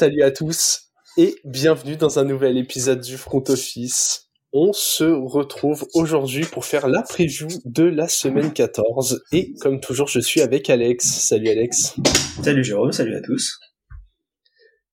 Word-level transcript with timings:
Salut 0.00 0.22
à 0.22 0.30
tous 0.30 0.92
et 1.18 1.36
bienvenue 1.44 1.94
dans 1.94 2.18
un 2.18 2.24
nouvel 2.24 2.56
épisode 2.56 3.02
du 3.02 3.18
Front 3.18 3.44
Office. 3.48 4.30
On 4.50 4.72
se 4.72 5.04
retrouve 5.04 5.86
aujourd'hui 5.92 6.46
pour 6.46 6.64
faire 6.64 6.88
la 6.88 7.02
preview 7.02 7.48
de 7.66 7.82
la 7.84 8.08
semaine 8.08 8.50
14 8.50 9.22
et 9.32 9.52
comme 9.60 9.78
toujours 9.78 10.08
je 10.08 10.20
suis 10.20 10.40
avec 10.40 10.70
Alex. 10.70 11.04
Salut 11.04 11.50
Alex. 11.50 11.96
Salut 12.42 12.64
Jérôme, 12.64 12.92
salut 12.92 13.14
à 13.14 13.20
tous. 13.20 13.60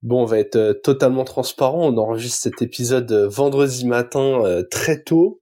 Bon, 0.02 0.24
on 0.24 0.26
va 0.26 0.40
être 0.40 0.58
euh, 0.58 0.74
totalement 0.74 1.24
transparent. 1.24 1.88
On 1.88 1.98
enregistre 1.98 2.42
cet 2.42 2.62
épisode 2.62 3.10
euh, 3.14 3.30
vendredi 3.30 3.86
matin 3.86 4.44
euh, 4.44 4.64
très 4.70 5.02
tôt. 5.04 5.42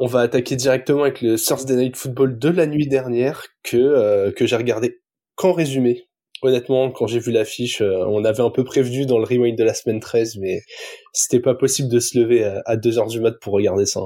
On 0.00 0.08
va 0.08 0.22
attaquer 0.22 0.56
directement 0.56 1.02
avec 1.02 1.22
le 1.22 1.38
Thursday 1.38 1.76
Night 1.76 1.96
Football 1.96 2.36
de 2.36 2.48
la 2.48 2.66
nuit 2.66 2.88
dernière 2.88 3.46
que 3.62 4.30
que 4.30 4.44
j'ai 4.44 4.56
regardé 4.56 5.04
qu'en 5.36 5.52
résumé? 5.52 6.08
Honnêtement, 6.42 6.90
quand 6.90 7.06
j'ai 7.06 7.20
vu 7.20 7.32
l'affiche, 7.32 7.80
on 7.80 8.24
avait 8.24 8.42
un 8.42 8.50
peu 8.50 8.64
prévenu 8.64 9.06
dans 9.06 9.18
le 9.18 9.24
rewind 9.24 9.56
de 9.56 9.64
la 9.64 9.72
semaine 9.72 10.00
13, 10.00 10.36
mais 10.36 10.62
c'était 11.12 11.40
pas 11.40 11.54
possible 11.54 11.88
de 11.88 12.00
se 12.00 12.18
lever 12.18 12.44
à 12.66 12.76
2 12.76 12.98
heures 12.98 13.06
du 13.06 13.20
mat 13.20 13.38
pour 13.40 13.54
regarder 13.54 13.86
ça. 13.86 14.00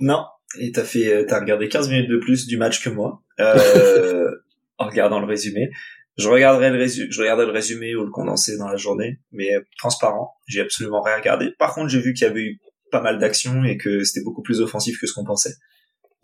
Non, 0.00 0.24
et 0.58 0.72
t'as 0.72 0.84
fait, 0.84 1.26
t'as 1.26 1.40
regardé 1.40 1.68
15 1.68 1.88
minutes 1.90 2.10
de 2.10 2.16
plus 2.16 2.46
du 2.46 2.56
match 2.56 2.82
que 2.82 2.90
moi, 2.90 3.22
euh, 3.38 4.30
en 4.78 4.86
regardant 4.88 5.20
le 5.20 5.26
résumé. 5.26 5.70
Je 6.16 6.28
regarderai 6.28 6.70
le 6.70 6.78
résumé, 6.78 7.08
je 7.10 7.22
le 7.22 7.50
résumé 7.50 7.94
ou 7.94 8.04
le 8.04 8.10
condensé 8.10 8.58
dans 8.58 8.68
la 8.68 8.76
journée, 8.76 9.20
mais 9.32 9.50
transparent. 9.78 10.34
J'ai 10.48 10.60
absolument 10.60 11.02
rien 11.02 11.16
regardé. 11.16 11.52
Par 11.58 11.74
contre, 11.74 11.88
j'ai 11.88 12.00
vu 12.00 12.12
qu'il 12.12 12.26
y 12.26 12.30
avait 12.30 12.42
eu 12.42 12.60
pas 12.90 13.00
mal 13.00 13.18
d'actions 13.18 13.64
et 13.64 13.76
que 13.76 14.02
c'était 14.02 14.24
beaucoup 14.24 14.42
plus 14.42 14.60
offensif 14.60 14.98
que 15.00 15.06
ce 15.06 15.14
qu'on 15.14 15.24
pensait. 15.24 15.54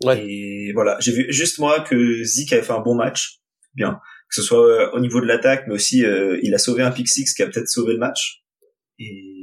Ouais. 0.03 0.23
Et 0.23 0.71
voilà, 0.73 0.97
j'ai 0.99 1.13
vu 1.13 1.25
juste 1.29 1.57
moi 1.57 1.79
que 1.79 2.23
Zik 2.23 2.53
avait 2.53 2.61
fait 2.61 2.73
un 2.73 2.81
bon 2.81 2.95
match, 2.95 3.39
bien, 3.73 3.99
ce 4.35 4.41
soit 4.41 4.65
euh, 4.65 4.89
au 4.93 4.99
niveau 4.99 5.21
de 5.21 5.25
l'attaque, 5.25 5.65
mais 5.67 5.73
aussi 5.73 6.05
euh, 6.05 6.39
il 6.43 6.53
a 6.53 6.57
sauvé 6.57 6.83
un 6.83 6.91
pick 6.91 7.07
six 7.07 7.33
qui 7.33 7.43
a 7.43 7.47
peut-être 7.47 7.67
sauvé 7.67 7.93
le 7.93 7.99
match. 7.99 8.43
Et 8.99 9.37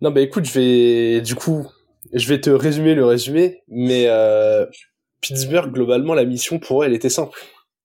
non, 0.00 0.10
bah 0.10 0.20
écoute, 0.20 0.44
je 0.44 0.52
vais 0.52 1.20
du 1.22 1.34
coup, 1.34 1.66
je 2.12 2.28
vais 2.28 2.40
te 2.40 2.50
résumer 2.50 2.94
le 2.94 3.04
résumé, 3.04 3.62
mais 3.68 4.06
euh, 4.08 4.66
Pittsburgh 5.22 5.72
globalement 5.72 6.14
la 6.14 6.24
mission 6.24 6.58
pour 6.58 6.84
elle 6.84 6.94
était 6.94 7.08
simple. 7.08 7.38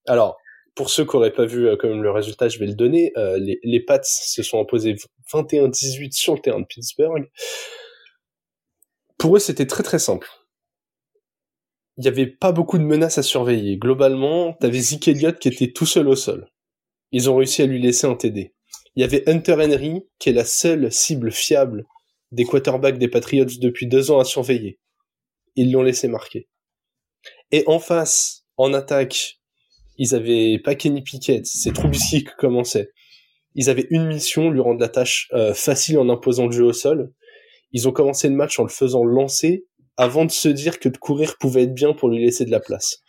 Alors 0.06 0.36
pour 0.74 0.90
ceux 0.90 1.04
qui 1.04 1.16
n'auraient 1.16 1.32
pas 1.32 1.46
vu 1.46 1.66
euh, 1.66 1.76
comme 1.76 2.02
le 2.02 2.10
résultat, 2.10 2.48
je 2.48 2.58
vais 2.58 2.66
le 2.66 2.74
donner. 2.74 3.12
Euh, 3.16 3.38
les, 3.38 3.58
les 3.62 3.80
Pats 3.80 4.00
se 4.02 4.42
sont 4.42 4.60
imposés 4.60 4.96
21-18 5.32 6.12
sur 6.12 6.34
le 6.34 6.40
terrain 6.40 6.60
de 6.60 6.66
Pittsburgh. 6.66 7.30
Pour 9.18 9.36
eux, 9.36 9.40
c'était 9.40 9.66
très 9.66 9.82
très 9.82 9.98
simple. 9.98 10.28
Il 11.98 12.02
n'y 12.02 12.08
avait 12.08 12.26
pas 12.26 12.52
beaucoup 12.52 12.78
de 12.78 12.84
menaces 12.84 13.18
à 13.18 13.22
surveiller. 13.22 13.76
Globalement, 13.76 14.54
t'avais 14.54 14.80
Zeke 14.80 15.08
Elliott 15.08 15.38
qui 15.38 15.48
était 15.48 15.72
tout 15.72 15.86
seul 15.86 16.08
au 16.08 16.16
sol. 16.16 16.48
Ils 17.10 17.28
ont 17.28 17.36
réussi 17.36 17.62
à 17.62 17.66
lui 17.66 17.80
laisser 17.80 18.06
un 18.06 18.14
TD. 18.14 18.54
Il 18.96 19.00
y 19.00 19.04
avait 19.04 19.28
Hunter 19.28 19.54
Henry, 19.54 20.02
qui 20.18 20.30
est 20.30 20.34
la 20.34 20.44
seule 20.44 20.90
cible 20.90 21.30
fiable 21.30 21.84
des 22.30 22.44
quarterbacks 22.44 22.98
des 22.98 23.08
Patriots 23.08 23.44
depuis 23.60 23.86
deux 23.86 24.10
ans 24.10 24.18
à 24.18 24.24
surveiller. 24.24 24.78
Ils 25.54 25.70
l'ont 25.70 25.82
laissé 25.82 26.08
marquer. 26.08 26.48
Et 27.50 27.64
en 27.66 27.78
face, 27.78 28.46
en 28.56 28.72
attaque, 28.72 29.38
ils 29.98 30.14
avaient 30.14 30.58
pas 30.58 30.74
Kenny 30.74 31.02
Pickett, 31.02 31.46
c'est 31.46 31.72
Trubisky 31.72 32.24
qui 32.24 32.30
commençait. 32.38 32.90
Ils 33.54 33.68
avaient 33.68 33.86
une 33.90 34.06
mission, 34.06 34.50
lui 34.50 34.60
rendre 34.60 34.80
la 34.80 34.88
tâche 34.88 35.28
euh, 35.34 35.52
facile 35.52 35.98
en 35.98 36.08
imposant 36.08 36.46
le 36.46 36.52
jeu 36.52 36.64
au 36.64 36.72
sol. 36.72 37.12
Ils 37.72 37.86
ont 37.86 37.92
commencé 37.92 38.28
le 38.28 38.34
match 38.34 38.58
en 38.58 38.62
le 38.62 38.70
faisant 38.70 39.04
lancer 39.04 39.66
avant 39.96 40.24
de 40.24 40.30
se 40.30 40.48
dire 40.48 40.78
que 40.78 40.88
de 40.88 40.96
courir 40.96 41.36
pouvait 41.38 41.64
être 41.64 41.74
bien 41.74 41.92
pour 41.92 42.08
lui 42.08 42.24
laisser 42.24 42.44
de 42.44 42.50
la 42.50 42.60
place. 42.60 43.02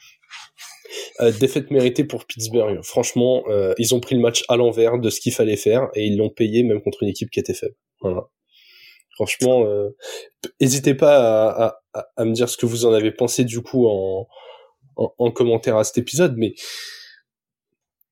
Euh, 1.22 1.32
défaite 1.32 1.72
méritée 1.72 2.04
pour 2.04 2.26
Pittsburgh. 2.26 2.80
Franchement, 2.84 3.44
euh, 3.48 3.74
ils 3.78 3.96
ont 3.96 4.00
pris 4.00 4.16
le 4.16 4.22
match 4.22 4.44
à 4.48 4.58
l'envers 4.58 5.00
de 5.00 5.10
ce 5.10 5.20
qu'il 5.20 5.34
fallait 5.34 5.56
faire 5.56 5.90
et 5.96 6.06
ils 6.06 6.18
l'ont 6.18 6.30
payé 6.30 6.64
même 6.64 6.82
contre 6.82 7.04
une 7.04 7.10
équipe 7.10 7.30
qui 7.30 7.40
était 7.40 7.54
faible. 7.54 7.76
Voilà. 8.02 8.28
Franchement, 9.16 9.64
n'hésitez 10.60 10.96
pas 10.96 11.50
à, 11.52 11.80
à, 11.94 12.06
à, 12.16 12.26
me 12.26 12.34
dire 12.34 12.50
ce 12.50 12.58
que 12.58 12.66
vous 12.66 12.86
en 12.86 12.94
avez 12.94 13.12
pensé 13.12 13.44
du 13.44 13.62
coup 13.62 13.88
en, 13.88 14.28
en, 14.96 15.32
commentaire 15.32 15.78
à 15.78 15.84
cet 15.84 16.00
épisode, 16.00 16.36
mais 16.38 16.54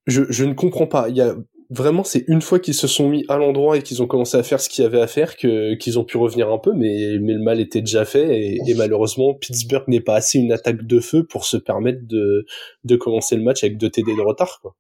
je, 0.08 0.24
je 0.30 0.46
ne 0.46 0.54
comprends 0.54 0.88
pas. 0.88 1.10
Il 1.10 1.18
y 1.18 1.22
a 1.22 1.36
vraiment, 1.72 2.04
c'est 2.04 2.26
une 2.28 2.42
fois 2.42 2.60
qu'ils 2.60 2.76
se 2.76 2.88
sont 2.88 3.10
mis 3.10 3.26
à 3.30 3.38
l'endroit 3.38 3.78
et 3.78 3.82
qu'ils 3.82 4.04
ont 4.04 4.08
commencé 4.08 4.38
à 4.38 4.44
faire 4.44 4.60
ce 4.60 4.70
qu'il 4.70 4.84
y 4.84 4.86
avait 4.86 5.02
à 5.02 5.08
faire 5.08 5.38
que 5.38 5.74
qu'ils 5.76 5.98
ont 5.98 6.04
pu 6.04 6.18
revenir 6.18 6.52
un 6.52 6.60
peu, 6.60 6.74
mais 6.74 7.18
mais 7.20 7.34
le 7.34 7.42
mal 7.42 7.60
était 7.60 7.82
déjà 7.82 8.06
fait 8.06 8.40
et, 8.40 8.60
et 8.68 8.74
malheureusement 8.76 9.34
Pittsburgh 9.34 9.88
n'est 9.88 10.02
pas 10.02 10.16
assez 10.16 10.38
une 10.38 10.52
attaque 10.52 10.86
de 10.86 11.00
feu 11.00 11.26
pour 11.26 11.46
se 11.46 11.58
permettre 11.58 12.06
de 12.06 12.46
de 12.84 12.96
commencer 12.98 13.36
le 13.36 13.42
match 13.42 13.64
avec 13.64 13.78
deux 13.78 13.90
TD 13.90 14.16
de 14.16 14.22
retard, 14.22 14.60
quoi. 14.62 14.76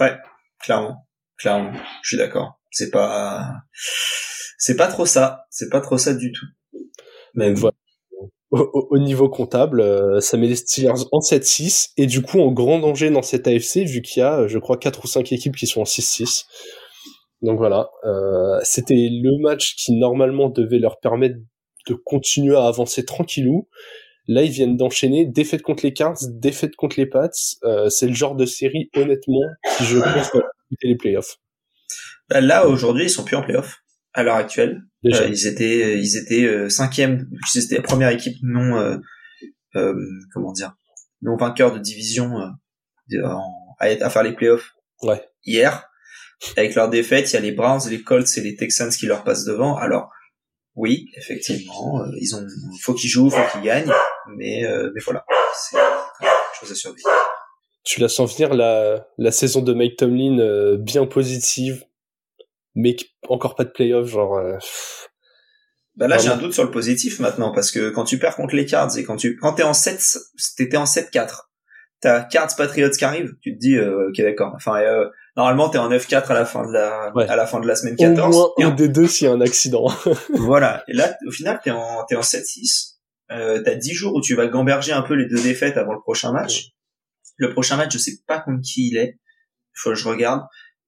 Ouais, 0.00 0.16
clairement, 0.58 1.06
clairement, 1.36 1.72
je 2.02 2.08
suis 2.08 2.16
d'accord. 2.16 2.58
C'est 2.70 2.90
pas 2.90 3.52
c'est 4.58 4.76
pas 4.76 4.88
trop 4.88 5.04
ça, 5.04 5.44
c'est 5.50 5.68
pas 5.68 5.82
trop 5.82 5.98
ça 5.98 6.14
du 6.14 6.32
tout. 6.32 6.46
Voilà 7.34 7.76
au, 8.52 8.98
niveau 8.98 9.30
comptable, 9.30 9.80
euh, 9.80 10.20
ça 10.20 10.36
met 10.36 10.46
les 10.46 10.56
Steelers 10.56 11.06
en 11.10 11.20
7-6 11.20 11.92
et 11.96 12.06
du 12.06 12.20
coup 12.20 12.38
en 12.40 12.52
grand 12.52 12.78
danger 12.78 13.10
dans 13.10 13.22
cette 13.22 13.46
AFC 13.48 13.78
vu 13.78 14.02
qu'il 14.02 14.20
y 14.20 14.22
a, 14.22 14.46
je 14.46 14.58
crois, 14.58 14.76
4 14.76 15.04
ou 15.04 15.06
5 15.06 15.32
équipes 15.32 15.56
qui 15.56 15.66
sont 15.66 15.80
en 15.80 15.84
6-6. 15.84 16.44
Donc 17.40 17.58
voilà, 17.58 17.88
euh, 18.04 18.60
c'était 18.62 19.08
le 19.10 19.40
match 19.40 19.74
qui 19.76 19.96
normalement 19.98 20.50
devait 20.50 20.78
leur 20.78 21.00
permettre 21.00 21.36
de 21.88 21.94
continuer 21.94 22.56
à 22.56 22.66
avancer 22.66 23.04
tranquillou. 23.04 23.68
Là, 24.28 24.42
ils 24.42 24.50
viennent 24.50 24.76
d'enchaîner 24.76 25.26
défaite 25.26 25.62
contre 25.62 25.84
les 25.84 25.92
Cards, 25.92 26.18
défaite 26.28 26.76
contre 26.76 27.00
les 27.00 27.06
Pats. 27.06 27.30
Euh, 27.64 27.88
c'est 27.88 28.06
le 28.06 28.14
genre 28.14 28.36
de 28.36 28.46
série, 28.46 28.88
honnêtement, 28.94 29.40
qui 29.76 29.84
je 29.84 29.98
pense 29.98 30.32
va 30.34 30.42
les 30.82 30.94
playoffs. 30.94 31.38
Bah, 32.28 32.40
là, 32.40 32.68
aujourd'hui, 32.68 33.04
ils 33.04 33.10
sont 33.10 33.24
plus 33.24 33.34
en 33.34 33.42
playoffs 33.42 33.82
à 34.14 34.22
l'heure 34.22 34.36
actuelle. 34.36 34.82
Euh, 35.04 35.28
ils 35.28 35.46
étaient, 35.46 35.98
ils 35.98 36.16
étaient 36.16 36.44
euh, 36.44 36.68
cinquième, 36.68 37.28
c'était 37.50 37.76
la 37.76 37.82
première 37.82 38.10
équipe 38.10 38.36
non, 38.42 38.78
euh, 38.78 38.96
euh, 39.74 39.94
comment 40.32 40.52
dire, 40.52 40.74
non 41.22 41.36
vainqueur 41.36 41.72
de 41.72 41.78
division 41.78 42.36
à, 42.36 42.54
à, 43.80 44.10
faire 44.10 44.22
les 44.22 44.32
playoffs. 44.32 44.72
Ouais. 45.02 45.26
Hier, 45.44 45.88
avec 46.56 46.74
leur 46.74 46.88
défaite, 46.88 47.30
il 47.32 47.34
y 47.34 47.36
a 47.36 47.40
les 47.40 47.52
Browns, 47.52 47.88
les 47.90 48.02
Colts 48.02 48.28
et 48.36 48.40
les 48.40 48.54
Texans 48.54 48.90
qui 48.90 49.06
leur 49.06 49.24
passent 49.24 49.44
devant. 49.44 49.76
Alors, 49.76 50.10
oui, 50.76 51.10
effectivement, 51.16 52.04
ils 52.20 52.34
ont, 52.36 52.46
faut 52.80 52.94
qu'ils 52.94 53.10
jouent, 53.10 53.28
faut 53.28 53.52
qu'ils 53.52 53.62
gagnent, 53.62 53.92
mais, 54.36 54.62
mais 54.94 55.00
voilà, 55.04 55.24
c'est 55.54 55.78
chose 56.60 56.70
à 56.70 56.74
surveiller. 56.74 57.04
Tu 57.84 58.00
la 58.00 58.08
sens 58.08 58.36
venir 58.36 58.54
la, 58.54 59.08
la 59.18 59.32
saison 59.32 59.60
de 59.60 59.74
Mike 59.74 59.96
Tomlin 59.96 60.76
bien 60.76 61.06
positive, 61.06 61.84
mais 62.74 62.96
encore 63.28 63.54
pas 63.54 63.64
de 63.64 63.70
playoff, 63.70 64.08
genre. 64.08 64.36
Euh, 64.36 64.56
bah 65.96 66.08
là, 66.08 66.16
j'ai 66.18 66.28
un 66.28 66.36
doute 66.36 66.54
sur 66.54 66.64
le 66.64 66.70
positif 66.70 67.20
maintenant 67.20 67.52
parce 67.52 67.70
que 67.70 67.90
quand 67.90 68.04
tu 68.04 68.18
perds 68.18 68.36
contre 68.36 68.56
les 68.56 68.64
Cards 68.64 68.96
et 68.96 69.04
quand 69.04 69.16
tu 69.16 69.36
quand 69.36 69.54
t'es 69.54 69.62
en 69.62 69.74
7 69.74 70.18
t'étais 70.56 70.76
en 70.76 70.84
7-4. 70.84 71.48
T'as 72.00 72.24
Cards 72.24 72.56
Patriots 72.56 72.90
qui 72.90 73.04
arrive, 73.04 73.34
tu 73.40 73.54
te 73.54 73.58
dis 73.60 73.76
euh, 73.76 74.08
OK 74.08 74.20
d'accord. 74.20 74.52
Enfin 74.56 74.80
euh, 74.80 75.08
normalement 75.36 75.68
t'es 75.68 75.78
en 75.78 75.90
9-4 75.90 76.28
à 76.28 76.34
la 76.34 76.46
fin 76.46 76.66
de 76.66 76.72
la 76.72 77.12
à 77.28 77.36
la 77.36 77.46
fin 77.46 77.60
de 77.60 77.66
la 77.66 77.76
semaine 77.76 77.96
14. 77.96 78.36
Au 78.36 78.54
moins 78.58 78.70
un 78.70 78.74
des 78.74 78.88
deux 78.88 79.06
s'il 79.06 79.26
y 79.26 79.30
a 79.30 79.34
un 79.34 79.40
accident. 79.42 79.86
voilà, 80.30 80.82
et 80.88 80.94
là 80.94 81.14
au 81.26 81.30
final 81.30 81.60
t'es 81.62 81.70
en 81.70 82.04
t'es 82.08 82.16
en 82.16 82.22
7-6. 82.22 82.94
Euh, 83.30 83.62
t'as 83.62 83.74
10 83.74 83.92
jours 83.92 84.14
où 84.14 84.20
tu 84.20 84.34
vas 84.34 84.46
gamberger 84.46 84.92
un 84.92 85.02
peu 85.02 85.14
les 85.14 85.26
deux 85.26 85.40
défaites 85.40 85.76
avant 85.76 85.92
le 85.92 86.00
prochain 86.00 86.32
match. 86.32 86.70
Le 87.36 87.52
prochain 87.52 87.76
match, 87.76 87.92
je 87.92 87.98
sais 87.98 88.18
pas 88.26 88.40
contre 88.40 88.62
qui 88.62 88.88
il 88.88 88.96
est. 88.96 89.18
Il 89.74 89.78
faut 89.78 89.90
que 89.90 89.96
je 89.96 90.08
regarde 90.08 90.42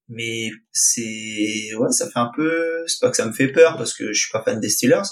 mais 0.09 0.51
c'est 0.73 1.75
ouais 1.79 1.91
ça 1.91 2.07
fait 2.07 2.19
un 2.19 2.31
peu 2.35 2.85
c'est 2.87 3.01
pas 3.01 3.11
que 3.11 3.17
ça 3.17 3.27
me 3.27 3.33
fait 3.33 3.49
peur 3.49 3.77
parce 3.77 3.95
que 3.95 4.13
je 4.13 4.21
suis 4.21 4.31
pas 4.33 4.43
fan 4.43 4.61
des 4.61 4.69
Steelers 4.69 5.09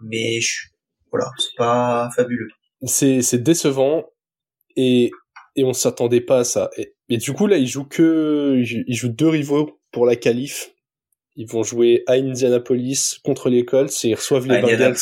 mais 0.00 0.40
je, 0.40 0.68
voilà 1.10 1.30
c'est 1.38 1.56
pas 1.56 2.08
fabuleux. 2.14 2.48
C'est 2.84 3.22
c'est 3.22 3.38
décevant 3.38 4.04
et 4.76 5.10
et 5.56 5.64
on 5.64 5.72
s'attendait 5.72 6.20
pas 6.20 6.40
à 6.40 6.44
ça. 6.44 6.70
Et, 7.08 7.16
du 7.16 7.32
coup 7.32 7.46
là 7.46 7.56
ils 7.56 7.66
jouent 7.66 7.88
que 7.88 8.62
ils 8.62 8.94
jouent 8.94 9.08
deux 9.08 9.28
rivaux 9.28 9.80
pour 9.90 10.06
la 10.06 10.16
qualif. 10.16 10.70
Ils 11.34 11.48
vont 11.48 11.62
jouer 11.62 12.02
à 12.06 12.14
Indianapolis 12.14 13.18
contre 13.24 13.48
les 13.48 13.64
Colts 13.64 14.04
et 14.04 14.08
ils 14.08 14.14
reçoivent 14.14 14.46
les 14.46 14.60
Bengals. 14.60 14.96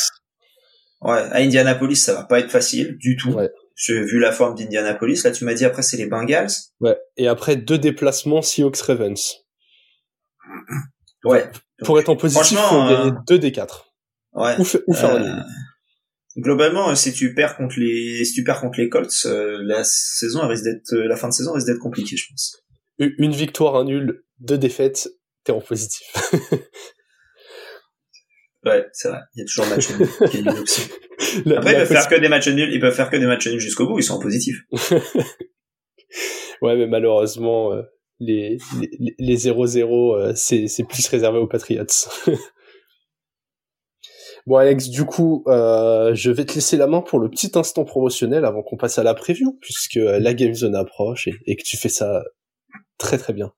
Ouais 1.02 1.18
à 1.18 1.36
Indianapolis 1.36 1.96
ça 1.96 2.14
va 2.14 2.24
pas 2.24 2.40
être 2.40 2.50
facile 2.50 2.96
du 2.98 3.16
tout. 3.16 3.32
Ouais. 3.32 3.50
J'ai 3.76 4.02
vu 4.02 4.18
la 4.18 4.32
forme 4.32 4.56
d'Indianapolis. 4.56 5.22
Là, 5.22 5.30
tu 5.30 5.44
m'as 5.44 5.54
dit 5.54 5.64
après 5.64 5.82
c'est 5.82 5.96
les 5.96 6.06
Bengals. 6.06 6.50
Ouais. 6.80 6.98
Et 7.16 7.28
après 7.28 7.56
deux 7.56 7.78
déplacements 7.78 8.42
Seahawks 8.42 8.78
Ravens. 8.78 9.44
Ouais. 11.24 11.50
Pour 11.84 12.00
être 12.00 12.08
en 12.08 12.16
position, 12.16 12.58
faut 12.58 12.88
gagner 12.88 13.10
euh, 13.10 13.18
deux 13.28 13.38
des 13.38 13.52
quatre. 13.52 13.94
Ouais. 14.32 14.56
Ou, 14.58 14.64
faire 14.64 15.14
euh... 15.14 15.40
Globalement, 16.38 16.94
si 16.94 17.12
tu 17.12 17.34
perds 17.34 17.56
contre 17.56 17.76
les, 17.78 18.24
si 18.24 18.32
tu 18.32 18.44
perds 18.44 18.60
contre 18.60 18.80
les 18.80 18.88
Colts, 18.88 19.26
euh, 19.26 19.58
la 19.62 19.84
saison 19.84 20.40
elle 20.42 20.50
risque 20.50 20.64
d'être, 20.64 20.92
euh, 20.94 21.06
la 21.06 21.16
fin 21.16 21.28
de 21.28 21.34
saison 21.34 21.52
risque 21.52 21.66
d'être 21.66 21.78
compliquée, 21.78 22.16
je 22.16 22.26
pense. 22.28 22.62
Une 22.98 23.32
victoire, 23.32 23.76
un 23.76 23.84
nul, 23.84 24.24
deux 24.38 24.56
défaites, 24.56 25.08
t'es 25.44 25.52
en 25.52 25.60
positif. 25.60 26.06
Ouais, 28.66 28.84
c'est 28.92 29.08
vrai. 29.08 29.20
Il 29.34 29.38
y 29.38 29.42
a 29.42 29.44
toujours 29.44 29.66
match 29.66 29.86
qui 29.86 30.38
est 30.38 30.40
une 30.40 30.48
option. 30.48 30.82
Après, 31.56 31.72
ils 31.72 31.76
peuvent 31.78 31.86
faire 31.86 32.08
que 32.08 32.20
des 32.20 32.28
matchs 32.28 32.48
nuls. 32.48 32.72
Ils 32.72 32.80
peuvent 32.80 32.94
faire 32.94 33.10
que 33.10 33.16
des 33.16 33.26
matchs 33.26 33.48
nuls 33.48 33.60
jusqu'au 33.60 33.86
bout. 33.86 33.98
Ils 33.98 34.04
sont 34.04 34.18
positifs. 34.18 34.62
ouais, 36.62 36.76
mais 36.76 36.86
malheureusement, 36.86 37.72
euh, 37.72 37.82
les 38.20 38.58
les 39.18 39.36
0-0, 39.36 40.34
c'est 40.34 40.68
c'est 40.68 40.84
plus 40.84 41.06
réservé 41.08 41.38
aux 41.38 41.46
Patriots. 41.46 41.84
Bon 44.46 44.58
Alex, 44.58 44.88
du 44.90 45.04
coup, 45.04 45.42
euh, 45.48 46.14
je 46.14 46.30
vais 46.30 46.44
te 46.44 46.54
laisser 46.54 46.76
la 46.76 46.86
main 46.86 47.00
pour 47.00 47.18
le 47.18 47.28
petit 47.28 47.50
instant 47.56 47.84
promotionnel 47.84 48.44
avant 48.44 48.62
qu'on 48.62 48.76
passe 48.76 48.96
à 48.96 49.02
la 49.02 49.12
preview, 49.12 49.58
puisque 49.60 49.96
la 49.96 50.34
Game 50.34 50.54
Zone 50.54 50.76
approche 50.76 51.26
et, 51.26 51.56
que 51.56 51.62
tu 51.64 51.76
fais 51.76 51.88
ça 51.88 52.22
très 52.96 53.18
très 53.18 53.32
bien. 53.32 53.52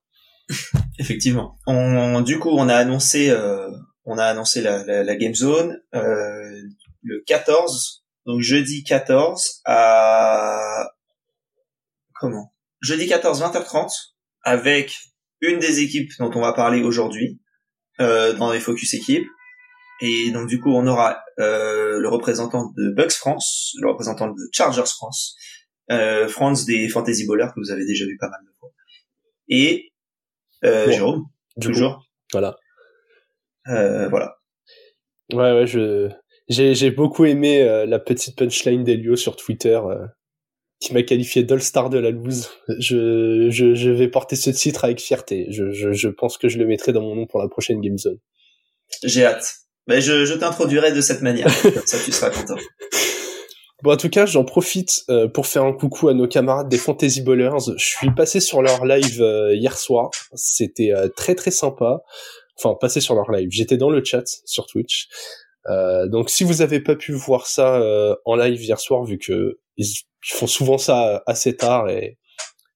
Effectivement. 0.99 1.59
On, 1.67 2.21
du 2.21 2.39
coup, 2.39 2.49
on 2.49 2.67
a 2.69 2.73
annoncé, 2.73 3.29
euh, 3.29 3.69
on 4.05 4.17
a 4.17 4.23
annoncé 4.23 4.61
la, 4.61 5.03
la, 5.03 5.15
Game 5.15 5.35
Zone 5.35 5.79
euh, 5.93 6.59
le 7.01 7.23
14, 7.25 8.03
donc 8.25 8.41
jeudi 8.41 8.83
14 8.83 9.61
à 9.65 10.91
comment? 12.19 12.53
Jeudi 12.81 13.07
14 13.07 13.41
20h30 13.41 13.89
avec 14.43 14.97
une 15.41 15.59
des 15.59 15.79
équipes 15.79 16.11
dont 16.19 16.31
on 16.35 16.41
va 16.41 16.53
parler 16.53 16.81
aujourd'hui 16.81 17.39
euh, 17.99 18.33
dans 18.33 18.51
les 18.51 18.59
focus 18.59 18.93
équipes 18.93 19.27
et 20.01 20.31
donc 20.31 20.47
du 20.47 20.59
coup, 20.59 20.71
on 20.73 20.87
aura 20.87 21.23
euh, 21.39 21.99
le 21.99 22.07
représentant 22.07 22.71
de 22.77 22.89
Bucks 22.91 23.11
France, 23.11 23.75
le 23.81 23.89
représentant 23.89 24.29
de 24.29 24.41
Chargers 24.53 24.85
France, 24.85 25.35
euh, 25.91 26.27
France 26.27 26.65
des 26.65 26.87
Fantasy 26.87 27.25
Bowlers 27.25 27.49
que 27.53 27.59
vous 27.59 27.71
avez 27.71 27.85
déjà 27.85 28.05
vu 28.05 28.17
pas 28.17 28.29
mal 28.29 28.39
de 28.45 28.51
fois, 28.59 28.69
et 29.49 29.91
euh, 30.63 30.89
Jérôme, 30.89 31.25
toujours. 31.59 32.05
voilà. 32.31 32.57
Euh, 33.67 34.07
voilà. 34.07 34.37
Ouais, 35.33 35.51
ouais, 35.51 35.67
je 35.67 36.09
j'ai 36.49 36.75
j'ai 36.75 36.91
beaucoup 36.91 37.25
aimé 37.25 37.61
euh, 37.61 37.85
la 37.85 37.99
petite 37.99 38.35
punchline 38.35 38.83
d'Elio 38.83 39.15
sur 39.15 39.35
Twitter 39.35 39.79
euh, 39.83 40.05
qui 40.79 40.93
m'a 40.93 41.03
qualifié 41.03 41.43
d'All-Star 41.43 41.89
de 41.89 41.99
la 41.99 42.11
loose. 42.11 42.49
Je, 42.79 43.49
je 43.49 43.75
je 43.75 43.89
vais 43.89 44.07
porter 44.07 44.35
ce 44.35 44.49
titre 44.49 44.85
avec 44.85 44.99
fierté. 44.99 45.47
Je 45.51 45.71
je 45.71 45.93
je 45.93 46.09
pense 46.09 46.37
que 46.37 46.49
je 46.49 46.57
le 46.57 46.65
mettrai 46.65 46.93
dans 46.93 47.01
mon 47.01 47.15
nom 47.15 47.25
pour 47.25 47.39
la 47.39 47.47
prochaine 47.47 47.81
Game 47.81 47.97
Zone. 47.97 48.19
J'ai 49.03 49.25
hâte. 49.25 49.53
Mais 49.87 50.01
je, 50.01 50.25
je 50.25 50.35
t'introduirai 50.35 50.91
de 50.91 51.01
cette 51.01 51.21
manière. 51.21 51.49
ça, 51.85 51.97
tu 52.03 52.11
seras 52.11 52.29
content. 52.29 52.57
Bon, 53.81 53.93
en 53.93 53.97
tout 53.97 54.09
cas, 54.09 54.25
j'en 54.25 54.43
profite 54.43 55.03
euh, 55.09 55.27
pour 55.27 55.47
faire 55.47 55.63
un 55.63 55.71
coucou 55.71 56.09
à 56.09 56.13
nos 56.13 56.27
camarades 56.27 56.67
des 56.67 56.77
Fantasy 56.77 57.21
Ballers. 57.21 57.73
Je 57.77 57.85
suis 57.85 58.11
passé 58.11 58.41
sur 58.41 58.61
leur 58.61 58.85
live 58.85 59.21
euh, 59.21 59.55
hier 59.55 59.77
soir. 59.77 60.11
C'était 60.35 60.91
euh, 60.91 61.07
très 61.07 61.33
très 61.33 61.51
sympa. 61.51 62.03
Enfin, 62.57 62.75
passé 62.79 62.99
sur 62.99 63.15
leur 63.15 63.31
live. 63.31 63.47
J'étais 63.51 63.77
dans 63.77 63.89
le 63.89 64.03
chat 64.03 64.25
sur 64.43 64.67
Twitch. 64.67 65.07
Donc, 66.07 66.29
si 66.29 66.43
vous 66.43 66.61
avez 66.61 66.79
pas 66.79 66.95
pu 66.95 67.13
voir 67.13 67.45
ça 67.45 67.81
en 68.25 68.35
live 68.35 68.61
hier 68.61 68.79
soir, 68.79 69.03
vu 69.03 69.17
que 69.17 69.59
ils 69.77 69.85
font 70.23 70.47
souvent 70.47 70.77
ça 70.77 71.23
assez 71.25 71.55
tard 71.55 71.89
et 71.89 72.17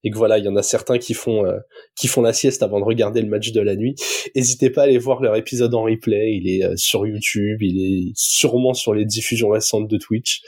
et 0.03 0.11
que 0.11 0.17
voilà, 0.17 0.37
il 0.37 0.45
y 0.45 0.49
en 0.49 0.55
a 0.55 0.63
certains 0.63 0.97
qui 0.97 1.13
font 1.13 1.45
euh, 1.45 1.59
qui 1.95 2.07
font 2.07 2.21
la 2.21 2.33
sieste 2.33 2.61
avant 2.61 2.79
de 2.79 2.85
regarder 2.85 3.21
le 3.21 3.29
match 3.29 3.51
de 3.51 3.61
la 3.61 3.75
nuit. 3.75 3.95
N'hésitez 4.35 4.69
pas 4.69 4.81
à 4.81 4.83
aller 4.85 4.97
voir 4.97 5.21
leur 5.21 5.35
épisode 5.35 5.73
en 5.73 5.83
replay. 5.83 6.35
Il 6.35 6.49
est 6.49 6.63
euh, 6.63 6.73
sur 6.75 7.05
YouTube, 7.07 7.61
il 7.61 8.09
est 8.09 8.11
sûrement 8.15 8.73
sur 8.73 8.93
les 8.93 9.05
diffusions 9.05 9.49
récentes 9.49 9.87
de 9.87 9.97
Twitch. 9.97 10.41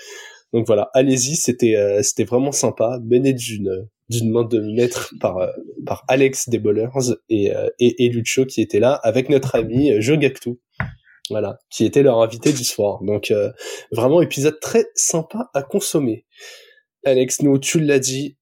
Donc 0.54 0.68
voilà, 0.68 0.90
allez-y, 0.94 1.36
c'était 1.36 1.76
euh, 1.76 2.02
c'était 2.04 2.24
vraiment 2.24 2.52
sympa, 2.52 3.00
mené 3.04 3.34
d'une 3.34 3.88
d'une 4.10 4.30
main 4.30 4.44
de 4.44 4.60
maître 4.60 5.14
par 5.20 5.38
par 5.86 6.04
Alex 6.08 6.50
des 6.50 6.60
Bowlers 6.60 7.16
et, 7.30 7.52
et, 7.80 8.06
et 8.06 8.24
qui 8.48 8.62
était 8.62 8.80
là 8.80 8.94
avec 8.94 9.30
notre 9.30 9.56
ami 9.56 10.00
Jogactu. 10.00 10.60
Voilà, 11.30 11.58
qui 11.72 11.86
était 11.86 12.04
leur 12.04 12.22
invité 12.22 12.54
du 12.54 12.64
soir. 12.64 13.00
Donc 13.02 13.34
vraiment 13.92 14.22
épisode 14.22 14.60
très 14.60 14.86
sympa 14.96 15.50
à 15.54 15.64
consommer. 15.64 16.26
Alex, 17.06 17.44
nous, 17.44 17.60
tu 17.60 17.80
l'as 17.80 18.00
dit, 18.00 18.38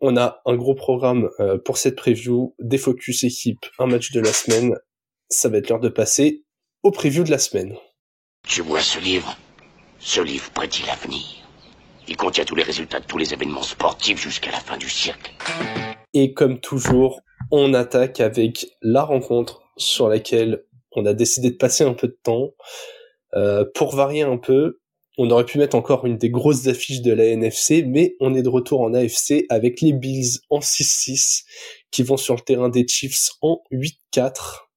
on 0.00 0.16
a 0.16 0.40
un 0.46 0.56
gros 0.56 0.74
programme 0.74 1.30
euh, 1.40 1.58
pour 1.58 1.76
cette 1.76 1.94
preview, 1.94 2.54
des 2.58 2.78
focus 2.78 3.22
équipe, 3.22 3.64
un 3.78 3.86
match 3.86 4.10
de 4.12 4.20
la 4.20 4.32
semaine. 4.32 4.74
Ça 5.28 5.48
va 5.48 5.58
être 5.58 5.68
l'heure 5.68 5.78
de 5.78 5.88
passer 5.88 6.42
au 6.82 6.90
preview 6.90 7.22
de 7.22 7.30
la 7.30 7.38
semaine. 7.38 7.76
Tu 8.48 8.62
vois 8.62 8.80
ce 8.80 8.98
livre 8.98 9.36
Ce 10.00 10.20
livre 10.20 10.50
prédit 10.50 10.82
l'avenir. 10.86 11.22
Il 12.08 12.16
contient 12.16 12.44
tous 12.44 12.56
les 12.56 12.64
résultats 12.64 12.98
de 12.98 13.06
tous 13.06 13.18
les 13.18 13.32
événements 13.32 13.62
sportifs 13.62 14.20
jusqu'à 14.20 14.50
la 14.50 14.58
fin 14.58 14.76
du 14.76 14.88
siècle. 14.88 15.32
Et 16.14 16.32
comme 16.32 16.58
toujours, 16.58 17.20
on 17.52 17.72
attaque 17.72 18.20
avec 18.20 18.66
la 18.82 19.04
rencontre 19.04 19.62
sur 19.76 20.08
laquelle 20.08 20.64
on 20.94 21.06
a 21.06 21.14
décidé 21.14 21.50
de 21.50 21.56
passer 21.56 21.84
un 21.84 21.94
peu 21.94 22.08
de 22.08 22.18
temps. 22.22 22.54
Euh, 23.34 23.64
pour 23.74 23.94
varier 23.94 24.22
un 24.22 24.36
peu, 24.36 24.80
on 25.18 25.30
aurait 25.30 25.44
pu 25.44 25.58
mettre 25.58 25.76
encore 25.76 26.06
une 26.06 26.16
des 26.16 26.30
grosses 26.30 26.66
affiches 26.66 27.02
de 27.02 27.12
la 27.12 27.26
NFC, 27.26 27.84
mais 27.86 28.16
on 28.20 28.34
est 28.34 28.42
de 28.42 28.48
retour 28.48 28.80
en 28.80 28.94
AFC 28.94 29.44
avec 29.50 29.80
les 29.80 29.92
Bills 29.92 30.38
en 30.48 30.60
6-6 30.60 31.44
qui 31.90 32.02
vont 32.02 32.16
sur 32.16 32.34
le 32.34 32.40
terrain 32.40 32.68
des 32.68 32.86
Chiefs 32.86 33.30
en 33.42 33.62
8-4. 33.70 34.68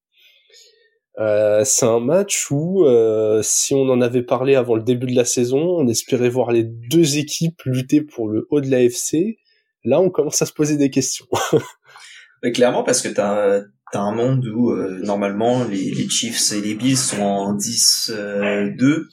Euh, 1.18 1.64
c'est 1.64 1.86
un 1.86 2.02
match 2.02 2.52
où, 2.52 2.84
euh, 2.84 3.42
si 3.42 3.74
on 3.74 3.90
en 3.90 4.02
avait 4.02 4.24
parlé 4.24 4.56
avant 4.56 4.76
le 4.76 4.84
début 4.84 5.08
de 5.08 5.16
la 5.16 5.24
saison, 5.24 5.60
on 5.60 5.88
espérait 5.88 6.28
voir 6.28 6.52
les 6.52 6.64
deux 6.64 7.18
équipes 7.18 7.62
lutter 7.66 8.02
pour 8.02 8.28
le 8.28 8.48
haut 8.50 8.60
de 8.60 8.70
l'AFC. 8.70 9.38
Là, 9.86 10.02
on 10.02 10.10
commence 10.10 10.42
à 10.42 10.46
se 10.46 10.54
poser 10.54 10.76
des 10.76 10.90
questions. 10.90 11.28
Clairement, 12.54 12.84
parce 12.84 13.02
que 13.02 13.08
t'as 13.08 13.60
as 13.60 13.64
un 13.94 14.14
monde 14.14 14.46
où 14.48 14.72
euh, 14.72 15.00
normalement 15.04 15.64
les, 15.64 15.92
les, 15.92 16.10
Chiefs 16.10 16.52
et 16.52 16.62
les 16.62 16.74
Bills 16.74 16.98
sont 16.98 17.22
en 17.22 17.56
10-2 17.56 19.04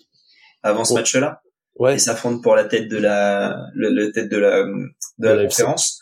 avant 0.62 0.84
ce 0.84 0.94
match-là. 0.94 1.40
Ouais. 1.78 1.94
Et 1.94 1.98
s'affrontent 1.98 2.40
pour 2.40 2.54
la 2.54 2.64
tête 2.64 2.88
de 2.88 2.98
la, 2.98 3.56
le, 3.74 4.10
tête 4.10 4.28
de 4.28 4.36
la, 4.36 4.64
de 5.18 5.28
la, 5.28 5.44
conférence. 5.44 6.00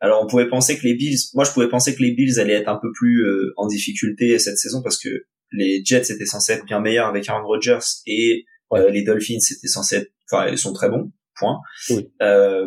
Alors 0.00 0.22
on 0.22 0.26
pouvait 0.26 0.48
penser 0.48 0.78
que 0.78 0.82
les 0.84 0.94
Bills, 0.94 1.18
moi 1.34 1.44
je 1.44 1.52
pouvais 1.52 1.68
penser 1.68 1.94
que 1.94 2.02
les 2.02 2.12
Bills 2.12 2.40
allaient 2.40 2.54
être 2.54 2.68
un 2.68 2.78
peu 2.80 2.90
plus 2.92 3.24
euh, 3.24 3.52
en 3.56 3.66
difficulté 3.66 4.38
cette 4.38 4.58
saison 4.58 4.82
parce 4.82 4.98
que 4.98 5.08
les 5.52 5.82
Jets 5.84 6.10
étaient 6.12 6.26
censés 6.26 6.54
être 6.54 6.64
bien 6.64 6.80
meilleurs 6.80 7.08
avec 7.08 7.28
Aaron 7.28 7.46
Rodgers 7.46 7.78
et 8.06 8.44
euh, 8.72 8.90
les 8.90 9.02
Dolphins 9.02 9.38
étaient 9.50 9.68
censés 9.68 9.96
être, 9.96 10.12
enfin 10.30 10.48
ils 10.48 10.58
sont 10.58 10.72
très 10.72 10.88
bons, 10.88 11.10
point. 11.38 11.58
Oui. 11.90 12.10
Euh, 12.22 12.66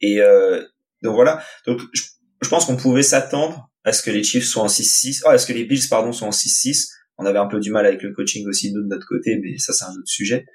et 0.00 0.20
euh, 0.20 0.62
donc 1.02 1.14
voilà, 1.14 1.42
donc 1.66 1.80
je, 1.92 2.02
je 2.42 2.48
pense 2.48 2.66
qu'on 2.66 2.76
pouvait 2.76 3.02
s'attendre 3.02 3.70
à 3.84 3.92
ce 3.92 4.02
que 4.02 4.10
les 4.10 4.22
Chiefs 4.22 4.44
soient 4.44 4.62
en 4.62 4.68
6-6, 4.68 5.22
ah, 5.24 5.32
à 5.32 5.38
ce 5.38 5.46
que 5.46 5.52
les 5.52 5.64
Bills 5.64 5.88
pardon 5.88 6.12
soient 6.12 6.28
en 6.28 6.32
6-6. 6.32 6.88
On 7.18 7.26
avait 7.26 7.38
un 7.38 7.46
peu 7.46 7.60
du 7.60 7.70
mal 7.70 7.86
avec 7.86 8.02
le 8.02 8.12
coaching 8.12 8.46
aussi 8.48 8.72
de 8.72 8.80
notre 8.80 9.06
côté, 9.06 9.38
mais 9.42 9.58
ça 9.58 9.72
c'est 9.72 9.84
un 9.84 9.92
autre 9.92 10.06
sujet 10.06 10.46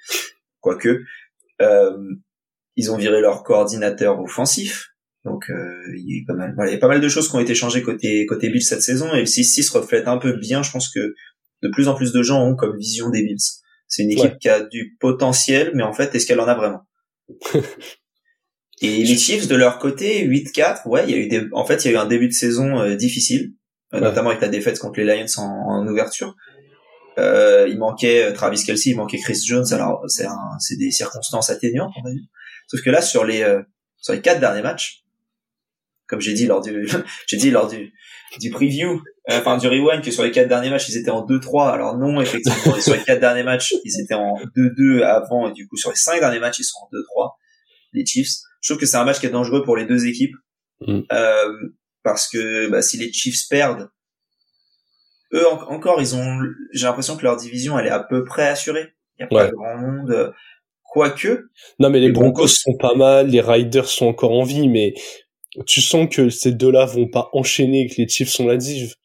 quoique. 0.60 1.04
Euh, 1.62 1.98
ils 2.76 2.92
ont 2.92 2.98
viré 2.98 3.22
leur 3.22 3.44
coordinateur 3.44 4.20
offensif. 4.22 4.90
Donc 5.26 5.50
euh, 5.50 5.82
il 5.96 6.06
y 6.06 6.24
a 6.24 6.34
pas 6.34 6.38
mal, 6.38 6.54
voilà, 6.56 6.72
il 6.72 6.74
y 6.74 6.78
a 6.78 6.80
pas 6.80 6.88
mal 6.88 7.02
de 7.02 7.10
choses 7.10 7.30
qui 7.30 7.36
ont 7.36 7.40
été 7.40 7.56
changées 7.56 7.82
côté 7.82 8.26
côté 8.26 8.50
Bills 8.50 8.64
cette 8.64 8.82
saison 8.82 9.14
et 9.14 9.20
le 9.20 9.26
6-6 9.26 9.72
reflète 9.72 10.08
un 10.08 10.18
peu 10.18 10.34
bien. 10.38 10.64
Je 10.64 10.72
pense 10.72 10.90
que 10.90 11.16
de 11.64 11.70
plus 11.70 11.88
en 11.88 11.96
plus 11.96 12.14
de 12.14 12.22
gens 12.22 12.44
ont 12.44 12.56
comme 12.56 12.78
vision 12.78 13.10
des 13.10 13.24
Bills. 13.24 13.38
C'est 13.88 14.04
une 14.04 14.12
équipe 14.12 14.38
qui 14.40 14.50
a 14.50 14.64
du 14.64 14.98
potentiel, 15.00 15.72
mais 15.74 15.84
en 15.84 15.94
fait, 15.94 16.14
est-ce 16.14 16.26
qu'elle 16.28 16.42
en 16.42 16.48
a 16.48 16.56
vraiment? 16.56 16.82
Et 18.82 19.04
les 19.04 19.18
Chiefs 19.18 19.48
de 19.48 19.56
leur 19.56 19.80
côté, 19.80 20.28
8-4, 20.28 20.88
ouais, 20.88 21.06
il 21.08 21.12
y 21.12 21.14
a 21.16 21.18
eu 21.18 21.28
des, 21.28 21.48
en 21.52 21.66
fait, 21.66 21.84
il 21.84 21.92
y 21.92 21.92
a 21.92 21.98
eu 21.98 22.02
un 22.02 22.06
début 22.06 22.28
de 22.28 22.34
saison 22.34 22.80
euh, 22.80 22.96
difficile, 22.96 23.54
euh, 23.94 24.00
notamment 24.00 24.30
avec 24.30 24.42
la 24.42 24.50
défaite 24.50 24.78
contre 24.78 25.00
les 25.00 25.06
Lions 25.06 25.26
en, 25.38 25.44
en 25.44 25.88
ouverture. 25.88 26.36
Euh, 27.18 27.68
il 27.68 27.80
manquait 27.80 28.26
euh, 28.26 28.34
Travis 28.34 28.64
Kelsey, 28.64 28.92
il 28.92 28.98
manquait 28.98 29.18
Chris 29.18 29.40
Jones. 29.46 29.66
Alors 29.72 30.04
c'est 30.08 30.28
c'est 30.60 30.78
des 30.78 30.92
circonstances 30.92 31.50
atténuantes, 31.50 31.92
on 32.00 32.04
va 32.04 32.12
dire. 32.12 32.24
Sauf 32.68 32.82
que 32.82 32.90
là, 32.90 33.02
sur 33.02 33.26
les 33.26 33.42
euh, 33.42 33.62
sur 33.98 34.14
les 34.14 34.22
quatre 34.22 34.40
derniers 34.40 34.62
matchs, 34.62 35.04
comme 36.08 36.22
j'ai 36.22 36.34
dit 36.34 36.46
lors 36.46 36.62
du 36.62 36.88
j'ai 37.28 37.38
dit 37.38 37.50
lors 37.50 37.68
du 37.68 37.92
du 38.40 38.52
preview, 38.52 39.02
euh, 39.32 39.40
enfin 39.40 39.58
du 39.58 39.68
rewind, 39.68 40.04
que 40.04 40.12
sur 40.12 40.24
les 40.24 40.32
quatre 40.32 40.48
derniers 40.48 40.70
matchs, 40.70 40.90
ils 40.90 40.98
étaient 40.98 41.10
en 41.10 41.26
2-3. 41.26 41.72
Alors 41.72 41.98
non, 41.98 42.22
effectivement, 42.22 42.80
sur 42.80 42.94
les 42.94 43.02
quatre 43.02 43.22
derniers 43.22 43.44
matchs, 43.44 43.74
ils 43.84 44.00
étaient 44.00 44.14
en 44.14 44.36
2-2 44.56 45.02
avant, 45.02 45.50
et 45.50 45.54
du 45.54 45.68
coup 45.68 45.78
sur 45.78 45.90
les 45.90 45.96
cinq 45.96 46.20
derniers 46.20 46.40
matchs, 46.40 46.60
ils 46.60 46.66
sont 46.66 46.78
en 46.80 46.90
2-3. 47.24 47.32
Les 47.94 48.06
Chiefs. 48.06 48.30
Je 48.68 48.74
trouve 48.74 48.82
que 48.82 48.86
c'est 48.86 48.98
un 48.98 49.06
match 49.06 49.22
qui 49.22 49.26
est 49.26 49.30
dangereux 49.30 49.64
pour 49.64 49.78
les 49.78 49.86
deux 49.86 50.08
équipes. 50.08 50.36
Mm. 50.86 51.00
Euh, 51.10 51.54
parce 52.04 52.28
que 52.28 52.68
bah, 52.68 52.82
si 52.82 52.98
les 52.98 53.14
Chiefs 53.14 53.48
perdent, 53.50 53.88
eux 55.34 55.48
encore, 55.48 56.02
ils 56.02 56.16
ont, 56.16 56.38
j'ai 56.74 56.84
l'impression 56.84 57.16
que 57.16 57.24
leur 57.24 57.38
division 57.38 57.80
elle 57.80 57.88
est 57.88 57.92
à 57.92 58.02
peu 58.02 58.26
près 58.26 58.46
assurée. 58.46 58.90
Il 59.18 59.22
y 59.22 59.24
a 59.24 59.28
pas 59.28 59.50
grand 59.50 59.78
monde, 59.78 60.12
euh, 60.12 60.32
quoique. 60.84 61.48
Non, 61.80 61.90
mais 61.90 62.02
les, 62.02 62.12
Broncos, 62.12 62.48
sont 62.48 62.76
pas 62.78 62.94
mal, 62.94 63.30
les 63.30 63.40
Riders 63.40 63.88
sont 63.88 64.08
encore 64.08 64.34
en 64.34 64.44
vie, 64.44 64.68
mais 64.68 64.94
tu 65.66 65.80
sens 65.80 66.14
que 66.14 66.30
ces 66.30 66.52
deux-là 66.52 66.86
vont 66.86 67.08
pas 67.08 67.30
enchaîner 67.32 67.84
et 67.84 67.88
que 67.88 68.02
les 68.02 68.08
Chiefs 68.10 68.30
sont 68.30 68.48
la 68.48 68.58
div. 68.58 68.96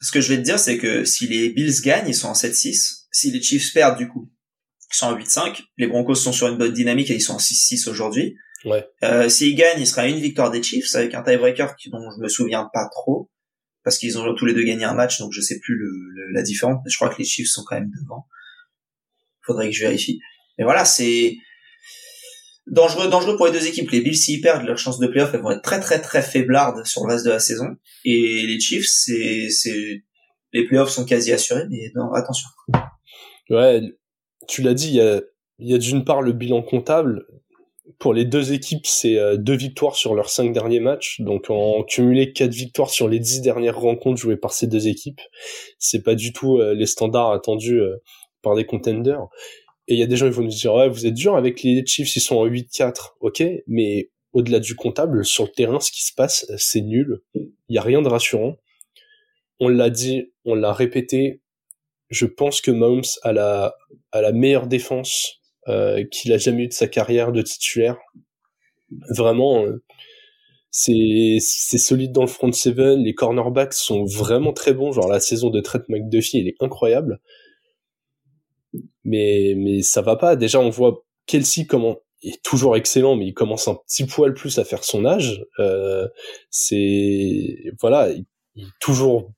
Ce 0.00 0.12
que 0.12 0.20
je 0.20 0.28
vais 0.28 0.36
te 0.36 0.42
dire, 0.42 0.60
c'est 0.60 0.78
que 0.78 1.04
si 1.04 1.26
les 1.26 1.50
Bills 1.50 1.82
gagnent, 1.82 2.08
ils 2.08 2.14
sont 2.14 2.28
en 2.28 2.34
7-6. 2.34 3.06
Si 3.10 3.32
les 3.32 3.42
Chiefs 3.42 3.72
perdent, 3.74 3.98
du 3.98 4.06
coup, 4.06 4.30
ils 4.92 4.96
sont 4.96 5.06
en 5.06 5.18
8-5. 5.18 5.64
Les 5.78 5.88
Broncos 5.88 6.14
sont 6.14 6.32
sur 6.32 6.46
une 6.46 6.56
bonne 6.56 6.72
dynamique 6.72 7.10
et 7.10 7.14
ils 7.14 7.20
sont 7.20 7.34
en 7.34 7.38
6-6 7.38 7.90
aujourd'hui. 7.90 8.36
Ouais. 8.64 8.86
Euh, 9.02 9.28
s'ils 9.28 9.54
gagnent, 9.56 9.80
il 9.80 9.86
sera 9.86 10.06
une 10.06 10.18
victoire 10.18 10.50
des 10.50 10.62
Chiefs 10.62 10.94
avec 10.94 11.14
un 11.14 11.22
tiebreaker 11.22 11.74
dont 11.86 12.10
je 12.10 12.22
me 12.22 12.28
souviens 12.28 12.68
pas 12.72 12.88
trop 12.90 13.30
parce 13.82 13.98
qu'ils 13.98 14.18
ont 14.18 14.34
tous 14.34 14.46
les 14.46 14.54
deux 14.54 14.64
gagné 14.64 14.84
un 14.84 14.94
match, 14.94 15.18
donc 15.18 15.32
je 15.32 15.40
sais 15.40 15.58
plus 15.58 15.74
le, 15.74 15.90
la 16.32 16.42
différence. 16.42 16.82
Je 16.86 16.96
crois 16.96 17.08
que 17.08 17.18
les 17.18 17.24
Chiefs 17.24 17.48
sont 17.48 17.62
quand 17.66 17.76
même 17.76 17.90
devant. 18.02 18.26
Faudrait 19.42 19.70
que 19.70 19.74
je 19.74 19.80
vérifie. 19.80 20.20
Mais 20.58 20.64
voilà, 20.64 20.84
c'est 20.84 21.36
dangereux, 22.66 23.08
dangereux 23.08 23.36
pour 23.36 23.46
les 23.46 23.52
deux 23.52 23.66
équipes. 23.66 23.90
Les 23.90 24.02
Bills, 24.02 24.16
s'ils 24.16 24.42
perdent, 24.42 24.66
leurs 24.66 24.78
chances 24.78 24.98
de 24.98 25.06
playoff, 25.06 25.32
elles 25.32 25.40
vont 25.40 25.52
être 25.52 25.62
très, 25.62 25.80
très, 25.80 26.00
très 26.00 26.22
faiblardes 26.22 26.84
sur 26.84 27.06
le 27.06 27.14
reste 27.14 27.24
de 27.24 27.30
la 27.30 27.40
saison. 27.40 27.76
Et 28.04 28.46
les 28.46 28.60
Chiefs, 28.60 28.86
c'est, 28.86 29.48
c'est, 29.48 30.04
les 30.52 30.66
playoffs 30.66 30.90
sont 30.90 31.06
quasi 31.06 31.32
assurés, 31.32 31.64
mais 31.70 31.90
non, 31.94 32.12
attention. 32.12 32.48
Ouais, 33.48 33.80
tu 34.46 34.60
l'as 34.62 34.74
dit, 34.74 34.88
il 34.88 34.94
y 34.94 35.00
a, 35.00 35.22
il 35.58 35.70
y 35.70 35.74
a 35.74 35.78
d'une 35.78 36.04
part 36.04 36.20
le 36.20 36.32
bilan 36.32 36.62
comptable. 36.62 37.26
Pour 38.00 38.14
les 38.14 38.24
deux 38.24 38.54
équipes, 38.54 38.86
c'est 38.86 39.18
euh, 39.18 39.36
deux 39.36 39.54
victoires 39.54 39.94
sur 39.94 40.14
leurs 40.14 40.30
cinq 40.30 40.54
derniers 40.54 40.80
matchs. 40.80 41.20
Donc, 41.20 41.50
en 41.50 41.84
cumulé 41.84 42.32
quatre 42.32 42.54
victoires 42.54 42.88
sur 42.88 43.08
les 43.08 43.18
dix 43.18 43.42
dernières 43.42 43.78
rencontres 43.78 44.18
jouées 44.18 44.38
par 44.38 44.54
ces 44.54 44.66
deux 44.66 44.88
équipes. 44.88 45.20
C'est 45.78 46.02
pas 46.02 46.14
du 46.14 46.32
tout 46.32 46.58
euh, 46.58 46.72
les 46.72 46.86
standards 46.86 47.30
attendus 47.30 47.78
euh, 47.78 47.98
par 48.40 48.54
des 48.56 48.64
contenders. 48.64 49.20
Et 49.86 49.94
il 49.94 49.98
y 50.00 50.02
a 50.02 50.06
des 50.06 50.16
gens 50.16 50.26
qui 50.26 50.32
vont 50.32 50.42
nous 50.42 50.48
dire, 50.48 50.72
ouais, 50.72 50.88
vous 50.88 51.06
êtes 51.06 51.12
dur 51.12 51.36
avec 51.36 51.62
les 51.62 51.84
Chiefs, 51.84 52.16
ils 52.16 52.20
sont 52.20 52.36
en 52.36 52.46
8-4. 52.46 53.16
Ok, 53.20 53.42
mais 53.66 54.10
au-delà 54.32 54.60
du 54.60 54.76
comptable, 54.76 55.22
sur 55.22 55.44
le 55.44 55.50
terrain, 55.50 55.78
ce 55.78 55.92
qui 55.92 56.02
se 56.02 56.14
passe, 56.14 56.50
c'est 56.56 56.80
nul. 56.80 57.20
Il 57.34 57.50
y 57.68 57.78
a 57.78 57.82
rien 57.82 58.00
de 58.00 58.08
rassurant. 58.08 58.56
On 59.58 59.68
l'a 59.68 59.90
dit, 59.90 60.32
on 60.46 60.54
l'a 60.54 60.72
répété. 60.72 61.42
Je 62.08 62.24
pense 62.24 62.62
que 62.62 62.70
Mahomes 62.70 63.02
a 63.24 63.34
la, 63.34 63.74
a 64.12 64.22
la 64.22 64.32
meilleure 64.32 64.68
défense 64.68 65.39
qu'il 66.10 66.32
a 66.32 66.38
jamais 66.38 66.64
eu 66.64 66.68
de 66.68 66.72
sa 66.72 66.88
carrière 66.88 67.32
de 67.32 67.42
titulaire. 67.42 67.96
Vraiment, 69.10 69.64
euh, 69.64 69.82
c'est 70.70 71.38
solide 71.78 72.12
dans 72.12 72.22
le 72.22 72.28
front 72.28 72.52
seven. 72.52 73.02
Les 73.02 73.14
cornerbacks 73.14 73.74
sont 73.74 74.04
vraiment 74.04 74.52
très 74.52 74.72
bons. 74.72 74.92
Genre 74.92 75.08
la 75.08 75.20
saison 75.20 75.50
de 75.50 75.60
Trent 75.60 75.82
McDuffie, 75.88 76.38
elle 76.38 76.48
est 76.48 76.56
incroyable 76.60 77.20
mais 79.04 79.54
mais 79.56 79.82
ça 79.82 80.02
va 80.02 80.16
pas. 80.16 80.36
Déjà, 80.36 80.60
on 80.60 80.70
voit 80.70 81.04
Kelsey 81.26 81.66
comment 81.66 81.98
est 82.22 82.42
toujours 82.42 82.76
excellent, 82.76 83.16
mais 83.16 83.26
il 83.26 83.34
commence 83.34 83.68
un 83.68 83.74
petit 83.74 84.04
poil 84.04 84.34
plus 84.34 84.58
à 84.58 84.64
faire 84.64 84.84
son 84.84 85.04
âge. 85.04 85.44
Euh, 85.58 86.06
c'est 86.50 87.56
voilà, 87.80 88.10
il, 88.10 88.26
est 88.62 88.66
toujours 88.80 89.32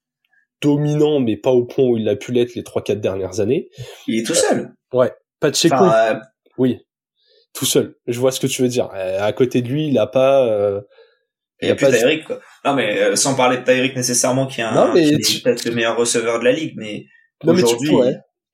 dominant, 0.61 1.21
mais 1.21 1.37
pas 1.37 1.53
au 1.53 1.65
point 1.65 1.85
où 1.85 1.97
il 1.97 2.09
a 2.09 2.17
pu 2.17 2.33
l'être 2.33 2.55
les 2.55 2.65
trois 2.65 2.83
quatre 2.83 3.01
dernières 3.01 3.41
années. 3.41 3.69
Il 4.07 4.19
est 4.19 4.27
tout 4.27 4.35
seul. 4.35 4.75
Ouais, 4.93 5.13
Pacheco. 5.43 5.75
Enfin, 5.75 6.15
euh... 6.15 6.21
Oui, 6.57 6.79
tout 7.53 7.67
seul. 7.67 7.97
Je 8.07 8.19
vois 8.19 8.33
ce 8.33 8.41
que 8.41 8.47
tu 8.47 8.63
veux 8.63 8.69
dire. 8.69 8.89
Euh, 8.95 9.21
à 9.21 9.33
côté 9.33 9.63
de 9.63 9.69
lui, 9.69 9.89
il 9.89 9.99
a 9.99 10.07
pas. 10.07 10.47
Euh, 10.47 10.81
il 11.61 11.69
y 11.69 11.71
a, 11.71 11.77
plus 11.77 12.25
quoi. 12.27 12.41
Non, 12.65 12.75
mais 12.75 12.99
euh, 13.01 13.17
sans 13.17 13.37
parler 13.37 13.59
de 13.59 13.63
Tyreek 13.63 13.95
nécessairement, 13.95 14.49
qui 14.49 14.61
est, 14.61 14.65
un, 14.65 14.93
peut-être 14.93 15.65
le 15.65 15.73
meilleur 15.73 15.97
receveur 15.97 16.41
de 16.41 16.45
la 16.45 16.53
ligue, 16.53 16.75
mais 16.77 17.05
aujourd'hui, 17.45 17.93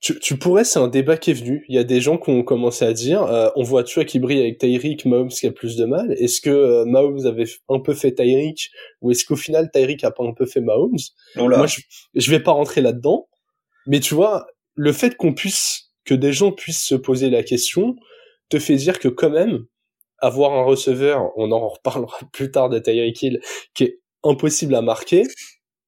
tu, 0.01 0.19
tu, 0.21 0.37
pourrais, 0.37 0.65
c'est 0.65 0.79
un 0.79 0.89
débat 0.89 1.17
qui 1.17 1.31
est 1.31 1.35
venu. 1.35 1.65
Il 1.69 1.75
y 1.75 1.79
a 1.79 1.85
des 1.85 2.01
gens 2.01 2.19
qui 2.19 2.31
ont 2.31 2.43
commencé 2.45 2.85
à 2.85 2.93
dire, 2.93 3.23
euh, 3.23 3.49
on 3.57 3.63
voit 3.63 3.83
Tua 3.83 4.05
qui 4.05 4.21
brille 4.21 4.41
avec 4.41 4.59
Tyreek, 4.59 5.07
Mahomes 5.07 5.31
qui 5.31 5.47
a 5.47 5.53
plus 5.53 5.77
de 5.77 5.87
mal. 5.87 6.13
Est-ce 6.19 6.41
que 6.41 6.85
Mahomes 6.85 7.27
avait 7.27 7.47
un 7.69 7.81
peu 7.81 7.95
fait 7.95 8.13
Tyreek 8.13 8.71
ou 9.01 9.11
est-ce 9.11 9.25
qu'au 9.25 9.37
final 9.37 9.71
Tyreek 9.73 10.05
a 10.05 10.11
pas 10.11 10.25
un 10.25 10.35
peu 10.35 10.47
fait 10.47 10.61
Mahomes? 10.61 10.99
Moi, 11.37 11.67
je, 11.67 11.81
je 12.15 12.31
vais 12.31 12.41
pas 12.41 12.53
rentrer 12.53 12.81
là-dedans, 12.81 13.27
mais 13.87 14.01
tu 14.01 14.15
vois, 14.15 14.47
le 14.75 14.93
fait 14.93 15.17
qu'on 15.17 15.35
puisse, 15.35 15.88
que 16.09 16.15
des 16.15 16.33
gens 16.33 16.53
puissent 16.53 16.85
se 16.85 16.95
poser 16.95 17.29
la 17.29 17.43
question, 17.43 17.97
te 18.49 18.59
fait 18.59 18.77
dire 18.77 18.99
que 18.99 19.09
quand 19.09 19.29
même, 19.29 19.67
avoir 20.21 20.55
un 20.55 20.63
receveur, 20.63 21.33
on 21.37 21.53
en 21.53 21.69
reparlera 21.69 22.19
plus 22.33 22.51
tard 22.51 22.71
de 22.71 22.79
Tyreek 22.79 23.23
Hill, 23.23 23.41
qui 23.75 23.85
est 23.85 24.01
impossible 24.25 24.75
à 24.75 24.81
marquer, 24.81 25.25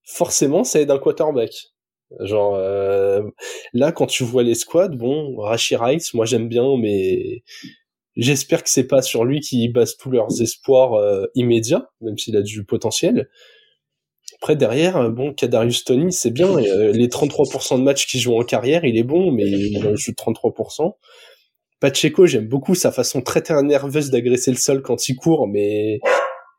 forcément, 0.05 0.63
ça 0.63 0.79
aide 0.79 0.91
un 0.91 0.99
quarterback. 0.99 1.53
Genre 2.19 2.55
euh, 2.57 3.23
là, 3.73 3.93
quand 3.93 4.07
tu 4.07 4.25
vois 4.25 4.43
les 4.43 4.55
squads, 4.55 4.89
bon, 4.91 5.37
Rashi 5.39 5.77
Rice, 5.77 6.13
moi 6.13 6.27
j'aime 6.27 6.49
bien, 6.49 6.77
mais 6.77 7.43
j'espère 8.17 8.63
que 8.63 8.69
c'est 8.69 8.87
pas 8.87 9.01
sur 9.01 9.25
lui 9.25 9.41
qui 9.41 9.69
basent 9.71 9.97
tous 9.97 10.11
leurs 10.11 10.43
espoirs 10.43 10.95
euh, 10.95 11.27
immédiats, 11.35 11.89
même 12.03 12.19
s'il 12.19 12.37
a 12.37 12.43
du 12.43 12.65
potentiel. 12.65 13.31
Après 14.43 14.57
derrière, 14.57 14.97
euh, 14.97 15.11
bon, 15.11 15.35
Kadarius 15.35 15.85
Tony, 15.85 16.13
c'est 16.13 16.31
bien. 16.31 16.57
les 16.59 17.09
33% 17.09 17.79
de 17.79 17.83
matchs 17.83 18.07
qu'il 18.07 18.21
joue 18.21 18.39
en 18.39 18.43
carrière, 18.43 18.85
il 18.85 18.97
est 18.97 19.03
bon, 19.03 19.33
mais 19.33 19.45
il 19.45 19.81
joue 19.97 20.13
33%. 20.13 20.95
Pacheco, 21.81 22.27
j'aime 22.27 22.47
beaucoup 22.47 22.75
sa 22.75 22.93
façon 22.93 23.23
très 23.23 23.41
très 23.41 23.63
nerveuse 23.63 24.11
d'agresser 24.11 24.51
le 24.51 24.59
sol 24.59 24.83
quand 24.83 25.09
il 25.09 25.17
court, 25.17 25.49
mais 25.49 26.01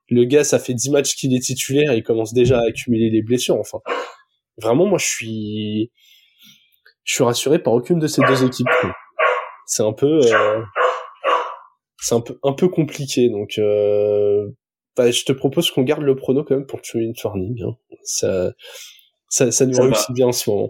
le 0.09 0.25
gars, 0.25 0.43
ça 0.43 0.59
fait 0.59 0.73
10 0.73 0.91
matchs 0.91 1.15
qu'il 1.15 1.33
est 1.35 1.39
titulaire 1.39 1.91
et 1.91 1.97
il 1.97 2.03
commence 2.03 2.33
déjà 2.33 2.59
à 2.59 2.67
accumuler 2.67 3.09
les 3.09 3.21
blessures. 3.21 3.55
Enfin, 3.55 3.79
vraiment, 4.57 4.85
moi, 4.85 4.97
je 4.99 5.05
suis, 5.05 5.91
je 7.03 7.13
suis 7.13 7.23
rassuré 7.23 7.59
par 7.59 7.73
aucune 7.73 7.99
de 7.99 8.07
ces 8.07 8.21
deux 8.23 8.43
équipes. 8.43 8.67
C'est 9.65 9.83
un 9.83 9.93
peu, 9.93 10.19
euh... 10.25 10.61
c'est 11.97 12.15
un 12.15 12.21
peu, 12.21 12.37
un 12.43 12.53
peu 12.53 12.67
compliqué. 12.67 13.29
Donc, 13.29 13.57
euh... 13.57 14.49
bah, 14.95 15.11
je 15.11 15.23
te 15.23 15.31
propose 15.31 15.71
qu'on 15.71 15.83
garde 15.83 16.03
le 16.03 16.15
prono 16.15 16.43
quand 16.43 16.55
même 16.55 16.65
pour 16.65 16.81
tuer 16.81 17.01
une 17.01 17.13
warning. 17.23 17.63
Hein. 17.63 17.75
Ça, 18.03 18.51
ça, 19.29 19.51
ça 19.51 19.65
nous 19.65 19.73
ça 19.75 19.83
réussit 19.83 20.09
va. 20.09 20.13
bien 20.13 20.27
en 20.27 20.31
ce 20.31 20.49
moment. 20.49 20.69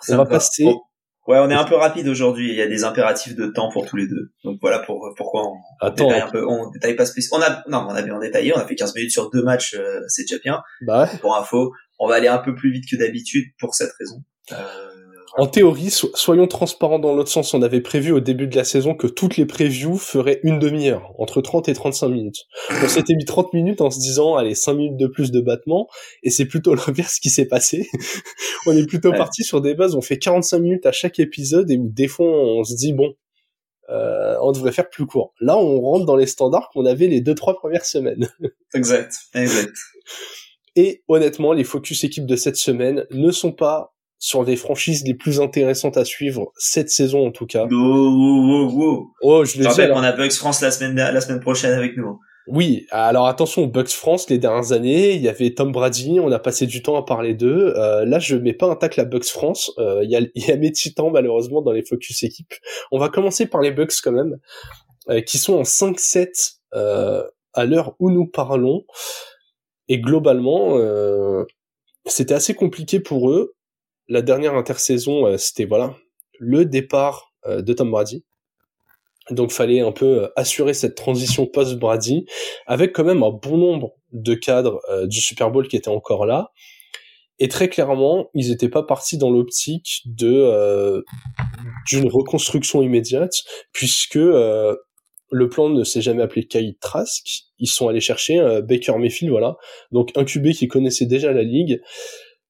Ça 0.00 0.14
on 0.14 0.16
va, 0.18 0.24
va 0.24 0.30
passer. 0.30 0.64
Oh. 0.66 0.82
Ouais, 1.26 1.38
on 1.38 1.50
est 1.50 1.54
un 1.54 1.64
peu 1.64 1.74
rapide 1.74 2.06
aujourd'hui. 2.06 2.50
Il 2.50 2.54
y 2.56 2.62
a 2.62 2.68
des 2.68 2.84
impératifs 2.84 3.34
de 3.34 3.46
temps 3.46 3.68
pour 3.72 3.84
tous 3.86 3.96
les 3.96 4.06
deux. 4.06 4.32
Donc 4.44 4.58
voilà 4.60 4.78
pour, 4.78 5.12
pourquoi 5.16 5.42
on, 5.42 5.56
Attends. 5.80 6.04
on 6.04 6.08
détaille 6.08 6.22
un 6.22 6.30
peu. 6.30 6.46
On 6.46 6.70
détaille 6.70 6.94
pas 6.94 7.06
spécialement. 7.06 7.44
On 7.44 7.50
a, 7.50 7.64
non, 7.68 7.88
on 7.90 7.94
a 7.94 8.02
bien 8.02 8.18
détaillé. 8.20 8.52
On 8.54 8.58
a 8.58 8.66
fait 8.66 8.76
15 8.76 8.94
minutes 8.94 9.10
sur 9.10 9.28
deux 9.30 9.42
matchs. 9.42 9.74
Euh, 9.74 10.00
c'est 10.06 10.22
déjà 10.22 10.38
bien. 10.38 10.62
Bah 10.82 11.02
ouais. 11.02 11.18
Pour 11.18 11.36
info, 11.36 11.72
on 11.98 12.06
va 12.06 12.14
aller 12.14 12.28
un 12.28 12.38
peu 12.38 12.54
plus 12.54 12.70
vite 12.70 12.84
que 12.88 12.96
d'habitude 12.96 13.46
pour 13.58 13.74
cette 13.74 13.90
raison. 13.98 14.22
Euh, 14.52 14.56
en 15.36 15.46
théorie, 15.46 15.90
so 15.90 16.10
soyons 16.14 16.46
transparents 16.46 16.98
dans 16.98 17.14
l'autre 17.14 17.30
sens. 17.30 17.54
On 17.54 17.62
avait 17.62 17.80
prévu 17.80 18.12
au 18.12 18.20
début 18.20 18.46
de 18.46 18.56
la 18.56 18.64
saison 18.64 18.94
que 18.94 19.06
toutes 19.06 19.36
les 19.36 19.46
previews 19.46 19.98
feraient 19.98 20.40
une 20.42 20.58
demi-heure, 20.58 21.12
entre 21.18 21.40
30 21.40 21.68
et 21.68 21.74
35 21.74 22.08
minutes. 22.08 22.44
On 22.70 22.88
s'était 22.88 23.14
mis 23.14 23.24
30 23.24 23.52
minutes 23.52 23.80
en 23.80 23.90
se 23.90 23.98
disant, 23.98 24.36
allez, 24.36 24.54
5 24.54 24.74
minutes 24.74 24.96
de 24.96 25.06
plus 25.06 25.30
de 25.30 25.40
battement, 25.40 25.88
et 26.22 26.30
c'est 26.30 26.46
plutôt 26.46 26.74
l'inverse 26.86 27.18
qui 27.18 27.30
s'est 27.30 27.46
passé. 27.46 27.88
on 28.66 28.76
est 28.76 28.86
plutôt 28.86 29.10
ouais. 29.10 29.18
parti 29.18 29.44
sur 29.44 29.60
des 29.60 29.74
bases, 29.74 29.94
on 29.94 30.02
fait 30.02 30.18
45 30.18 30.58
minutes 30.58 30.86
à 30.86 30.92
chaque 30.92 31.18
épisode, 31.18 31.70
et 31.70 31.76
où 31.76 31.88
des 31.88 32.08
fois 32.08 32.26
on 32.26 32.64
se 32.64 32.74
dit, 32.74 32.92
bon, 32.92 33.14
euh, 33.88 34.36
on 34.40 34.52
devrait 34.52 34.72
faire 34.72 34.88
plus 34.88 35.06
court. 35.06 35.32
Là, 35.40 35.56
on 35.56 35.80
rentre 35.80 36.06
dans 36.06 36.16
les 36.16 36.26
standards 36.26 36.70
qu'on 36.72 36.86
avait 36.86 37.06
les 37.06 37.20
deux 37.20 37.34
trois 37.34 37.56
premières 37.56 37.84
semaines. 37.84 38.28
exact, 38.74 39.14
exact. 39.34 39.74
Et 40.74 41.02
honnêtement, 41.08 41.52
les 41.52 41.64
focus 41.64 42.04
équipes 42.04 42.26
de 42.26 42.36
cette 42.36 42.56
semaine 42.56 43.06
ne 43.10 43.30
sont 43.30 43.52
pas 43.52 43.95
sur 44.18 44.44
des 44.44 44.56
franchises 44.56 45.04
les 45.04 45.14
plus 45.14 45.40
intéressantes 45.40 45.96
à 45.96 46.04
suivre 46.04 46.52
cette 46.56 46.90
saison 46.90 47.26
en 47.26 47.30
tout 47.30 47.46
cas. 47.46 47.66
Oh, 47.70 47.74
oh, 47.74 48.70
oh, 48.74 49.06
oh 49.22 49.44
je 49.44 49.58
le 49.58 49.66
dis. 49.66 49.92
On 49.92 50.02
a 50.02 50.12
Bucks 50.12 50.32
France 50.32 50.60
la 50.62 50.70
semaine 50.70 50.94
la 50.94 51.20
semaine 51.20 51.40
prochaine 51.40 51.72
avec 51.72 51.96
nous. 51.96 52.18
Oui, 52.48 52.86
alors 52.92 53.26
attention, 53.26 53.66
Bucks 53.66 53.88
France 53.90 54.30
les 54.30 54.38
dernières 54.38 54.70
années, 54.70 55.14
il 55.14 55.22
y 55.22 55.28
avait 55.28 55.52
Tom 55.52 55.72
Brady, 55.72 56.20
on 56.20 56.30
a 56.30 56.38
passé 56.38 56.66
du 56.66 56.80
temps 56.80 56.94
à 56.94 57.04
parler 57.04 57.34
d'eux. 57.34 57.74
Euh, 57.76 58.04
là, 58.04 58.20
je 58.20 58.36
mets 58.36 58.52
pas 58.52 58.66
un 58.66 58.76
tacle 58.76 59.00
à 59.00 59.04
Bucks 59.04 59.24
France. 59.24 59.72
Euh, 59.78 60.04
il 60.04 60.10
y, 60.10 60.16
a, 60.16 60.20
y 60.34 60.52
a 60.52 60.56
mes 60.56 60.70
titans 60.70 61.10
malheureusement 61.10 61.60
dans 61.60 61.72
les 61.72 61.84
focus 61.84 62.22
équipes. 62.22 62.54
On 62.92 63.00
va 63.00 63.08
commencer 63.08 63.46
par 63.46 63.62
les 63.62 63.72
Bucks 63.72 63.94
quand 64.00 64.12
même, 64.12 64.38
euh, 65.10 65.22
qui 65.22 65.38
sont 65.38 65.54
en 65.54 65.62
5-7 65.62 66.58
euh, 66.74 67.24
à 67.52 67.64
l'heure 67.64 67.96
où 67.98 68.10
nous 68.10 68.26
parlons. 68.28 68.84
Et 69.88 70.00
globalement, 70.00 70.78
euh, 70.78 71.44
c'était 72.04 72.34
assez 72.34 72.54
compliqué 72.54 73.00
pour 73.00 73.30
eux 73.30 73.55
la 74.08 74.22
dernière 74.22 74.54
intersaison, 74.54 75.26
euh, 75.26 75.36
c'était 75.36 75.64
voilà 75.64 75.96
le 76.38 76.64
départ 76.64 77.32
euh, 77.46 77.62
de 77.62 77.72
Tom 77.72 77.90
Brady. 77.90 78.24
Donc 79.30 79.50
fallait 79.50 79.80
un 79.80 79.92
peu 79.92 80.22
euh, 80.24 80.28
assurer 80.36 80.74
cette 80.74 80.94
transition 80.94 81.46
post-Brady 81.46 82.26
avec 82.66 82.92
quand 82.92 83.04
même 83.04 83.22
un 83.22 83.30
bon 83.30 83.56
nombre 83.56 83.92
de 84.12 84.34
cadres 84.34 84.80
du 85.06 85.20
Super 85.20 85.50
Bowl 85.50 85.66
qui 85.68 85.76
étaient 85.76 85.88
encore 85.88 86.26
là. 86.26 86.52
Et 87.38 87.48
très 87.48 87.68
clairement, 87.68 88.30
ils 88.34 88.48
n'étaient 88.50 88.70
pas 88.70 88.82
partis 88.82 89.18
dans 89.18 89.30
l'optique 89.30 90.02
d'une 90.06 91.02
reconstruction 92.08 92.82
immédiate, 92.82 93.34
puisque 93.72 94.14
le 94.14 95.48
plan 95.50 95.68
ne 95.68 95.84
s'est 95.84 96.00
jamais 96.00 96.22
appelé 96.22 96.46
Kyle 96.46 96.76
Trask. 96.80 97.26
Ils 97.58 97.68
sont 97.68 97.88
allés 97.88 98.00
chercher 98.00 98.62
Baker 98.62 98.96
Mayfield, 98.96 99.30
voilà, 99.30 99.56
donc 99.92 100.12
un 100.16 100.24
QB 100.24 100.52
qui 100.52 100.66
connaissait 100.66 101.04
déjà 101.04 101.30
la 101.32 101.42
ligue, 101.42 101.82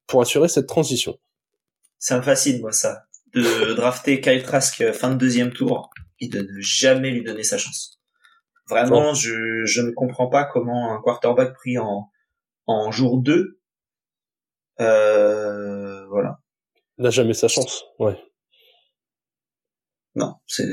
pour 0.07 0.21
assurer 0.21 0.47
cette 0.47 0.69
transition 0.69 1.19
ça 1.99 2.17
me 2.19 2.23
fascine 2.23 2.61
moi 2.61 2.73
ça 2.73 3.05
de 3.35 3.75
drafter 3.75 4.21
Kyle 4.21 4.43
Trask 4.43 4.81
euh, 4.81 4.93
fin 4.93 5.11
de 5.11 5.17
deuxième 5.17 5.53
tour 5.53 5.91
et 6.21 6.29
de 6.29 6.41
ne 6.41 6.61
jamais 6.61 7.11
lui 7.11 7.23
donner 7.23 7.43
sa 7.43 7.59
chance. 7.59 8.01
Vraiment, 8.69 9.15
je, 9.15 9.65
je 9.65 9.81
ne 9.81 9.93
comprends 9.93 10.29
pas 10.29 10.45
comment 10.45 10.93
un 10.93 11.01
quarterback 11.01 11.55
pris 11.55 11.79
en, 11.79 12.11
en 12.67 12.91
jour 12.91 13.21
2, 13.21 13.61
euh, 14.81 16.07
voilà. 16.09 16.39
N'a 16.99 17.11
jamais 17.11 17.35
sa 17.35 17.49
chance, 17.49 17.85
ouais. 17.99 18.19
Non, 20.15 20.35
c'est... 20.47 20.67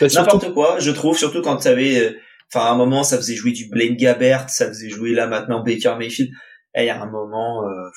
Bah, 0.00 0.06
N'importe 0.14 0.54
quoi, 0.54 0.78
je 0.78 0.90
trouve, 0.90 1.16
surtout 1.16 1.42
quand 1.42 1.58
tu 1.58 1.68
avais... 1.68 1.98
Euh, 1.98 2.18
enfin, 2.52 2.66
à 2.66 2.70
un 2.70 2.76
moment, 2.76 3.02
ça 3.02 3.16
faisait 3.18 3.34
jouer 3.34 3.52
du 3.52 3.68
Blaine 3.68 3.96
Gabbert, 3.96 4.48
ça 4.48 4.66
faisait 4.68 4.88
jouer 4.88 5.12
là 5.12 5.26
maintenant 5.26 5.62
Baker 5.62 5.96
Mayfield. 5.98 6.30
Et 6.74 6.82
il 6.82 6.86
y 6.86 6.90
a 6.90 7.00
un 7.00 7.10
moment... 7.10 7.64
Euh, 7.66 7.90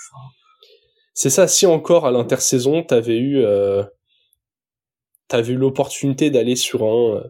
c'est 1.13 1.29
ça, 1.29 1.48
si 1.48 1.65
encore 1.65 2.05
à 2.05 2.12
l'intersaison, 2.12 2.84
t'avais 2.84 3.17
eu, 3.17 3.38
euh, 3.43 3.84
t'avais 5.27 5.53
eu 5.53 5.58
l'opportunité 5.58 6.29
d'aller 6.29 6.55
sur 6.55 6.84
un 6.84 7.24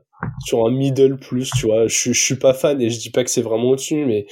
sur 0.46 0.66
un 0.66 0.72
middle 0.72 1.18
plus, 1.18 1.52
tu 1.52 1.66
vois. 1.68 1.88
Je, 1.88 2.14
je 2.14 2.20
suis 2.20 2.38
pas 2.38 2.54
fan 2.54 2.82
et 2.82 2.90
je 2.90 3.00
dis 3.00 3.12
pas 3.12 3.24
que 3.24 3.30
c'est 3.30 3.42
vraiment 3.42 3.70
au-dessus, 3.70 4.06
mais 4.06 4.26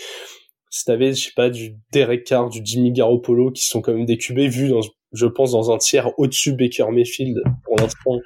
si 0.70 0.86
t'avais, 0.86 1.14
je 1.14 1.26
sais 1.26 1.34
pas, 1.36 1.50
du 1.50 1.76
Derek 1.92 2.24
Carr, 2.24 2.50
du 2.50 2.62
Jimmy 2.64 2.94
Garoppolo, 2.94 3.52
qui 3.52 3.66
sont 3.66 3.82
quand 3.82 3.94
même 3.94 4.06
des 4.06 4.18
QB 4.18 4.40
vus 4.40 4.70
dans, 4.70 4.80
je 5.12 5.26
pense, 5.26 5.52
dans 5.52 5.70
un 5.72 5.78
tiers 5.78 6.18
au-dessus 6.18 6.54
Baker 6.54 6.88
Mayfield 6.92 7.42
pour 7.66 7.76
l'instant 7.78 8.20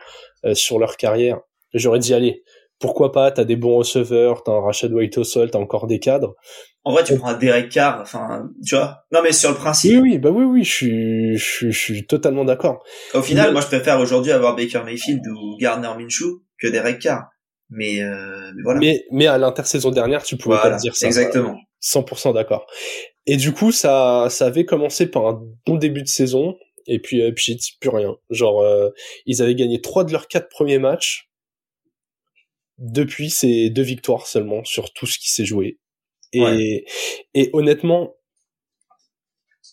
euh, 0.46 0.54
sur 0.54 0.78
leur 0.78 0.96
carrière, 0.96 1.40
j'aurais 1.74 2.00
dit 2.00 2.14
allez, 2.14 2.44
pourquoi 2.80 3.12
pas, 3.12 3.32
t'as 3.32 3.46
des 3.46 3.56
bons 3.56 3.78
receveurs, 3.78 4.44
t'as 4.44 4.52
un 4.52 4.62
Rashad 4.62 4.92
White 4.92 5.18
au 5.18 5.24
sol, 5.24 5.50
t'as 5.52 5.60
encore 5.60 5.88
des 5.88 6.00
cadres. 6.00 6.36
En 6.84 6.92
vrai, 6.92 7.04
tu 7.04 7.18
prends 7.18 7.30
un 7.30 7.38
Derek 7.38 7.70
Carr, 7.70 8.00
enfin, 8.02 8.48
tu 8.66 8.76
vois. 8.76 9.06
Non, 9.12 9.22
mais 9.24 9.32
sur 9.32 9.50
le 9.50 9.56
principe. 9.56 9.94
Oui, 9.94 10.12
oui, 10.12 10.18
bah 10.20 10.30
oui, 10.30 10.44
oui, 10.44 10.64
je 10.64 10.72
suis, 10.72 11.38
je, 11.38 11.70
je 11.72 11.80
suis 11.80 12.06
totalement 12.06 12.46
d'accord. 12.46 12.84
Au 13.14 13.22
final, 13.22 13.52
moi, 13.54 13.62
je 13.62 13.68
préfère 13.68 14.00
aujourd'hui 14.00 14.32
avoir 14.32 14.56
Baker 14.56 14.82
Mayfield 14.86 15.26
ou 15.28 15.58
Gardner 15.58 15.90
Minshew 15.98 16.44
que 16.60 16.68
Derek 16.68 17.00
Carr. 17.00 17.24
Mais, 17.70 18.02
euh, 18.02 18.52
mais 18.56 18.62
voilà. 18.64 18.80
Mais, 18.80 19.06
mais 19.12 19.28
à 19.28 19.38
l'intersaison 19.38 19.90
dernière, 19.90 20.24
tu 20.24 20.38
pouvais 20.38 20.58
voilà, 20.58 20.76
pas 20.76 20.78
dire 20.78 20.96
ça. 20.96 21.08
Exactement. 21.08 21.58
100% 21.82 22.34
d'accord. 22.34 22.68
Et 23.26 23.38
du 23.38 23.54
coup, 23.54 23.72
ça, 23.72 24.28
ça 24.30 24.46
avait 24.46 24.66
commencé 24.66 25.10
par 25.10 25.28
un 25.28 25.42
bon 25.66 25.78
début 25.78 26.04
de 26.04 26.08
saison. 26.08 26.56
Et 26.88 27.00
puis, 27.00 27.22
euh, 27.22 27.32
puis 27.36 27.58
plus 27.80 27.90
rien. 27.90 28.16
Genre, 28.30 28.62
euh, 28.62 28.90
ils 29.26 29.42
avaient 29.42 29.56
gagné 29.56 29.82
trois 29.82 30.04
de 30.04 30.12
leurs 30.12 30.28
quatre 30.28 30.50
premiers 30.50 30.80
matchs. 30.80 31.30
Depuis, 32.78 33.30
c'est 33.30 33.70
deux 33.70 33.82
victoires 33.84 34.28
seulement 34.28 34.64
sur 34.64 34.92
tout 34.94 35.06
ce 35.06 35.18
qui 35.18 35.32
s'est 35.32 35.46
joué. 35.46 35.80
Et, 36.34 36.42
Ouais. 36.42 36.86
et 37.34 37.50
honnêtement, 37.54 38.14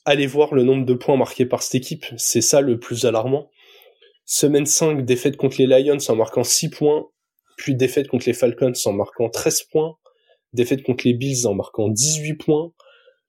allez 0.04 0.26
voir 0.26 0.54
le 0.54 0.62
nombre 0.64 0.85
de 0.87 0.94
points 0.94 1.16
marqués 1.16 1.47
par 1.47 1.62
cette 1.62 1.75
équipe. 1.76 2.06
C'est 2.16 2.40
ça 2.40 2.61
le 2.61 2.78
plus 2.78 3.04
alarmant. 3.06 3.50
Semaine 4.25 4.66
5, 4.66 5.04
défaite 5.04 5.37
contre 5.37 5.56
les 5.61 5.66
Lions 5.66 5.99
en 6.09 6.16
marquant 6.16 6.44
6 6.44 6.71
points. 6.71 7.09
Puis 7.56 7.75
défaite 7.75 8.09
contre 8.09 8.25
les 8.26 8.32
Falcons 8.32 8.73
en 8.87 8.92
marquant 8.92 9.28
13 9.28 9.62
points. 9.71 9.97
Défaite 10.52 10.82
contre 10.82 11.06
les 11.06 11.14
Bills 11.14 11.47
en 11.47 11.54
marquant 11.54 11.88
18 11.88 12.35
points. 12.35 12.73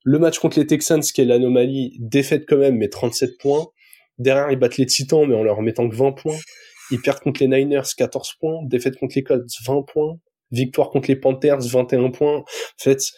Le 0.04 0.18
match 0.18 0.38
contre 0.38 0.58
les 0.58 0.66
Texans, 0.66 1.00
qui 1.00 1.20
est 1.20 1.24
l'anomalie, 1.24 1.96
défaite 1.98 2.44
quand 2.46 2.58
même, 2.58 2.76
mais 2.76 2.88
37 2.88 3.38
points. 3.38 3.66
Derrière, 4.18 4.50
ils 4.50 4.58
battent 4.58 4.76
les 4.76 4.86
Titans, 4.86 5.26
mais 5.26 5.34
en 5.34 5.42
leur 5.42 5.60
mettant 5.62 5.88
que 5.88 5.94
20 5.96 6.12
points. 6.12 6.36
Ils 6.90 7.00
perdent 7.00 7.20
contre 7.20 7.40
les 7.42 7.48
Niners, 7.48 7.82
14 7.96 8.34
points. 8.40 8.60
Défaite 8.64 8.96
contre 8.98 9.14
les 9.16 9.22
Colts, 9.22 9.48
20 9.66 9.82
points. 9.82 10.18
Victoire 10.50 10.90
contre 10.90 11.08
les 11.08 11.16
Panthers, 11.16 11.60
21 11.60 12.10
points. 12.10 12.38
En 12.38 12.44
fait, 12.78 13.10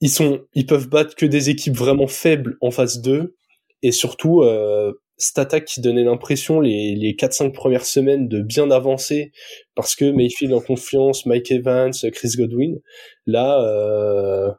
ils 0.00 0.10
sont, 0.10 0.40
ils 0.54 0.66
peuvent 0.66 0.88
battre 0.88 1.14
que 1.14 1.26
des 1.26 1.50
équipes 1.50 1.76
vraiment 1.76 2.06
faibles 2.06 2.56
en 2.60 2.70
phase 2.70 3.00
2. 3.02 3.36
Et 3.82 3.92
surtout, 3.92 4.42
euh, 4.42 4.92
cette 5.16 5.38
attaque 5.38 5.64
qui 5.66 5.80
donnait 5.80 6.04
l'impression 6.04 6.60
les, 6.60 6.94
les 6.94 7.14
4-5 7.14 7.52
premières 7.52 7.84
semaines 7.84 8.28
de 8.28 8.40
bien 8.40 8.70
avancer 8.70 9.32
parce 9.74 9.94
que 9.94 10.10
Mayfield 10.10 10.52
en 10.54 10.60
confiance, 10.60 11.26
Mike 11.26 11.50
Evans, 11.50 11.92
Chris 12.12 12.30
Godwin, 12.36 12.78
là, 13.26 13.60
euh, 13.64 14.50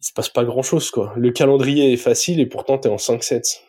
il 0.00 0.06
se 0.06 0.12
passe 0.12 0.28
pas 0.28 0.44
grand 0.44 0.62
chose, 0.62 0.90
quoi. 0.90 1.12
Le 1.16 1.30
calendrier 1.30 1.92
est 1.92 1.96
facile 1.98 2.40
et 2.40 2.46
pourtant 2.46 2.78
t'es 2.78 2.88
en 2.88 2.96
5-7. 2.98 3.62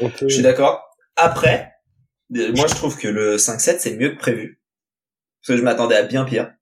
On 0.00 0.10
peut- 0.10 0.28
Je 0.28 0.34
suis 0.34 0.42
d'accord. 0.42 0.82
Après, 1.18 1.72
euh, 2.36 2.52
moi, 2.54 2.66
je 2.66 2.74
trouve 2.74 2.96
que 2.98 3.08
le 3.08 3.36
5-7, 3.36 3.78
c'est 3.80 3.96
mieux 3.96 4.10
que 4.10 4.18
prévu. 4.18 4.60
Parce 5.42 5.48
que 5.48 5.56
je 5.56 5.62
m'attendais 5.62 5.96
à 5.96 6.02
bien 6.02 6.24
pire. 6.24 6.52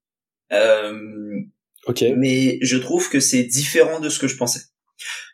Euh, 0.52 0.92
Ok. 1.86 2.04
mais 2.16 2.58
je 2.62 2.76
trouve 2.76 3.08
que 3.10 3.20
c'est 3.20 3.44
différent 3.44 4.00
de 4.00 4.08
ce 4.08 4.18
que 4.18 4.26
je 4.28 4.36
pensais. 4.36 4.60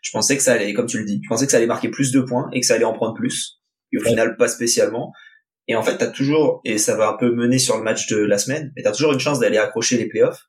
Je 0.03 0.11
pensais 0.11 0.37
que 0.37 0.43
ça 0.43 0.53
allait, 0.55 0.75
comme 0.75 0.87
tu 0.87 0.99
le 0.99 1.05
dis, 1.05 1.21
je 1.23 1.29
pensais 1.29 1.47
que 1.47 1.51
ça 1.53 1.59
allait 1.59 1.67
marquer 1.67 1.89
plus 1.89 2.11
de 2.13 2.21
points 2.21 2.51
et 2.53 2.61
que 2.61 2.67
ça 2.67 2.75
allait 2.75 2.85
en 2.85 2.93
prendre 2.95 3.15
plus. 3.15 3.61
Et 3.93 3.99
au 3.99 4.03
Ouais. 4.03 4.09
final, 4.11 4.37
pas 4.37 4.49
spécialement. 4.49 5.13
Et 5.69 5.77
en 5.77 5.83
fait, 5.83 5.97
t'as 5.99 6.09
toujours, 6.09 6.61
et 6.65 6.77
ça 6.79 6.97
va 6.97 7.09
un 7.09 7.17
peu 7.17 7.31
mener 7.33 7.59
sur 7.59 7.77
le 7.79 7.85
match 7.85 8.07
de 8.09 8.17
la 8.17 8.37
semaine, 8.39 8.73
mais 8.75 8.83
t'as 8.83 8.91
toujours 8.93 9.13
une 9.13 9.21
chance 9.21 9.39
d'aller 9.39 9.59
accrocher 9.59 9.97
les 9.97 10.09
playoffs. 10.09 10.43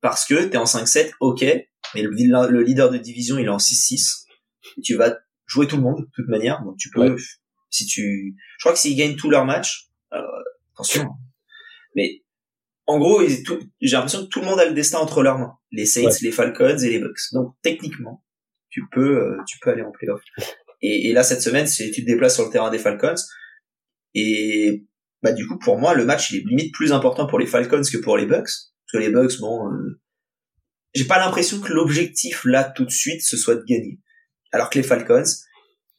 Parce 0.00 0.24
que 0.24 0.44
t'es 0.44 0.56
en 0.56 0.64
5-7, 0.64 1.10
ok, 1.20 1.42
mais 1.94 2.02
le, 2.02 2.10
le 2.10 2.62
leader 2.62 2.88
de 2.90 2.96
division, 2.98 3.36
il 3.38 3.44
est 3.46 3.50
en 3.50 3.58
6-6. 3.58 4.24
Et 4.78 4.80
tu 4.80 4.94
vas 4.94 5.18
jouer 5.46 5.66
tout 5.66 5.76
le 5.76 5.82
monde, 5.82 6.00
de 6.00 6.10
toute 6.14 6.28
manière. 6.28 6.62
Donc 6.62 6.76
tu 6.78 6.88
peux, 6.90 7.10
Ouais. 7.10 7.16
Si 7.70 7.86
tu, 7.86 8.36
je 8.58 8.62
crois 8.62 8.72
que 8.72 8.78
s'ils 8.78 8.96
gagnent 8.96 9.16
tous 9.16 9.30
leurs 9.30 9.44
matchs, 9.44 9.88
euh, 10.12 10.20
attention. 10.74 11.08
Mais, 11.94 12.22
en 12.86 12.98
gros, 12.98 13.22
ils- 13.22 13.42
tout- 13.42 13.60
j'ai 13.80 13.96
l'impression 13.96 14.22
que 14.24 14.28
tout 14.28 14.40
le 14.40 14.46
monde 14.46 14.60
a 14.60 14.64
le 14.66 14.74
destin 14.74 14.98
entre 14.98 15.22
leurs 15.22 15.38
mains. 15.38 15.54
Les 15.72 15.84
Saints, 15.86 16.04
Ouais. 16.04 16.12
les 16.22 16.32
Falcons 16.32 16.78
et 16.78 16.88
les 16.90 16.98
Bucks. 16.98 17.32
Donc, 17.32 17.54
techniquement, 17.62 18.24
tu 18.70 18.82
peux, 18.90 19.18
euh, 19.18 19.36
tu 19.46 19.58
peux 19.58 19.70
aller 19.70 19.82
en 19.82 19.90
playoff. 19.90 20.22
Et, 20.80 21.08
et 21.08 21.12
là, 21.12 21.22
cette 21.22 21.42
semaine, 21.42 21.66
c'est, 21.66 21.90
tu 21.90 22.02
te 22.02 22.06
déplaces 22.06 22.34
sur 22.36 22.44
le 22.44 22.50
terrain 22.50 22.70
des 22.70 22.78
Falcons. 22.78 23.14
Et, 24.14 24.86
bah, 25.22 25.32
du 25.32 25.46
coup, 25.46 25.58
pour 25.58 25.78
moi, 25.78 25.94
le 25.94 26.04
match, 26.04 26.30
il 26.30 26.38
est 26.38 26.44
limite 26.44 26.72
plus 26.72 26.92
important 26.92 27.26
pour 27.26 27.38
les 27.38 27.46
Falcons 27.46 27.82
que 27.82 27.98
pour 27.98 28.16
les 28.16 28.26
Bucks. 28.26 28.44
Parce 28.44 28.92
que 28.92 28.98
les 28.98 29.10
Bucks, 29.10 29.38
bon, 29.40 29.70
euh, 29.70 30.00
j'ai 30.94 31.04
pas 31.04 31.18
l'impression 31.18 31.60
que 31.60 31.72
l'objectif, 31.72 32.44
là, 32.44 32.64
tout 32.64 32.84
de 32.84 32.90
suite, 32.90 33.22
ce 33.22 33.36
soit 33.36 33.56
de 33.56 33.64
gagner. 33.64 33.98
Alors 34.52 34.70
que 34.70 34.78
les 34.78 34.84
Falcons, 34.84 35.22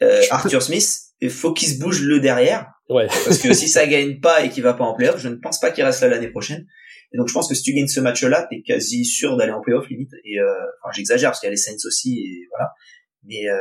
euh, 0.02 0.24
Arthur 0.32 0.64
Smith, 0.64 0.90
il 1.22 1.30
faut 1.30 1.54
qu'il 1.54 1.70
se 1.70 1.80
bouge 1.80 2.02
le 2.02 2.20
derrière. 2.20 2.68
Ouais. 2.90 3.08
Parce 3.08 3.40
que 3.40 3.54
si 3.54 3.68
ça 3.68 3.86
gagne 3.88 4.20
pas 4.20 4.44
et 4.44 4.50
qu'il 4.50 4.64
va 4.64 4.74
pas 4.74 4.84
en 4.84 4.96
playoff, 4.96 5.20
je 5.20 5.30
ne 5.30 5.36
pense 5.36 5.60
pas 5.60 5.72
qu'il 5.72 5.84
reste 5.84 6.02
là 6.02 6.08
l'année 6.08 6.30
prochaine. 6.30 6.66
Et 7.14 7.18
donc 7.18 7.28
je 7.28 7.34
pense 7.34 7.48
que 7.48 7.56
si 7.56 7.64
tu 7.64 7.74
gagnes 7.74 7.88
ce 7.88 8.00
match-là, 8.00 8.48
t'es 8.50 8.62
quasi 8.62 9.06
sûr 9.06 9.36
d'aller 9.38 9.52
en 9.52 9.62
playoff 9.62 9.90
limite. 9.90 10.12
Et 10.26 10.40
euh, 10.40 10.46
enfin 10.84 10.92
j'exagère 10.94 11.32
parce 11.32 11.40
qu'il 11.40 11.48
y 11.48 11.50
a 11.50 11.52
les 11.52 11.58
Saints 11.58 11.86
aussi 11.86 12.20
et 12.20 12.48
voilà. 12.52 12.72
Mais 13.24 13.50
euh, 13.50 13.56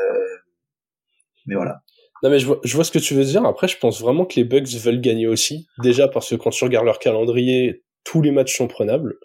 mais 1.46 1.54
voilà. 1.54 1.80
Non 2.22 2.30
mais 2.30 2.38
je 2.38 2.46
vois, 2.46 2.60
je 2.64 2.74
vois 2.74 2.84
ce 2.84 2.90
que 2.90 2.98
tu 2.98 3.14
veux 3.14 3.24
dire. 3.24 3.44
Après, 3.44 3.68
je 3.68 3.78
pense 3.78 4.00
vraiment 4.00 4.26
que 4.26 4.34
les 4.36 4.44
Bucks 4.44 4.68
veulent 4.74 5.00
gagner 5.00 5.26
aussi. 5.26 5.66
Déjà 5.82 6.08
parce 6.08 6.28
que 6.28 6.34
quand 6.34 6.50
tu 6.50 6.64
regardes 6.64 6.84
leur 6.84 6.98
calendrier, 6.98 7.84
tous 8.04 8.22
les 8.22 8.32
matchs 8.32 8.56
sont 8.56 8.68
prenables. 8.68 9.18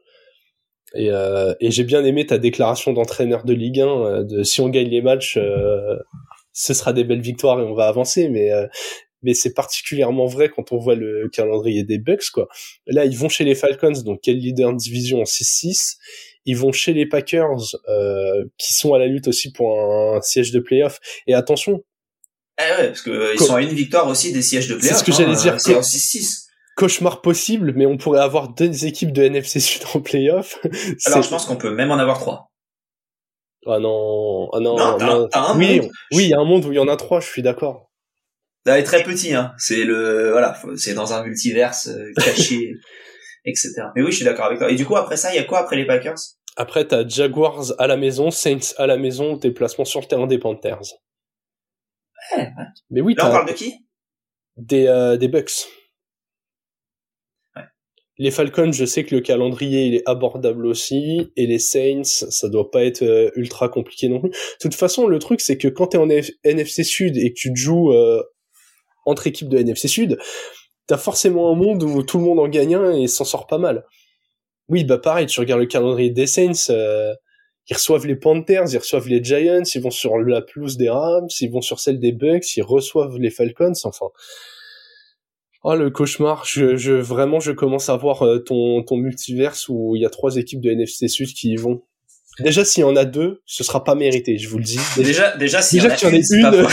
Et, 0.96 1.10
euh, 1.10 1.54
et 1.60 1.72
j'ai 1.72 1.84
bien 1.84 2.04
aimé 2.06 2.26
ta 2.26 2.38
déclaration 2.38 2.94
d'entraîneur 2.94 3.44
de 3.46 3.54
Ligue 3.54 3.80
1 3.80 3.88
euh, 3.88 4.24
de 4.24 4.44
si 4.44 4.62
on 4.62 4.70
gagne 4.70 4.90
les 4.90 5.02
matchs, 5.02 5.38
euh, 5.38 5.98
ce 6.54 6.74
sera 6.74 6.94
des 6.94 7.04
belles 7.04 7.22
victoires 7.22 7.60
et 7.60 7.64
on 7.64 7.74
va 7.74 7.88
avancer. 7.88 8.30
Mais 8.30 8.52
euh, 8.52 8.68
mais 9.26 9.34
c'est 9.34 9.54
particulièrement 9.54 10.26
vrai 10.26 10.50
quand 10.50 10.72
on 10.72 10.78
voit 10.78 10.96
le 10.96 11.30
calendrier 11.32 11.84
des 11.84 11.98
Bucks 11.98 12.30
quoi. 12.34 12.48
Là, 12.88 13.06
ils 13.06 13.18
vont 13.18 13.30
chez 13.30 13.44
les 13.46 13.56
Falcons, 13.56 13.94
donc 14.06 14.20
quel 14.22 14.38
leader 14.38 14.72
de 14.74 14.78
division 14.78 15.20
en 15.22 15.24
6-6. 15.24 15.96
Ils 16.46 16.58
vont 16.58 16.74
chez 16.74 16.92
les 16.94 17.06
Packers, 17.08 17.76
euh, 17.88 18.44
qui 18.58 18.74
sont 18.74 18.94
à 18.94 19.00
la 19.00 19.08
lutte 19.08 19.30
aussi 19.30 19.54
pour 19.54 19.80
un 19.82 20.22
siège 20.22 20.52
de 20.52 20.60
playoff. 20.60 21.00
Et 21.26 21.34
attention, 21.34 21.86
Ah 22.58 22.64
ouais, 22.80 22.88
parce 22.88 23.02
que 23.02 23.12
euh, 23.12 23.34
ils 23.34 23.40
sont 23.40 23.56
à 23.56 23.62
une 23.62 23.70
victoire 23.70 24.10
aussi 24.10 24.34
des 24.34 24.42
sièges 24.42 24.68
de 24.68 24.76
playoff. 24.76 24.98
ce 24.98 25.04
que 25.06 25.12
hein, 25.12 25.16
j'allais 25.20 25.36
dire, 25.38 25.62
C'est 25.62 25.72
co- 25.72 25.80
en 25.80 25.84
6-6. 25.84 26.48
cauchemar 26.76 27.22
possible, 27.22 27.72
mais 27.78 27.86
on 27.86 27.96
pourrait 27.96 28.20
avoir 28.20 28.50
deux 28.54 28.86
équipes 28.86 29.14
de 29.14 29.24
NFC 29.24 29.62
Sud 29.62 29.84
en 29.94 30.02
playoff. 30.02 30.60
Alors 30.66 30.98
C'est- 30.98 31.24
je 31.24 31.30
pense 31.30 31.46
qu'on 31.46 31.56
peut 31.56 31.74
même 31.74 31.92
en 31.92 31.98
avoir 31.98 32.20
trois. 32.20 32.52
Ah 33.66 33.80
non, 33.80 34.50
ah 34.54 34.60
non, 34.60 34.78
Non, 34.78 34.98
t'as- 34.98 35.06
non. 35.06 35.28
t'as 35.30 35.42
un 35.52 35.58
oui, 35.58 35.80
monde. 35.82 35.90
oui, 36.14 36.24
il 36.26 36.30
y 36.30 36.34
a 36.34 36.40
un 36.40 36.46
monde 36.46 36.66
où 36.66 36.72
il 36.72 36.76
y 36.76 36.80
en 36.80 36.88
a 36.88 36.96
trois, 36.98 37.20
je 37.22 37.28
suis 37.28 37.42
d'accord. 37.42 37.90
Va 38.66 38.80
être 38.80 38.86
très 38.86 39.04
petit, 39.04 39.34
hein. 39.34 39.54
C'est 39.58 39.84
le 39.84 40.32
voilà, 40.32 40.58
c'est 40.78 40.94
dans 40.94 41.14
un 41.14 41.24
multiverse 41.24 41.88
euh, 41.88 42.12
caché, 42.24 42.72
etc. 43.46 43.70
Mais 43.96 44.02
oui, 44.02 44.12
je 44.12 44.18
suis 44.18 44.26
d'accord 44.26 44.46
avec 44.46 44.60
toi. 44.60 44.70
Et 44.72 44.76
du 44.76 44.86
coup 44.86 44.96
après 44.96 45.18
ça, 45.18 45.34
il 45.34 45.36
y 45.36 45.40
a 45.40 45.44
quoi 45.44 45.60
après 45.60 45.76
les 45.76 45.86
Packers? 45.86 46.16
Après, 46.56 46.86
t'as 46.86 47.08
Jaguars 47.08 47.74
à 47.80 47.88
la 47.88 47.98
maison, 47.98 48.30
Saints 48.30 48.74
à 48.78 48.86
la 48.86 48.96
maison, 48.98 49.38
déplacement 49.38 49.86
sur 49.86 50.02
le 50.02 50.06
terrain 50.06 50.28
des 50.28 50.38
Panthers. 50.38 50.80
Ouais, 52.36 52.44
ouais. 52.44 52.66
Mais 52.92 53.02
oui, 53.02 53.16
Là 53.18 53.28
on 53.28 53.32
parle 53.32 53.48
de 53.48 53.54
qui? 53.54 53.74
Des, 54.58 54.86
euh, 54.88 55.18
des 55.18 55.28
Bucks. 55.28 55.66
Les 58.24 58.32
Falcons, 58.32 58.72
je 58.72 58.86
sais 58.86 59.04
que 59.04 59.14
le 59.14 59.20
calendrier 59.20 59.88
il 59.88 59.96
est 59.96 60.04
abordable 60.06 60.66
aussi, 60.66 61.30
et 61.36 61.46
les 61.46 61.60
Saints, 61.60 62.06
ça 62.06 62.48
doit 62.48 62.72
pas 62.72 62.86
être 62.86 63.02
euh, 63.02 63.30
ultra 63.36 63.68
compliqué 63.68 64.08
non 64.08 64.22
plus. 64.22 64.30
De 64.30 64.36
toute 64.62 64.76
façon, 64.76 65.08
le 65.08 65.20
truc 65.20 65.42
c'est 65.42 65.58
que 65.58 65.68
quand 65.68 65.88
t'es 65.88 65.98
en 65.98 66.08
NFC 66.10 66.86
Sud 66.86 67.18
et 67.18 67.34
que 67.34 67.36
tu 67.36 67.52
joues 67.54 67.92
euh, 67.92 68.24
entre 69.06 69.28
équipes 69.28 69.50
de 69.50 69.58
NFC 69.58 69.90
Sud, 69.90 70.18
t'as 70.88 70.96
forcément 70.96 71.52
un 71.52 71.56
monde 71.56 71.84
où 71.84 72.02
tout 72.02 72.18
le 72.18 72.24
monde 72.24 72.40
en 72.40 72.48
gagne 72.48 72.76
un 72.76 72.94
et 72.94 73.08
s'en 73.08 73.26
sort 73.26 73.46
pas 73.46 73.58
mal. 73.58 73.84
Oui, 74.70 74.86
bah 74.86 75.00
pareil, 75.00 75.26
tu 75.26 75.42
regardes 75.42 75.60
le 75.60 75.68
calendrier 75.68 76.10
des 76.10 76.26
Saints, 76.26 76.70
euh, 76.70 77.14
ils 77.70 77.74
reçoivent 77.74 78.08
les 78.08 78.16
Panthers, 78.16 78.72
ils 78.72 78.78
reçoivent 78.78 79.10
les 79.10 79.22
Giants, 79.22 79.64
ils 79.76 79.82
vont 79.82 79.92
sur 79.92 80.18
la 80.18 80.42
pelouse 80.42 80.78
des 80.78 80.90
Rams, 80.90 81.28
ils 81.42 81.52
vont 81.52 81.60
sur 81.60 81.82
celle 81.82 82.00
des 82.00 82.14
Bucks, 82.14 82.56
ils 82.56 82.64
reçoivent 82.64 83.18
les 83.18 83.32
Falcons, 83.32 83.74
enfin. 83.84 84.08
Oh 85.66 85.76
le 85.76 85.90
cauchemar, 85.90 86.44
je, 86.46 86.76
je 86.76 86.92
vraiment 86.94 87.40
je 87.40 87.52
commence 87.54 87.88
à 87.90 87.96
voir 87.96 88.24
euh, 88.24 88.40
ton 88.40 88.84
ton 88.84 88.98
multiverse 88.98 89.70
où 89.70 89.96
il 89.96 90.02
y 90.02 90.06
a 90.06 90.10
trois 90.10 90.36
équipes 90.36 90.60
de 90.62 90.72
NFC 90.72 91.08
Sud 91.08 91.30
qui 91.34 91.52
y 91.52 91.56
vont. 91.56 91.84
Déjà 92.40 92.66
s'il 92.66 92.82
y 92.82 92.84
en 92.84 92.96
a 92.96 93.06
deux, 93.06 93.42
ce 93.46 93.64
sera 93.64 93.84
pas 93.84 93.96
mérité, 93.96 94.38
je 94.38 94.50
vous 94.50 94.58
le 94.58 94.64
dis. 94.64 94.80
Déjà, 94.98 95.38
déjà, 95.38 95.62
s'il 95.62 95.82
y 95.84 95.86
en 95.86 95.90
a 95.90 95.96
y 95.96 96.06
en 96.06 96.10
ait 96.10 96.22
une, 96.32 96.68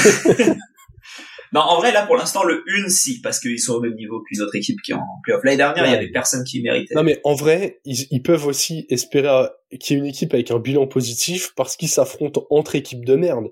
non, 1.53 1.61
en 1.61 1.79
vrai, 1.79 1.93
là, 1.93 2.07
pour 2.07 2.17
l'instant, 2.17 2.45
le 2.45 2.63
une, 2.79 2.89
si, 2.89 3.21
parce 3.21 3.41
qu'ils 3.41 3.59
sont 3.61 3.75
au 3.75 3.81
même 3.81 3.95
niveau 3.95 4.23
qu'une 4.23 4.41
autre 4.41 4.55
équipe 4.57 4.81
qui 4.83 4.93
est 4.93 4.95
en 4.95 5.03
playoff. 5.23 5.43
L'année 5.45 5.57
dernière, 5.57 5.85
il 5.85 5.89
y 5.89 5.93
Ouais. 5.93 5.99
avait 5.99 6.11
personne 6.11 6.45
qui 6.45 6.63
méritait. 6.63 6.95
Non 6.95 7.03
mais 7.03 7.21
en 7.25 7.35
vrai, 7.35 7.81
ils, 7.85 8.07
ils 8.11 8.23
peuvent 8.23 8.47
aussi 8.47 8.87
espérer 8.89 9.29
euh, 9.29 9.47
qu'il 9.79 9.97
y 9.97 10.01
ait 10.01 10.03
une 10.03 10.09
équipe 10.09 10.33
avec 10.33 10.51
un 10.51 10.59
bilan 10.59 10.87
positif 10.87 11.53
parce 11.57 11.77
qu'ils 11.77 11.89
s'affrontent 11.89 12.47
entre 12.51 12.75
équipes 12.75 13.05
de 13.05 13.17
merde. 13.17 13.47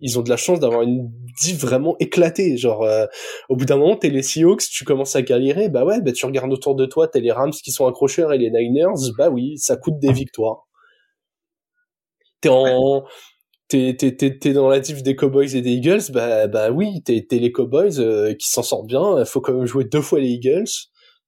Ils 0.00 0.18
ont 0.18 0.22
de 0.22 0.30
la 0.30 0.36
chance 0.36 0.60
d'avoir 0.60 0.82
une 0.82 1.10
div 1.40 1.58
vraiment 1.58 1.96
éclatée. 2.00 2.56
Genre, 2.56 2.82
euh, 2.82 3.06
au 3.48 3.56
bout 3.56 3.64
d'un 3.64 3.76
moment, 3.76 3.96
t'es 3.96 4.10
les 4.10 4.22
Seahawks, 4.22 4.62
tu 4.70 4.84
commences 4.84 5.16
à 5.16 5.22
galérer, 5.22 5.68
bah 5.68 5.84
ouais, 5.84 6.00
bah 6.00 6.12
tu 6.12 6.26
regardes 6.26 6.52
autour 6.52 6.74
de 6.74 6.86
toi, 6.86 7.08
t'as 7.08 7.20
les 7.20 7.32
Rams 7.32 7.50
qui 7.52 7.72
sont 7.72 7.86
accrocheurs 7.86 8.32
et 8.32 8.38
les 8.38 8.50
Niners, 8.50 9.12
bah 9.16 9.30
oui, 9.30 9.58
ça 9.58 9.76
coûte 9.76 9.98
des 9.98 10.12
victoires. 10.12 10.66
T'es 12.40 12.48
en, 12.48 13.04
t'es, 13.68 13.94
t'es, 13.96 14.16
t'es, 14.16 14.38
t'es 14.38 14.52
dans 14.52 14.68
la 14.68 14.80
div 14.80 15.02
des 15.02 15.16
Cowboys 15.16 15.54
et 15.54 15.62
des 15.62 15.72
Eagles, 15.72 16.10
bah, 16.12 16.46
bah 16.48 16.70
oui, 16.70 17.02
t'es, 17.04 17.26
t'es 17.28 17.38
les 17.38 17.52
Cowboys 17.52 17.98
euh, 18.00 18.34
qui 18.34 18.48
s'en 18.48 18.62
sortent 18.62 18.86
bien, 18.86 19.24
faut 19.24 19.40
quand 19.40 19.54
même 19.54 19.66
jouer 19.66 19.84
deux 19.84 20.00
fois 20.00 20.20
les 20.20 20.28
Eagles. 20.28 20.68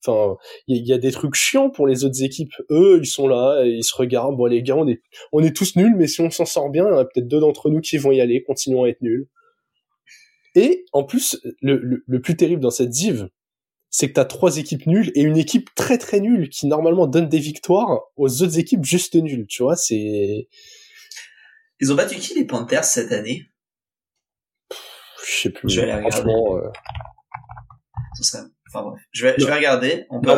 Enfin, 0.04 0.36
il 0.66 0.86
y, 0.86 0.92
a 0.92 0.98
des 0.98 1.12
trucs 1.12 1.34
chiants 1.34 1.70
pour 1.70 1.86
les 1.86 2.04
autres 2.04 2.22
équipes. 2.24 2.52
Eux, 2.70 2.98
ils 3.00 3.06
sont 3.06 3.28
là, 3.28 3.62
ils 3.64 3.84
se 3.84 3.94
regardent. 3.94 4.36
Bon, 4.36 4.46
les 4.46 4.62
gars, 4.62 4.76
on 4.76 4.88
est, 4.88 5.00
on 5.32 5.42
est 5.42 5.54
tous 5.54 5.76
nuls, 5.76 5.94
mais 5.96 6.08
si 6.08 6.20
on 6.20 6.30
s'en 6.30 6.44
sort 6.44 6.70
bien, 6.70 6.84
il 6.86 6.90
y 6.90 6.94
en 6.94 6.98
a 6.98 7.04
peut-être 7.04 7.28
deux 7.28 7.38
d'entre 7.38 7.70
nous 7.70 7.80
qui 7.80 7.98
vont 7.98 8.10
y 8.10 8.20
aller, 8.20 8.42
continuons 8.42 8.84
à 8.84 8.88
être 8.88 9.00
nuls. 9.00 9.28
Et 10.54 10.84
en 10.92 11.04
plus, 11.04 11.40
le, 11.60 12.02
le, 12.04 12.20
plus 12.20 12.36
terrible 12.36 12.60
dans 12.60 12.70
cette 12.70 12.90
div, 12.90 13.28
c'est 13.90 14.08
que 14.08 14.14
t'as 14.14 14.24
trois 14.24 14.58
équipes 14.58 14.86
nulles 14.86 15.12
et 15.14 15.22
une 15.22 15.36
équipe 15.36 15.74
très 15.74 15.98
très 15.98 16.20
nulle 16.20 16.48
qui 16.48 16.66
normalement 16.66 17.06
donne 17.06 17.28
des 17.28 17.38
victoires 17.38 18.00
aux 18.16 18.42
autres 18.42 18.58
équipes 18.58 18.84
juste 18.84 19.14
nulles. 19.14 19.46
Tu 19.46 19.62
vois, 19.62 19.76
c'est. 19.76 20.48
Ils 21.80 21.92
ont 21.92 21.94
battu 21.94 22.16
qui 22.16 22.34
les 22.34 22.44
Panthers 22.44 22.84
cette 22.84 23.12
année? 23.12 23.42
Je 25.26 25.32
sais 25.42 25.50
plus. 25.50 25.68
Je 25.68 25.80
vais 25.80 25.90
aller 25.90 26.04
regarder. 26.04 26.32
Euh... 26.32 26.70
serait 28.20 28.44
Enfin 28.72 28.88
bref, 28.88 29.00
je 29.10 29.26
vais, 29.26 29.34
je 29.38 29.44
vais 29.44 29.54
regarder. 29.54 30.06
On 30.10 30.20
peut 30.20 30.30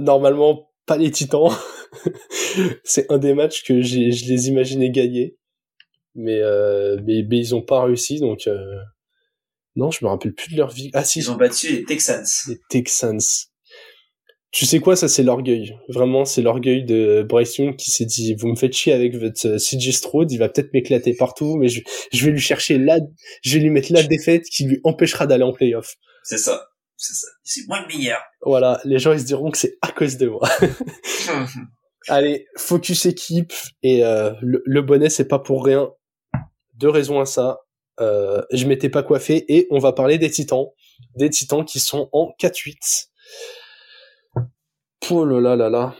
normalement, 0.00 0.70
pas 0.86 0.96
les 0.96 1.10
Titans. 1.10 1.50
c'est 2.84 3.10
un 3.10 3.18
des 3.18 3.34
matchs 3.34 3.64
que 3.64 3.82
je 3.82 3.96
les 3.98 4.48
imaginais 4.48 4.90
gagner, 4.90 5.36
mais, 6.14 6.40
euh, 6.40 6.98
mais, 7.04 7.24
mais 7.28 7.38
ils 7.38 7.54
ont 7.54 7.62
pas 7.62 7.82
réussi, 7.82 8.20
donc 8.20 8.46
euh... 8.46 8.76
non, 9.76 9.90
je 9.90 10.04
me 10.04 10.10
rappelle 10.10 10.34
plus 10.34 10.52
de 10.52 10.56
leur 10.58 10.70
vie. 10.70 10.90
Ah 10.92 11.04
si, 11.04 11.20
ils 11.20 11.30
ont 11.30 11.36
battu 11.36 11.68
les 11.68 11.84
Texans. 11.84 12.24
Les 12.48 12.58
Texans. 12.68 13.18
Tu 14.52 14.66
sais 14.66 14.80
quoi, 14.80 14.96
ça 14.96 15.08
c'est 15.08 15.22
l'orgueil. 15.22 15.76
Vraiment, 15.88 16.24
c'est 16.24 16.42
l'orgueil 16.42 16.84
de 16.84 17.24
Bryce 17.28 17.58
Young 17.58 17.76
qui 17.76 17.90
s'est 17.90 18.04
dit, 18.04 18.34
vous 18.34 18.48
me 18.48 18.56
faites 18.56 18.72
chier 18.72 18.92
avec 18.92 19.14
votre 19.14 19.46
euh, 19.46 19.58
CJ 19.58 19.92
Stroud, 19.92 20.30
il 20.32 20.38
va 20.38 20.48
peut-être 20.48 20.72
m'éclater 20.72 21.14
partout, 21.14 21.56
mais 21.56 21.68
je, 21.68 21.82
je 22.12 22.24
vais 22.24 22.32
lui 22.32 22.40
chercher 22.40 22.78
la, 22.78 22.98
je 23.42 23.54
vais 23.54 23.60
lui 23.60 23.70
mettre 23.70 23.92
la 23.92 24.02
défaite 24.02 24.44
qui 24.44 24.64
lui 24.64 24.80
empêchera 24.82 25.26
d'aller 25.26 25.44
en 25.44 25.52
playoff. 25.52 25.94
C'est 26.24 26.38
ça 26.38 26.69
c'est 27.00 27.14
ça. 27.14 27.26
C'est 27.42 27.66
moins 27.66 27.80
le 27.80 27.88
meilleur. 27.88 28.20
Voilà, 28.42 28.78
les 28.84 28.98
gens 28.98 29.12
ils 29.12 29.20
se 29.20 29.24
diront 29.24 29.50
que 29.50 29.56
c'est 29.56 29.78
à 29.80 29.90
cause 29.90 30.18
de 30.18 30.28
moi. 30.28 30.46
Allez, 32.08 32.46
focus 32.56 33.06
équipe 33.06 33.52
et 33.82 34.04
euh, 34.04 34.32
le, 34.42 34.82
bonnet 34.82 35.08
c'est 35.08 35.26
pas 35.26 35.38
pour 35.38 35.64
rien. 35.64 35.88
Deux 36.74 36.90
raisons 36.90 37.18
à 37.18 37.24
ça. 37.24 37.60
Euh, 38.00 38.42
je 38.52 38.66
m'étais 38.66 38.90
pas 38.90 39.02
coiffé 39.02 39.44
et 39.48 39.66
on 39.70 39.78
va 39.78 39.92
parler 39.92 40.18
des 40.18 40.30
Titans, 40.30 40.66
des 41.16 41.30
Titans 41.30 41.64
qui 41.64 41.80
sont 41.80 42.08
en 42.12 42.32
4-8. 42.40 43.08
Oh 45.10 45.24
là 45.24 45.56
là 45.56 45.68
là 45.68 45.96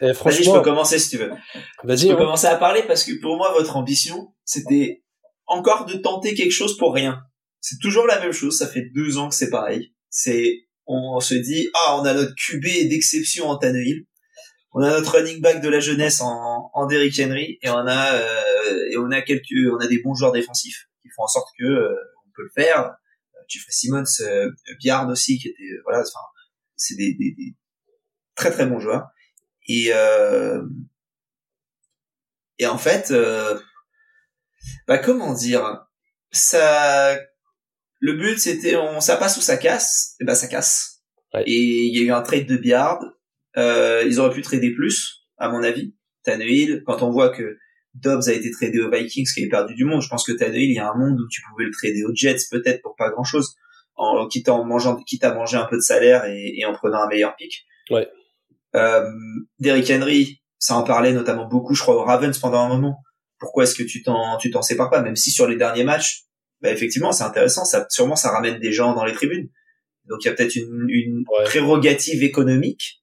eh, 0.00 0.12
Vas-y, 0.12 0.44
je 0.44 0.52
peux 0.52 0.60
commencer 0.60 0.98
si 0.98 1.10
tu 1.10 1.18
veux. 1.18 1.32
Vas-y. 1.82 1.98
Je 1.98 2.06
peux 2.08 2.12
hein. 2.12 2.16
commencer 2.16 2.46
à 2.46 2.56
parler 2.56 2.82
parce 2.86 3.04
que 3.04 3.12
pour 3.20 3.36
moi 3.36 3.52
votre 3.52 3.76
ambition 3.76 4.34
c'était 4.44 5.02
encore 5.46 5.86
de 5.86 5.94
tenter 5.94 6.34
quelque 6.34 6.52
chose 6.52 6.76
pour 6.76 6.94
rien. 6.94 7.22
C'est 7.60 7.78
toujours 7.80 8.06
la 8.06 8.20
même 8.20 8.32
chose. 8.32 8.58
Ça 8.58 8.66
fait 8.66 8.90
deux 8.94 9.18
ans 9.18 9.28
que 9.28 9.34
c'est 9.34 9.50
pareil 9.50 9.91
c'est 10.12 10.68
on 10.86 11.18
se 11.20 11.34
dit 11.34 11.68
ah 11.74 11.98
on 11.98 12.04
a 12.04 12.14
notre 12.14 12.34
QB 12.34 12.88
d'exception 12.88 13.48
en 13.48 13.56
Tannehill, 13.56 14.06
on 14.72 14.82
a 14.82 14.90
notre 14.90 15.16
running 15.16 15.40
back 15.40 15.60
de 15.62 15.68
la 15.68 15.80
jeunesse 15.80 16.20
en, 16.20 16.70
en 16.72 16.86
Derrick 16.86 17.18
Henry 17.18 17.58
et 17.62 17.70
on 17.70 17.86
a 17.86 18.14
euh, 18.14 18.90
et 18.90 18.98
on 18.98 19.10
a 19.10 19.22
quelques 19.22 19.46
on 19.72 19.78
a 19.78 19.88
des 19.88 20.00
bons 20.02 20.14
joueurs 20.14 20.32
défensifs 20.32 20.88
qui 21.00 21.08
font 21.16 21.24
en 21.24 21.28
sorte 21.28 21.48
que 21.58 21.64
euh, 21.64 21.96
on 22.26 22.30
peut 22.36 22.42
le 22.42 22.50
faire. 22.54 22.80
Euh, 22.80 23.38
Jeffrey 23.48 23.72
Simmons, 23.72 24.04
euh, 24.20 24.50
Biard 24.80 25.08
aussi 25.08 25.38
qui 25.38 25.48
était 25.48 25.80
voilà 25.84 26.00
enfin 26.00 26.20
c'est 26.76 26.94
des, 26.94 27.14
des, 27.14 27.34
des, 27.36 27.56
très 28.34 28.50
très 28.50 28.66
bons 28.66 28.80
joueurs 28.80 29.08
et 29.66 29.92
et 32.58 32.66
en 32.66 32.78
fait 32.78 33.14
bah 34.86 34.98
comment 34.98 35.32
dire 35.32 35.86
ça 36.32 37.18
le 38.02 38.14
but, 38.14 38.38
c'était, 38.38 38.74
on, 38.76 39.00
ça 39.00 39.16
passe 39.16 39.36
ou 39.36 39.40
ça 39.40 39.56
casse. 39.56 40.16
Et 40.20 40.24
ben, 40.24 40.34
ça 40.34 40.48
casse. 40.48 41.02
Et 41.46 41.86
il 41.86 41.96
y 41.96 42.00
a 42.00 42.02
eu 42.02 42.10
un 42.10 42.20
trade 42.20 42.46
de 42.46 42.56
Biard. 42.56 43.00
Euh, 43.56 44.02
ils 44.04 44.18
auraient 44.18 44.34
pu 44.34 44.42
trader 44.42 44.72
plus, 44.72 45.24
à 45.38 45.48
mon 45.48 45.62
avis. 45.62 45.94
Tannehill, 46.24 46.82
quand 46.84 47.02
on 47.02 47.10
voit 47.10 47.30
que 47.30 47.56
Dobbs 47.94 48.28
a 48.28 48.32
été 48.32 48.50
tradé 48.50 48.80
aux 48.80 48.90
Vikings, 48.90 49.26
qui 49.32 49.40
avait 49.40 49.48
perdu 49.48 49.74
du 49.74 49.84
monde, 49.84 50.02
je 50.02 50.08
pense 50.08 50.26
que 50.26 50.32
Tannehill, 50.32 50.70
il 50.70 50.74
y 50.74 50.78
a 50.78 50.90
un 50.90 50.98
monde 50.98 51.20
où 51.20 51.28
tu 51.30 51.40
pouvais 51.48 51.64
le 51.64 51.70
trader 51.70 52.04
aux 52.04 52.14
Jets, 52.14 52.48
peut-être 52.50 52.82
pour 52.82 52.96
pas 52.96 53.10
grand 53.10 53.24
chose, 53.24 53.54
en 53.94 54.26
quitte 54.26 54.48
en 54.48 54.64
mangeant, 54.64 54.96
quitte 54.96 55.24
à 55.24 55.32
manger 55.32 55.58
un 55.58 55.66
peu 55.66 55.76
de 55.76 55.82
salaire 55.82 56.24
et, 56.24 56.54
et 56.58 56.64
en 56.64 56.72
prenant 56.72 57.02
un 57.02 57.08
meilleur 57.08 57.36
pick. 57.36 57.66
Ouais. 57.90 58.08
Euh, 58.74 59.08
Derrick 59.60 59.88
Henry, 59.90 60.42
ça 60.58 60.74
en 60.76 60.82
parlait 60.82 61.12
notamment 61.12 61.46
beaucoup, 61.46 61.74
je 61.74 61.82
crois, 61.82 61.96
aux 61.96 62.04
Ravens 62.04 62.36
pendant 62.38 62.64
un 62.64 62.68
moment. 62.68 62.96
Pourquoi 63.38 63.64
est-ce 63.64 63.76
que 63.76 63.84
tu 63.84 64.02
t'en, 64.02 64.38
tu 64.38 64.50
t'en 64.50 64.62
sépares 64.62 64.90
pas, 64.90 65.02
même 65.02 65.16
si 65.16 65.30
sur 65.30 65.46
les 65.46 65.56
derniers 65.56 65.84
matchs, 65.84 66.24
bah 66.62 66.70
effectivement 66.70 67.12
c'est 67.12 67.24
intéressant. 67.24 67.64
Ça 67.64 67.86
sûrement 67.90 68.16
ça 68.16 68.30
ramène 68.30 68.58
des 68.60 68.72
gens 68.72 68.94
dans 68.94 69.04
les 69.04 69.12
tribunes. 69.12 69.48
Donc 70.08 70.24
il 70.24 70.28
y 70.28 70.30
a 70.30 70.34
peut-être 70.34 70.56
une, 70.56 70.86
une 70.88 71.24
prérogative 71.44 72.22
économique 72.22 73.02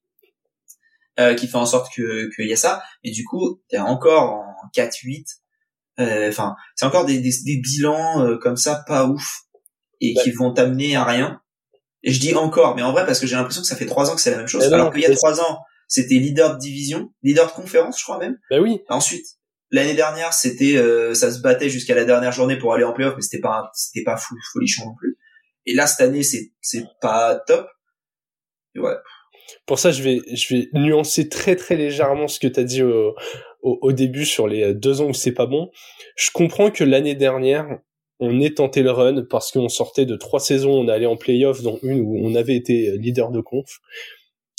euh, 1.20 1.34
qui 1.34 1.48
fait 1.48 1.58
en 1.58 1.66
sorte 1.66 1.94
que 1.94 2.34
qu'il 2.36 2.48
y 2.48 2.54
a 2.54 2.58
ça. 2.58 2.82
Et 3.04 3.12
du 3.12 3.24
coup 3.26 3.62
t'es 3.70 3.78
encore 3.78 4.32
en 4.32 4.56
4-8 4.76 5.26
euh, 6.00 6.30
enfin 6.30 6.56
c'est 6.76 6.86
encore 6.86 7.06
des, 7.06 7.20
des, 7.20 7.32
des 7.46 7.58
bilans 7.58 8.26
euh, 8.26 8.38
comme 8.38 8.56
ça 8.56 8.84
pas 8.88 9.06
ouf 9.06 9.42
et 10.00 10.14
qui 10.14 10.32
vont 10.32 10.54
t'amener 10.54 10.96
à 10.96 11.04
rien. 11.04 11.42
Et 12.04 12.14
je 12.14 12.20
dis 12.22 12.34
encore 12.36 12.76
mais 12.76 12.84
en 12.84 12.94
vrai 12.94 13.06
parce 13.06 13.20
que 13.20 13.28
j'ai 13.28 13.36
l'impression 13.36 13.62
que 13.62 13.68
ça 13.68 13.76
fait 13.76 13.86
trois 13.86 14.10
ans 14.10 14.16
que 14.16 14.22
c'est 14.22 14.32
la 14.32 14.38
même 14.38 14.48
chose. 14.48 14.72
Alors 14.72 14.92
qu'il 14.94 15.02
y 15.02 15.06
a 15.06 15.16
trois 15.16 15.42
ans 15.42 15.60
c'était 15.88 16.16
leader 16.16 16.54
de 16.54 16.60
division 16.60 17.12
leader 17.24 17.48
de 17.48 17.52
conférence 17.52 18.00
je 18.00 18.04
crois 18.06 18.20
même. 18.20 18.38
Bah 18.50 18.62
oui. 18.62 18.80
Ensuite 18.88 19.39
L'année 19.72 19.94
dernière, 19.94 20.34
c'était, 20.34 20.78
euh, 20.78 21.14
ça 21.14 21.32
se 21.32 21.42
battait 21.42 21.70
jusqu'à 21.70 21.94
la 21.94 22.06
dernière 22.06 22.32
journée 22.32 22.58
pour 22.58 22.74
aller 22.74 22.84
en 22.84 22.94
playoff, 22.94 23.16
mais 23.16 23.22
c'était 23.22 23.42
pas, 23.42 23.70
c'était 23.74 24.04
pas 24.04 24.18
fou, 24.18 24.36
folichon 24.54 24.86
non 24.86 24.96
plus. 24.98 25.18
Et 25.66 25.74
là, 25.74 25.86
cette 25.86 26.08
année, 26.08 26.24
c'est, 26.24 26.52
c'est 26.62 26.86
pas 27.02 27.36
top. 27.46 27.68
Ouais. 28.76 28.96
Pour 29.66 29.78
ça, 29.78 29.92
je 29.92 30.02
vais, 30.02 30.22
je 30.34 30.56
vais 30.56 30.70
nuancer 30.74 31.30
très 31.30 31.56
très 31.56 31.76
légèrement 31.76 32.28
ce 32.28 32.40
que 32.40 32.48
tu 32.48 32.60
as 32.60 32.64
dit 32.64 32.82
au, 32.82 33.16
au, 33.62 33.92
début 33.92 34.26
sur 34.26 34.48
les 34.48 34.74
deux 34.74 35.02
ans 35.02 35.10
où 35.10 35.14
c'est 35.14 35.34
pas 35.34 35.46
bon. 35.46 35.70
Je 36.16 36.32
comprends 36.32 36.72
que 36.72 36.84
l'année 36.84 37.16
dernière, 37.16 37.68
on 38.20 38.40
ait 38.40 38.54
tenté 38.54 38.82
le 38.82 38.92
run 38.92 39.24
parce 39.30 39.52
qu'on 39.52 39.70
sortait 39.70 40.06
de 40.06 40.16
trois 40.16 40.40
saisons, 40.40 40.72
on 40.72 40.88
allait 40.88 41.06
en 41.06 41.18
playoff, 41.18 41.62
dont 41.62 41.80
une 41.84 42.02
où 42.02 42.20
on 42.24 42.36
avait 42.36 42.56
été 42.56 42.98
leader 42.98 43.32
de 43.32 43.42
conf 43.42 43.80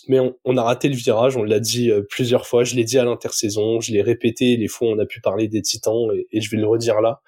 mais 0.08 0.18
on, 0.44 0.56
a 0.56 0.62
raté 0.62 0.88
le 0.88 0.94
virage, 0.94 1.36
on 1.36 1.42
l'a 1.42 1.60
dit 1.60 1.90
euh, 1.90 2.02
plusieurs 2.08 2.46
fois, 2.46 2.64
je 2.64 2.74
l'ai 2.74 2.84
dit 2.84 2.98
à 2.98 3.04
l'intersaison, 3.04 3.80
je 3.80 3.92
l'ai 3.92 4.02
répété 4.02 4.56
les 4.56 4.68
fois 4.68 4.88
on 4.88 4.98
a 4.98 5.06
pu 5.06 5.20
parler 5.20 5.48
des 5.48 5.62
Titans, 5.62 6.08
et, 6.32 6.40
je 6.40 6.50
vais 6.50 6.56
le 6.56 6.66
redire 6.66 7.00
là. 7.00 7.20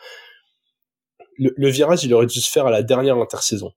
Le, 1.38 1.68
virage, 1.70 2.04
il 2.04 2.12
aurait 2.14 2.26
dû 2.26 2.40
se 2.40 2.50
faire 2.50 2.66
à 2.66 2.70
la 2.70 2.82
dernière 2.82 3.16
intersaison. 3.16 3.72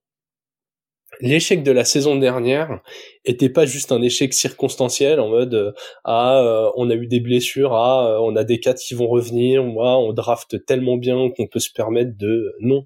L'échec 1.22 1.64
de 1.64 1.72
la 1.72 1.86
saison 1.86 2.18
dernière 2.18 2.82
était 3.24 3.50
pas 3.50 3.66
juste 3.66 3.92
un 3.92 4.02
échec 4.02 4.34
circonstanciel 4.34 5.20
en 5.22 5.30
mode 5.30 5.54
euh, 5.54 5.72
ah 6.04 6.42
euh, 6.44 6.70
on 6.76 6.90
a 6.90 6.96
eu 6.96 7.08
des 7.08 7.22
blessures 7.22 7.74
ah 7.74 8.18
on 8.22 8.36
a 8.36 8.44
des 8.44 8.60
quatre 8.60 8.80
qui 8.80 8.96
vont 8.96 9.08
revenir 9.08 9.64
moi 9.64 9.98
on 9.98 10.12
draft 10.12 10.66
tellement 10.66 10.98
bien 10.98 11.30
qu'on 11.30 11.48
peut 11.48 11.60
se 11.60 11.72
permettre 11.72 12.18
de 12.18 12.54
non 12.60 12.86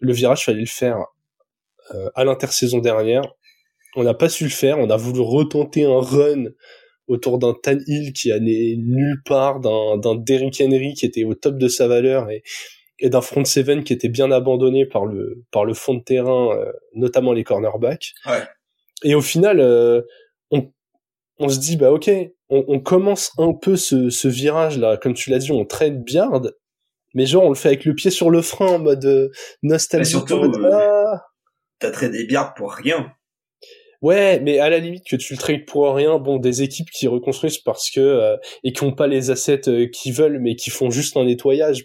le 0.00 0.12
virage 0.12 0.44
fallait 0.44 0.60
le 0.60 0.66
faire 0.66 0.98
à 2.14 2.24
l'intersaison 2.24 2.78
dernière 2.78 3.22
on 3.96 4.04
n'a 4.04 4.14
pas 4.14 4.28
su 4.28 4.44
le 4.44 4.50
faire. 4.50 4.78
On 4.78 4.90
a 4.90 4.96
voulu 4.96 5.20
retenter 5.20 5.84
un 5.84 6.00
run 6.00 6.44
autour 7.08 7.38
d'un 7.38 7.54
Tan 7.54 7.78
Hill 7.86 8.12
qui 8.12 8.30
allait 8.30 8.76
nulle 8.78 9.22
part, 9.24 9.60
d'un, 9.60 10.14
Derrick 10.16 10.60
Henry 10.60 10.94
qui 10.94 11.06
était 11.06 11.24
au 11.24 11.34
top 11.34 11.56
de 11.56 11.68
sa 11.68 11.88
valeur 11.88 12.30
et, 12.30 12.42
et 12.98 13.08
d'un 13.08 13.20
front 13.20 13.44
seven 13.44 13.84
qui 13.84 13.92
était 13.92 14.08
bien 14.08 14.30
abandonné 14.30 14.86
par 14.86 15.06
le 15.06 15.44
par 15.50 15.64
le 15.64 15.74
fond 15.74 15.94
de 15.94 16.02
terrain, 16.02 16.56
euh, 16.56 16.72
notamment 16.94 17.32
les 17.32 17.44
cornerbacks. 17.44 18.12
Ouais. 18.26 18.42
Et 19.02 19.14
au 19.14 19.20
final, 19.20 19.60
euh, 19.60 20.02
on, 20.50 20.70
on 21.38 21.48
se 21.48 21.58
dit 21.58 21.76
bah 21.76 21.92
ok, 21.92 22.10
on, 22.48 22.64
on 22.68 22.80
commence 22.80 23.32
un 23.38 23.52
peu 23.52 23.76
ce, 23.76 24.10
ce 24.10 24.28
virage 24.28 24.78
là, 24.78 24.96
comme 24.96 25.14
tu 25.14 25.30
l'as 25.30 25.38
dit, 25.38 25.52
on 25.52 25.64
trade 25.64 26.02
Biard, 26.02 26.42
mais 27.14 27.24
genre 27.24 27.44
on 27.44 27.50
le 27.50 27.54
fait 27.54 27.68
avec 27.68 27.84
le 27.84 27.94
pied 27.94 28.10
sur 28.10 28.30
le 28.30 28.42
frein 28.42 28.66
en 28.66 28.78
mode 28.78 29.04
euh, 29.04 29.28
nostalgie. 29.62 30.10
surtout, 30.10 30.52
ah. 30.72 31.22
t'as 31.78 31.90
tradé 31.90 32.24
Biard 32.24 32.54
pour 32.54 32.72
rien. 32.72 33.12
Ouais, 34.06 34.40
mais 34.40 34.58
à 34.58 34.68
la 34.70 34.78
limite 34.78 35.04
que 35.08 35.16
tu 35.16 35.32
le 35.34 35.38
trades 35.38 35.64
pour 35.66 35.92
rien, 35.94 36.18
bon, 36.18 36.36
des 36.38 36.62
équipes 36.62 36.90
qui 36.90 37.08
reconstruisent 37.08 37.58
parce 37.58 37.90
que 37.90 38.00
euh, 38.00 38.36
et 38.64 38.72
qui 38.72 38.82
ont 38.84 38.92
pas 38.92 39.06
les 39.06 39.30
assets 39.30 39.68
euh, 39.68 39.86
qu'ils 39.92 40.12
veulent, 40.14 40.38
mais 40.40 40.54
qui 40.54 40.70
font 40.70 40.90
juste 40.90 41.16
un 41.16 41.24
nettoyage. 41.24 41.84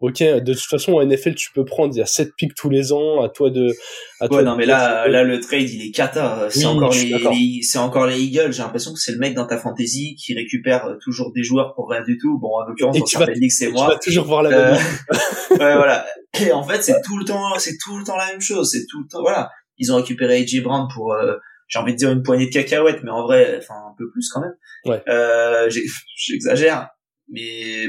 Ok, 0.00 0.20
de 0.22 0.52
toute 0.54 0.62
façon, 0.70 0.92
en 0.92 1.04
NFL, 1.04 1.34
tu 1.34 1.50
peux 1.52 1.64
prendre, 1.64 1.92
il 1.92 1.98
y 1.98 2.02
a 2.02 2.06
7 2.06 2.28
picks 2.36 2.54
tous 2.54 2.70
les 2.70 2.92
ans, 2.92 3.20
à 3.20 3.28
toi 3.28 3.50
de, 3.50 3.74
à 4.20 4.26
ouais, 4.26 4.28
toi 4.28 4.42
non, 4.44 4.52
de- 4.52 4.58
mais 4.58 4.64
là, 4.66 5.08
là, 5.08 5.24
le 5.24 5.40
trade, 5.40 5.68
il 5.68 5.84
est 5.84 5.90
cata. 5.90 6.46
C'est 6.50 6.60
Oui, 6.60 6.66
encore 6.66 6.92
les, 6.92 7.60
c'est 7.62 7.78
encore 7.78 8.06
les 8.06 8.20
Eagles. 8.22 8.52
J'ai 8.52 8.62
l'impression 8.62 8.92
que 8.92 9.00
c'est 9.00 9.10
le 9.10 9.18
mec 9.18 9.34
dans 9.34 9.46
ta 9.48 9.58
fantasy 9.58 10.14
qui 10.14 10.34
récupère 10.34 10.86
euh, 10.86 10.94
toujours 11.02 11.32
des 11.34 11.42
joueurs 11.42 11.74
pour 11.74 11.90
rien 11.90 12.04
du 12.04 12.16
tout. 12.16 12.38
Bon, 12.38 12.50
en 12.58 12.64
l'occurrence, 12.68 12.96
dans 12.96 13.04
tu 13.04 13.16
certaines 13.16 13.40
ligues, 13.40 13.50
c'est 13.50 13.66
tu 13.66 13.72
moi. 13.72 13.88
vas 13.88 13.98
toujours 13.98 14.24
voir 14.26 14.44
la 14.44 14.50
Euh, 14.50 14.70
même. 14.74 14.80
ouais, 15.50 15.56
voilà. 15.74 16.06
Et 16.46 16.52
en 16.52 16.62
fait, 16.62 16.80
c'est 16.80 17.00
tout 17.04 17.18
le 17.18 17.24
temps, 17.24 17.58
c'est 17.58 17.76
tout 17.84 17.98
le 17.98 18.04
temps 18.04 18.16
la 18.16 18.26
même 18.28 18.40
chose. 18.40 18.70
C'est 18.70 18.86
tout 18.88 19.00
le 19.02 19.08
temps, 19.08 19.22
voilà. 19.22 19.50
Ils 19.78 19.92
ont 19.92 19.96
récupéré 19.96 20.42
AJ 20.42 20.62
Brown 20.62 20.88
pour, 20.92 21.12
euh, 21.12 21.36
j'ai 21.68 21.78
envie 21.78 21.92
de 21.92 21.98
dire 21.98 22.10
une 22.10 22.22
poignée 22.22 22.46
de 22.46 22.50
cacahuètes, 22.52 23.02
mais 23.02 23.10
en 23.10 23.22
vrai, 23.22 23.58
enfin, 23.58 23.74
un 23.74 23.94
peu 23.96 24.10
plus 24.10 24.28
quand 24.32 24.40
même. 24.40 24.54
Ouais. 24.84 25.02
Euh, 25.08 25.70
j'exagère. 26.16 26.88
Mais, 27.30 27.86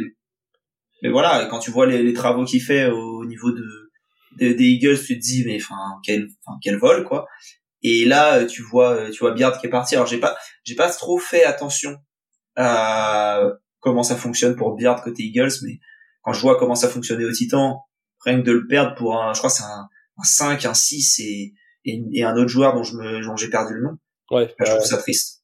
mais 1.01 1.09
voilà, 1.09 1.47
quand 1.49 1.59
tu 1.59 1.71
vois 1.71 1.85
les, 1.85 2.03
les 2.03 2.13
travaux 2.13 2.45
qu'il 2.45 2.61
fait 2.61 2.87
au 2.87 3.25
niveau 3.25 3.51
de, 3.51 3.91
de- 4.39 4.53
des 4.53 4.65
Eagles, 4.65 4.99
tu 5.05 5.17
te 5.17 5.23
dis, 5.23 5.43
mais 5.45 5.57
enfin, 5.61 5.75
quel, 6.03 6.27
enfin, 6.45 6.57
quel 6.61 6.77
vol, 6.77 7.03
quoi. 7.05 7.25
Et 7.81 8.03
là, 8.05 8.43
tu 8.45 8.61
vois, 8.61 9.09
tu 9.09 9.19
vois 9.19 9.31
Beard 9.31 9.57
qui 9.59 9.67
est 9.67 9.69
parti. 9.69 9.95
Alors, 9.95 10.07
j'ai 10.07 10.19
pas, 10.19 10.37
j'ai 10.65 10.75
pas 10.75 10.89
trop 10.89 11.17
fait 11.17 11.45
attention 11.45 11.95
à 12.57 13.41
comment 13.79 14.03
ça 14.03 14.17
fonctionne 14.17 14.55
pour 14.57 14.75
Beard 14.75 15.01
côté 15.01 15.23
Eagles, 15.23 15.51
mais 15.63 15.79
quand 16.21 16.33
je 16.33 16.41
vois 16.41 16.59
comment 16.59 16.75
ça 16.75 16.89
fonctionnait 16.89 17.23
au 17.23 17.31
Titan, 17.31 17.85
rien 18.25 18.41
que 18.41 18.45
de 18.45 18.51
le 18.51 18.67
perdre 18.67 18.95
pour 18.95 19.15
un, 19.17 19.33
je 19.33 19.37
crois 19.39 19.49
c'est 19.49 19.63
un, 19.63 19.87
un 20.17 20.23
5, 20.23 20.65
un 20.65 20.73
6 20.73 21.19
et, 21.19 21.53
et, 21.85 22.01
et 22.13 22.23
un 22.23 22.35
autre 22.35 22.47
joueur 22.49 22.73
dont 22.73 22.83
je 22.83 22.95
me, 22.95 23.25
dont 23.25 23.35
j'ai 23.35 23.49
perdu 23.49 23.73
le 23.73 23.83
nom, 23.83 23.97
Ouais. 24.31 24.53
je 24.59 24.65
trouve 24.65 24.85
ça 24.85 24.97
triste. 24.97 25.43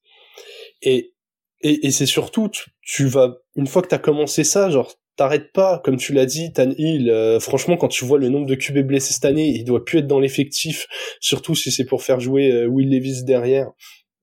Et, 0.81 1.13
et, 1.61 1.87
et 1.87 1.91
c'est 1.91 2.05
surtout, 2.05 2.49
tu, 2.49 2.69
tu 2.81 3.05
vas, 3.07 3.37
une 3.55 3.67
fois 3.67 3.81
que 3.81 3.87
t'as 3.87 3.97
commencé 3.97 4.43
ça, 4.43 4.69
genre, 4.69 4.93
t'arrêtes 5.15 5.51
pas, 5.53 5.79
comme 5.83 5.97
tu 5.97 6.13
l'as 6.13 6.25
dit, 6.25 6.51
Tan 6.53 6.71
Hill, 6.77 7.09
euh, 7.09 7.39
franchement, 7.39 7.77
quand 7.77 7.87
tu 7.87 8.03
vois 8.05 8.19
le 8.19 8.29
nombre 8.29 8.45
de 8.45 8.55
QB 8.55 8.79
blessés 8.79 9.13
cette 9.13 9.25
année, 9.25 9.47
il 9.49 9.63
doit 9.63 9.83
plus 9.85 9.99
être 9.99 10.07
dans 10.07 10.19
l'effectif, 10.19 10.87
surtout 11.21 11.55
si 11.55 11.71
c'est 11.71 11.85
pour 11.85 12.03
faire 12.03 12.19
jouer 12.19 12.51
euh, 12.51 12.65
Will 12.67 12.89
Levis 12.91 13.23
derrière. 13.23 13.71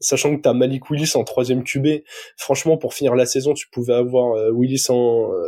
Sachant 0.01 0.37
que 0.37 0.43
t'as 0.43 0.53
Malik 0.53 0.91
Willis 0.91 1.13
en 1.15 1.25
troisième 1.25 1.65
QB, 1.65 2.03
franchement, 2.37 2.77
pour 2.77 2.93
finir 2.93 3.15
la 3.15 3.25
saison, 3.25 3.55
tu 3.55 3.69
pouvais 3.71 3.95
avoir 3.95 4.35
euh, 4.37 4.51
Willis 4.53 4.85
en, 4.91 5.33
euh, 5.33 5.47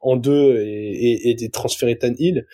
en 0.00 0.16
deux 0.16 0.56
et, 0.64 0.94
et, 0.94 1.30
et 1.30 1.34
des 1.34 1.50
transférés 1.50 1.98
Tan 1.98 2.14
Hill. 2.18 2.46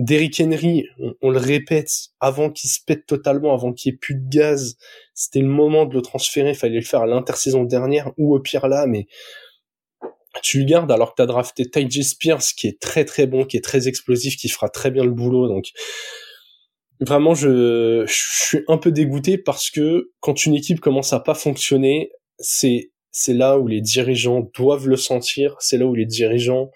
Derrick 0.00 0.40
Henry, 0.40 0.86
on, 1.20 1.28
le 1.28 1.38
répète, 1.38 1.90
avant 2.20 2.50
qu'il 2.50 2.70
se 2.70 2.78
pète 2.82 3.04
totalement, 3.04 3.52
avant 3.52 3.74
qu'il 3.74 3.92
ait 3.92 3.96
plus 3.98 4.14
de 4.14 4.26
gaz, 4.30 4.78
c'était 5.12 5.40
le 5.40 5.46
moment 5.46 5.84
de 5.84 5.94
le 5.94 6.00
transférer, 6.00 6.54
fallait 6.54 6.76
le 6.76 6.84
faire 6.84 7.02
à 7.02 7.06
l'intersaison 7.06 7.64
dernière 7.64 8.10
ou 8.16 8.34
au 8.34 8.40
pire 8.40 8.66
là, 8.66 8.86
mais 8.86 9.08
tu 10.42 10.60
le 10.60 10.64
gardes 10.64 10.90
alors 10.90 11.10
que 11.10 11.16
t'as 11.16 11.26
drafté 11.26 11.68
Ty 11.68 12.02
Spears 12.02 12.40
qui 12.56 12.66
est 12.66 12.80
très 12.80 13.04
très 13.04 13.26
bon, 13.26 13.44
qui 13.44 13.58
est 13.58 13.64
très 13.64 13.88
explosif, 13.88 14.38
qui 14.38 14.48
fera 14.48 14.70
très 14.70 14.90
bien 14.90 15.04
le 15.04 15.10
boulot, 15.10 15.48
donc 15.48 15.66
vraiment 17.00 17.34
je, 17.34 18.04
je 18.06 18.46
suis 18.46 18.64
un 18.68 18.78
peu 18.78 18.92
dégoûté 18.92 19.36
parce 19.36 19.70
que 19.70 20.12
quand 20.20 20.46
une 20.46 20.54
équipe 20.54 20.80
commence 20.80 21.12
à 21.12 21.20
pas 21.20 21.34
fonctionner, 21.34 22.10
c'est 22.38 22.90
c'est 23.10 23.34
là 23.34 23.58
où 23.58 23.66
les 23.66 23.82
dirigeants 23.82 24.50
doivent 24.56 24.88
le 24.88 24.96
sentir, 24.96 25.56
c'est 25.58 25.76
là 25.76 25.84
où 25.84 25.94
les 25.94 26.06
dirigeants 26.06 26.70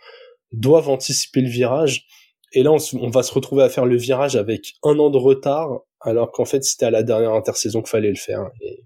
doivent 0.53 0.91
anticiper 0.91 1.41
le 1.41 1.49
virage. 1.49 2.07
Et 2.55 2.63
là, 2.63 2.71
on, 2.73 3.11
va 3.11 3.23
se 3.23 3.33
retrouver 3.33 3.65
à 3.65 3.69
faire 3.69 3.85
le 3.85 3.97
virage 3.97 4.37
avec 4.37 4.75
un 4.85 4.99
an 4.99 5.11
de 5.11 5.19
retard, 5.19 5.81
alors 6.01 6.31
qu'en 6.31 6.45
fait, 6.45 6.63
c'était 6.65 6.87
à 6.87 6.91
la 6.91 7.03
dernière 7.03 7.33
intersaison 7.33 7.83
qu'il 7.83 7.91
fallait 7.91 8.11
le 8.11 8.17
faire. 8.17 8.49
Et, 8.63 8.85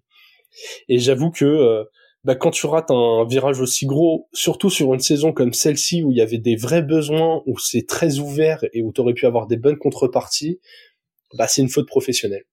et 0.88 0.98
j'avoue 0.98 1.30
que 1.30 1.44
euh, 1.44 1.84
bah, 2.24 2.34
quand 2.34 2.50
tu 2.50 2.66
rates 2.66 2.90
un 2.90 3.26
virage 3.28 3.60
aussi 3.60 3.86
gros, 3.86 4.28
surtout 4.32 4.70
sur 4.70 4.92
une 4.94 5.00
saison 5.00 5.32
comme 5.32 5.52
celle-ci 5.52 6.02
où 6.02 6.10
il 6.10 6.16
y 6.16 6.22
avait 6.22 6.38
des 6.38 6.56
vrais 6.56 6.82
besoins, 6.82 7.42
où 7.46 7.58
c'est 7.58 7.86
très 7.86 8.18
ouvert 8.18 8.64
et 8.72 8.82
où 8.82 8.92
tu 8.92 9.00
aurais 9.00 9.14
pu 9.14 9.26
avoir 9.26 9.46
des 9.46 9.58
bonnes 9.58 9.78
contreparties, 9.78 10.60
bah, 11.36 11.46
c'est 11.46 11.62
une 11.62 11.68
faute 11.68 11.86
professionnelle. 11.86 12.44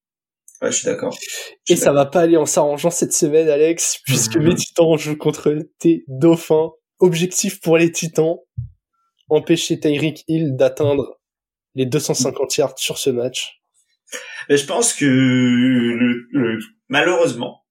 Ouais, 0.62 0.72
je 0.72 0.78
suis 0.78 0.86
d'accord. 0.86 1.18
Et 1.70 1.76
ça 1.76 1.92
va 1.92 2.06
pas 2.06 2.22
aller 2.22 2.38
en 2.38 2.46
s'arrangeant 2.46 2.90
cette 2.90 3.14
semaine, 3.14 3.50
Alex, 3.50 4.00
puisque 4.06 4.36
mes 4.38 4.56
titans 4.56 4.98
jouent 4.98 5.18
contre 5.18 5.56
tes 5.80 6.04
dauphins. 6.08 6.72
Objectif 7.00 7.60
pour 7.60 7.78
les 7.78 7.92
titans, 7.92 8.38
empêcher 9.30 9.80
Tyreek 9.80 10.24
Hill 10.28 10.56
d'atteindre 10.56 11.20
les 11.76 11.86
250 11.86 12.58
yards 12.58 12.78
sur 12.80 12.98
ce 12.98 13.10
match. 13.10 13.60
Mais 14.50 14.58
je 14.58 14.66
pense 14.66 14.94
que 14.94 15.06
le, 15.06 16.28
le- 16.32 16.60
malheureusement, 16.90 17.64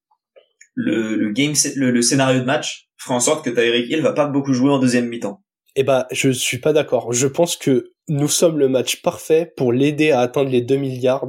le, 0.75 1.17
le 1.17 1.31
game, 1.31 1.55
le, 1.77 2.03
scénario 2.03 2.41
de 2.41 2.45
match 2.45 2.89
fera 2.99 3.15
en 3.15 3.21
sorte 3.21 3.45
que 3.45 3.51
Tyreek 3.51 3.89
Hill 3.89 4.03
va 4.03 4.13
pas 4.13 4.27
beaucoup 4.27 4.53
jouer 4.53 4.71
en 4.71 4.79
deuxième 4.79 5.07
mi-temps. 5.09 5.43
Eh 5.77 5.85
bah, 5.85 6.07
je 6.11 6.31
suis 6.31 6.59
pas 6.59 6.73
d'accord. 6.73 7.13
Je 7.13 7.27
pense 7.27 7.57
que 7.57 7.93
nous 8.09 8.29
sommes 8.29 8.59
le 8.59 8.69
match 8.69 9.03
parfait 9.03 9.53
pour 9.57 9.73
l'aider 9.73 10.11
à 10.11 10.21
atteindre 10.21 10.51
les 10.51 10.61
2 10.63 10.77
milliards. 10.77 11.27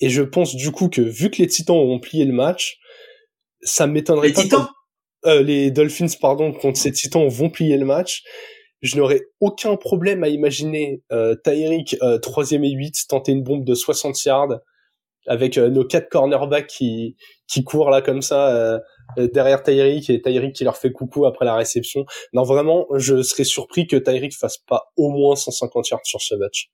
Et 0.00 0.08
je 0.08 0.22
pense 0.22 0.54
du 0.54 0.70
coup 0.70 0.88
que 0.88 1.00
vu 1.02 1.30
que 1.30 1.38
les 1.42 1.48
Titans 1.48 1.76
ont 1.76 1.98
plié 1.98 2.24
le 2.24 2.32
match, 2.32 2.76
ça 3.62 3.86
m'étonnerait 3.86 4.28
Les 4.28 4.34
pas. 4.34 4.42
Titans 4.42 4.68
euh, 5.24 5.42
les 5.42 5.70
Dolphins, 5.70 6.06
pardon, 6.20 6.52
contre 6.52 6.78
ces 6.78 6.90
Titans 6.92 7.28
vont 7.28 7.48
plier 7.50 7.76
le 7.76 7.84
match. 7.84 8.22
Je 8.82 8.96
n'aurais 8.96 9.22
aucun 9.40 9.76
problème 9.76 10.24
à 10.24 10.28
imaginer 10.28 11.02
euh, 11.12 11.36
Tyreek 11.36 11.96
euh, 12.02 12.18
troisième 12.18 12.64
et 12.64 12.72
8 12.72 13.06
tenter 13.08 13.30
une 13.32 13.44
bombe 13.44 13.64
de 13.64 13.74
60 13.74 14.22
yards 14.24 14.58
avec 15.28 15.56
euh, 15.56 15.70
nos 15.70 15.84
quatre 15.84 16.08
cornerbacks 16.08 16.66
qui 16.66 17.16
qui 17.46 17.62
courent 17.62 17.90
là 17.90 18.02
comme 18.02 18.22
ça 18.22 18.80
euh, 19.18 19.28
derrière 19.32 19.62
Tyreek 19.62 20.10
et 20.10 20.20
Tyreek 20.20 20.52
qui 20.54 20.64
leur 20.64 20.76
fait 20.76 20.90
coucou 20.90 21.26
après 21.26 21.44
la 21.44 21.54
réception. 21.54 22.06
Non, 22.32 22.42
vraiment, 22.42 22.86
je 22.96 23.22
serais 23.22 23.44
surpris 23.44 23.86
que 23.86 23.96
Tyreek 23.96 24.34
fasse 24.34 24.58
pas 24.58 24.90
au 24.96 25.10
moins 25.10 25.36
150 25.36 25.88
yards 25.90 26.00
sur 26.04 26.20
ce 26.20 26.34
match. 26.34 26.70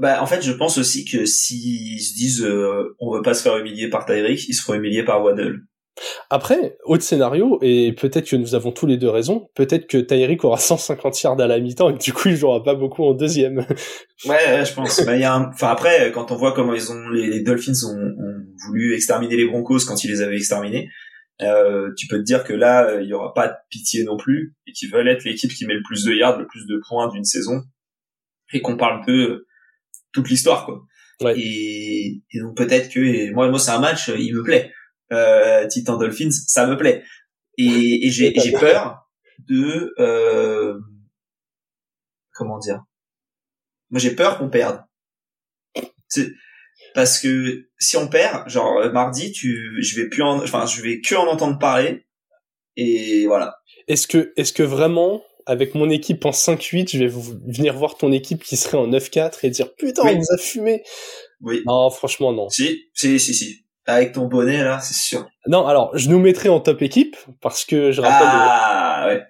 Bah, 0.00 0.22
en 0.22 0.26
fait, 0.26 0.42
je 0.42 0.52
pense 0.52 0.76
aussi 0.78 1.04
que 1.06 1.24
s'ils 1.24 2.02
se 2.02 2.14
disent 2.14 2.46
on 3.00 3.14
veut 3.14 3.22
pas 3.22 3.34
se 3.34 3.42
faire 3.42 3.56
humilier 3.56 3.88
par 3.88 4.04
Tyreek, 4.04 4.46
ils 4.46 4.54
se 4.54 4.62
feront 4.62 4.74
humilier 4.74 5.04
par 5.04 5.22
Waddle. 5.24 5.60
Après, 6.30 6.76
autre 6.84 7.02
scénario, 7.02 7.58
et 7.62 7.92
peut-être 7.92 8.28
que 8.28 8.36
nous 8.36 8.54
avons 8.54 8.72
tous 8.72 8.86
les 8.86 8.96
deux 8.96 9.08
raison, 9.08 9.48
peut-être 9.54 9.86
que 9.86 9.98
Tyreek 9.98 10.44
aura 10.44 10.58
150 10.58 11.22
yards 11.22 11.40
à 11.40 11.46
la 11.46 11.60
mi-temps 11.60 11.90
et 11.90 11.94
que 11.94 12.02
du 12.02 12.12
coup 12.12 12.28
il 12.28 12.36
jouera 12.36 12.62
pas 12.62 12.74
beaucoup 12.74 13.04
en 13.04 13.14
deuxième. 13.14 13.66
Ouais, 14.24 14.34
ouais, 14.34 14.64
je 14.64 14.74
pense. 14.74 15.04
Bah, 15.06 15.16
y 15.16 15.22
a 15.22 15.32
un... 15.32 15.48
Enfin 15.50 15.68
après, 15.68 16.10
quand 16.12 16.32
on 16.32 16.34
voit 16.34 16.52
comment 16.52 16.74
ils 16.74 16.90
ont 16.90 17.08
les, 17.10 17.40
Dolphins 17.40 17.84
ont, 17.86 17.96
ont 17.96 18.44
voulu 18.66 18.92
exterminer 18.92 19.36
les 19.36 19.46
Broncos 19.46 19.84
quand 19.86 20.02
ils 20.02 20.10
les 20.10 20.22
avaient 20.22 20.36
exterminés, 20.36 20.88
euh, 21.40 21.92
tu 21.96 22.08
peux 22.08 22.18
te 22.18 22.24
dire 22.24 22.42
que 22.42 22.52
là, 22.52 22.88
euh, 22.88 23.02
il 23.02 23.08
y 23.08 23.12
aura 23.12 23.32
pas 23.32 23.46
de 23.46 23.54
pitié 23.70 24.02
non 24.02 24.16
plus 24.16 24.56
et 24.66 24.72
qu'ils 24.72 24.90
veulent 24.90 25.08
être 25.08 25.24
l'équipe 25.24 25.52
qui 25.52 25.66
met 25.66 25.74
le 25.74 25.82
plus 25.84 26.04
de 26.04 26.12
yards, 26.12 26.38
le 26.38 26.46
plus 26.46 26.66
de 26.66 26.80
points 26.88 27.08
d'une 27.08 27.24
saison 27.24 27.62
et 28.52 28.60
qu'on 28.60 28.76
parle 28.76 29.06
de 29.06 29.46
toute 30.12 30.28
l'histoire 30.28 30.66
quoi. 30.66 30.82
Ouais. 31.20 31.38
Et, 31.38 32.22
et 32.32 32.40
donc 32.40 32.56
peut-être 32.56 32.92
que 32.92 33.00
et 33.00 33.30
moi, 33.30 33.48
moi 33.50 33.58
c'est 33.58 33.70
un 33.70 33.80
match, 33.80 34.08
euh, 34.08 34.16
il 34.18 34.34
me 34.34 34.42
plaît. 34.42 34.72
Euh, 35.12 35.66
Titan 35.68 35.96
Dolphins, 35.96 36.30
ça 36.30 36.66
me 36.66 36.76
plaît. 36.76 37.02
Et, 37.56 38.06
et 38.06 38.10
j'ai 38.10 38.32
j'ai 38.38 38.52
peur 38.52 39.08
de 39.48 39.94
euh, 39.98 40.78
comment 42.34 42.58
dire? 42.58 42.82
Moi 43.90 44.00
j'ai 44.00 44.14
peur 44.14 44.38
qu'on 44.38 44.50
perde. 44.50 44.82
C'est 46.08 46.28
parce 46.94 47.18
que 47.20 47.68
si 47.78 47.96
on 47.96 48.08
perd, 48.08 48.48
genre 48.48 48.78
euh, 48.78 48.92
mardi, 48.92 49.32
tu, 49.32 49.76
je 49.82 50.00
vais 50.00 50.08
plus 50.08 50.22
en, 50.22 50.42
enfin 50.42 50.66
je 50.66 50.80
vais 50.82 51.00
que 51.00 51.14
en 51.14 51.26
entendre 51.26 51.58
parler 51.58 52.06
et 52.76 53.26
voilà. 53.26 53.56
Est-ce 53.88 54.06
que, 54.06 54.32
est-ce 54.36 54.52
que 54.52 54.62
vraiment, 54.62 55.22
avec 55.46 55.74
mon 55.74 55.88
équipe 55.90 56.24
en 56.26 56.30
5-8, 56.30 56.90
je 56.92 56.98
vais 56.98 57.06
vous- 57.08 57.38
venir 57.46 57.74
voir 57.76 57.96
ton 57.96 58.12
équipe 58.12 58.44
qui 58.44 58.56
serait 58.56 58.76
en 58.78 58.86
9-4 58.86 59.44
et 59.44 59.50
dire 59.50 59.74
putain, 59.74 60.02
Oui. 60.04 60.12
on 60.14 60.18
nous 60.18 60.30
a 60.32 60.38
fumé 60.38 60.82
Oui. 61.40 61.62
Non, 61.66 61.90
franchement, 61.90 62.32
non. 62.32 62.48
Si, 62.50 62.84
si, 62.94 63.18
si, 63.18 63.34
si. 63.34 63.64
Avec 63.88 64.12
ton 64.12 64.26
bonnet 64.26 64.62
là, 64.62 64.78
c'est 64.80 64.92
sûr. 64.92 65.26
Non, 65.46 65.66
alors, 65.66 65.96
je 65.96 66.10
nous 66.10 66.18
mettrai 66.18 66.50
en 66.50 66.60
top 66.60 66.82
équipe 66.82 67.16
parce 67.40 67.64
que 67.64 67.90
je 67.90 68.02
rappelle, 68.02 68.28
Ah 68.30 69.06
ouais. 69.08 69.22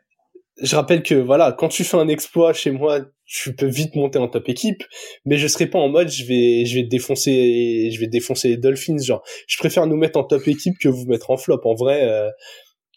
je 0.60 0.74
rappelle 0.74 1.04
que 1.04 1.14
voilà, 1.14 1.52
quand 1.52 1.68
tu 1.68 1.84
fais 1.84 1.96
un 1.96 2.08
exploit 2.08 2.52
chez 2.52 2.72
moi, 2.72 3.02
tu 3.24 3.54
peux 3.54 3.66
vite 3.66 3.94
monter 3.94 4.18
en 4.18 4.26
top 4.26 4.48
équipe, 4.48 4.82
mais 5.24 5.38
je 5.38 5.46
serai 5.46 5.66
pas 5.66 5.78
en 5.78 5.88
mode 5.88 6.08
je 6.08 6.24
vais, 6.24 6.64
je 6.64 6.74
vais 6.74 6.82
défoncer, 6.82 7.88
je 7.92 8.00
vais 8.00 8.08
défoncer 8.08 8.48
les 8.48 8.56
Dolphins. 8.56 8.98
Genre, 8.98 9.22
je 9.46 9.58
préfère 9.58 9.86
nous 9.86 9.96
mettre 9.96 10.18
en 10.18 10.24
top 10.24 10.48
équipe 10.48 10.76
que 10.80 10.88
vous 10.88 11.06
mettre 11.06 11.30
en 11.30 11.36
flop. 11.36 11.60
En 11.64 11.74
vrai, 11.74 12.08
euh, 12.08 12.28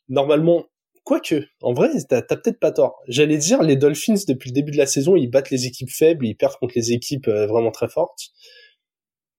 normalement, 0.10 0.64
quoique, 1.04 1.44
en 1.62 1.74
vrai, 1.74 1.90
t'as 2.10 2.24
t'as 2.24 2.38
peut-être 2.38 2.60
pas 2.60 2.72
tort. 2.72 3.02
J'allais 3.08 3.38
dire, 3.38 3.62
les 3.62 3.76
Dolphins 3.76 4.16
depuis 4.28 4.50
le 4.50 4.56
début 4.56 4.72
de 4.72 4.78
la 4.78 4.88
saison, 4.88 5.16
ils 5.16 5.30
battent 5.30 5.52
les 5.52 5.68
équipes 5.68 5.92
faibles, 5.92 6.26
ils 6.26 6.36
perdent 6.36 6.56
contre 6.56 6.74
les 6.76 6.92
équipes 6.92 7.28
euh, 7.28 7.46
vraiment 7.46 7.70
très 7.70 7.88
fortes. 7.88 8.30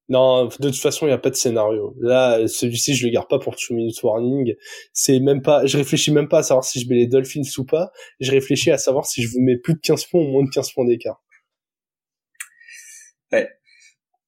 Non, 0.09 0.47
de 0.47 0.51
toute 0.71 0.77
façon, 0.81 1.07
il 1.07 1.11
n'y 1.11 1.15
a 1.15 1.19
pas 1.19 1.31
de 1.31 1.37
scénario. 1.37 1.95
Là, 2.01 2.47
celui-ci, 2.49 2.95
je 2.95 3.07
le 3.07 3.13
garde 3.13 3.29
pas 3.29 3.39
pour 3.39 3.57
two 3.57 3.75
minutes 3.75 4.03
warning. 4.03 4.55
C'est 4.93 5.21
même 5.21 5.43
pas, 5.43 5.65
je 5.67 5.79
réfléchis 5.79 6.11
même 6.13 6.29
pas 6.29 6.39
à 6.39 6.43
savoir 6.43 6.65
si 6.65 6.81
je 6.81 6.89
mets 6.89 6.97
les 6.97 7.07
Dolphins 7.07 7.43
ou 7.59 7.65
pas. 7.65 7.91
Je 8.21 8.31
réfléchis 8.31 8.71
à 8.71 8.79
savoir 8.79 9.07
si 9.07 9.23
je 9.23 9.29
vous 9.29 9.41
mets 9.41 9.57
plus 9.59 9.75
de 9.75 9.81
15 9.81 10.05
points 10.07 10.21
ou 10.23 10.29
moins 10.29 10.45
de 10.45 10.51
15 10.51 10.73
points 10.73 10.85
d'écart. 10.87 11.23
Ouais. 13.33 13.49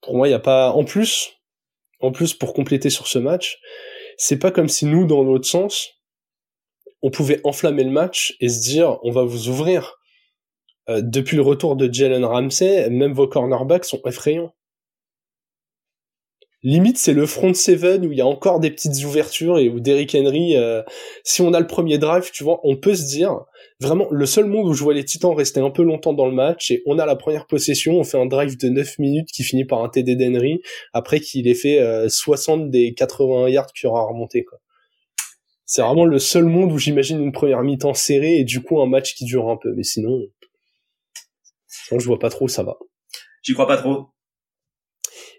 Pour 0.03 0.17
moi, 0.17 0.29
il 0.29 0.31
y 0.33 0.35
a 0.35 0.39
pas, 0.41 0.71
en 0.73 0.85
plus, 0.85 1.33
en 2.01 2.13
plus, 2.13 2.35
pour 2.35 2.55
compléter 2.55 2.91
sur 2.91 3.07
ce 3.07 3.19
match, 3.19 3.59
c'est 4.19 4.39
pas 4.39 4.51
comme 4.51 4.69
si 4.69 4.87
nous, 4.87 5.07
dans 5.07 5.23
l'autre 5.25 5.47
sens, 5.49 5.91
on 7.03 7.11
pouvait 7.11 7.41
enflammer 7.45 7.85
le 7.85 7.91
match 7.91 8.35
et 8.41 8.49
se 8.49 8.61
dire, 8.63 8.99
on 9.05 9.11
va 9.13 9.25
vous 9.25 9.49
ouvrir. 9.49 9.97
euh, 10.89 11.01
depuis 11.03 11.37
le 11.37 11.43
retour 11.43 11.77
de 11.77 11.93
Jalen 11.93 12.25
Ramsey, 12.25 12.91
même 12.91 13.13
vos 13.13 13.29
cornerbacks 13.29 13.85
sont 13.87 14.01
effrayants. 14.07 14.55
Limite, 16.65 16.97
c'est 16.97 17.13
le 17.13 17.27
front 17.27 17.53
seven 17.53 18.07
où 18.07 18.13
il 18.13 18.17
y 18.17 18.23
a 18.23 18.27
encore 18.27 18.59
des 18.59 18.71
petites 18.71 19.05
ouvertures 19.05 19.59
et 19.59 19.69
où 19.69 19.81
Derrick 19.81 20.15
Henry, 20.15 20.57
euh, 20.57 20.83
si 21.23 21.43
on 21.43 21.53
a 21.53 21.61
le 21.61 21.67
premier 21.67 21.99
drive, 21.99 22.31
tu 22.33 22.43
vois, 22.43 22.61
on 22.65 22.75
peut 22.77 22.95
se 22.95 23.05
dire, 23.05 23.39
vraiment, 23.81 24.09
le 24.11 24.25
seul 24.25 24.47
monde 24.47 24.67
où 24.69 24.73
je 24.73 24.83
vois 24.83 24.95
les 24.95 25.05
Titans 25.05 25.35
rester 25.35 25.61
un 25.61 25.69
peu 25.69 25.83
longtemps 25.83 26.15
dans 26.15 26.25
le 26.25 26.33
match, 26.33 26.71
et 26.71 26.83
on 26.87 26.99
a 26.99 27.05
la 27.05 27.17
première 27.17 27.47
possession, 27.47 27.99
on 27.99 28.05
fait 28.05 28.17
un 28.17 28.25
drive 28.25 28.57
de 28.57 28.71
9 28.71 28.99
minutes 28.99 29.29
qui 29.31 29.43
finit 29.43 29.67
par 29.67 29.85
un 29.85 29.91
TD 29.91 30.17
d'Henry, 30.17 30.63
après 30.95 31.21
qu'il 31.21 31.47
ait 31.49 31.55
fait 31.55 32.09
60 32.09 32.63
euh, 32.63 32.69
des 32.71 32.95
80 32.95 33.51
yards 33.51 33.71
qu'il 33.75 33.91
aura 33.91 34.07
remonté, 34.07 34.43
quoi. 34.43 34.59
C'est 35.67 35.83
vraiment 35.83 36.07
le 36.07 36.19
seul 36.19 36.45
monde 36.45 36.73
où 36.73 36.79
j'imagine 36.79 37.23
une 37.23 37.33
première 37.33 37.63
mi-temps 37.63 37.95
serrée 37.95 38.37
et 38.37 38.45
du 38.45 38.63
coup 38.63 38.81
un 38.81 38.87
match 38.87 39.15
qui 39.15 39.25
dure 39.25 39.49
un 39.49 39.57
peu. 39.57 39.73
Mais 39.75 39.83
sinon, 39.83 40.21
sinon 41.67 41.99
je 41.99 42.07
vois 42.07 42.19
pas 42.19 42.29
trop 42.29 42.45
où 42.45 42.49
ça 42.49 42.63
va. 42.63 42.77
J'y 43.43 43.55
crois 43.55 43.67
pas 43.67 43.79
trop. 43.79 44.14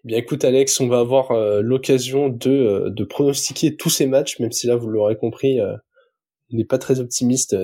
Bien 0.05 0.19
écoute 0.19 0.45
Alex, 0.45 0.79
on 0.81 0.87
va 0.87 0.99
avoir 0.99 1.31
euh, 1.31 1.61
l'occasion 1.61 2.29
de, 2.29 2.51
euh, 2.51 2.89
de 2.91 3.03
pronostiquer 3.03 3.75
tous 3.75 3.89
ces 3.89 4.05
matchs, 4.05 4.37
même 4.37 4.51
si 4.51 4.67
là 4.67 4.75
vous 4.75 4.87
l'aurez 4.87 5.17
compris, 5.17 5.59
euh, 5.59 5.75
on 6.53 6.57
n'est 6.57 6.63
pas 6.63 6.77
très 6.77 6.99
optimiste 6.99 7.57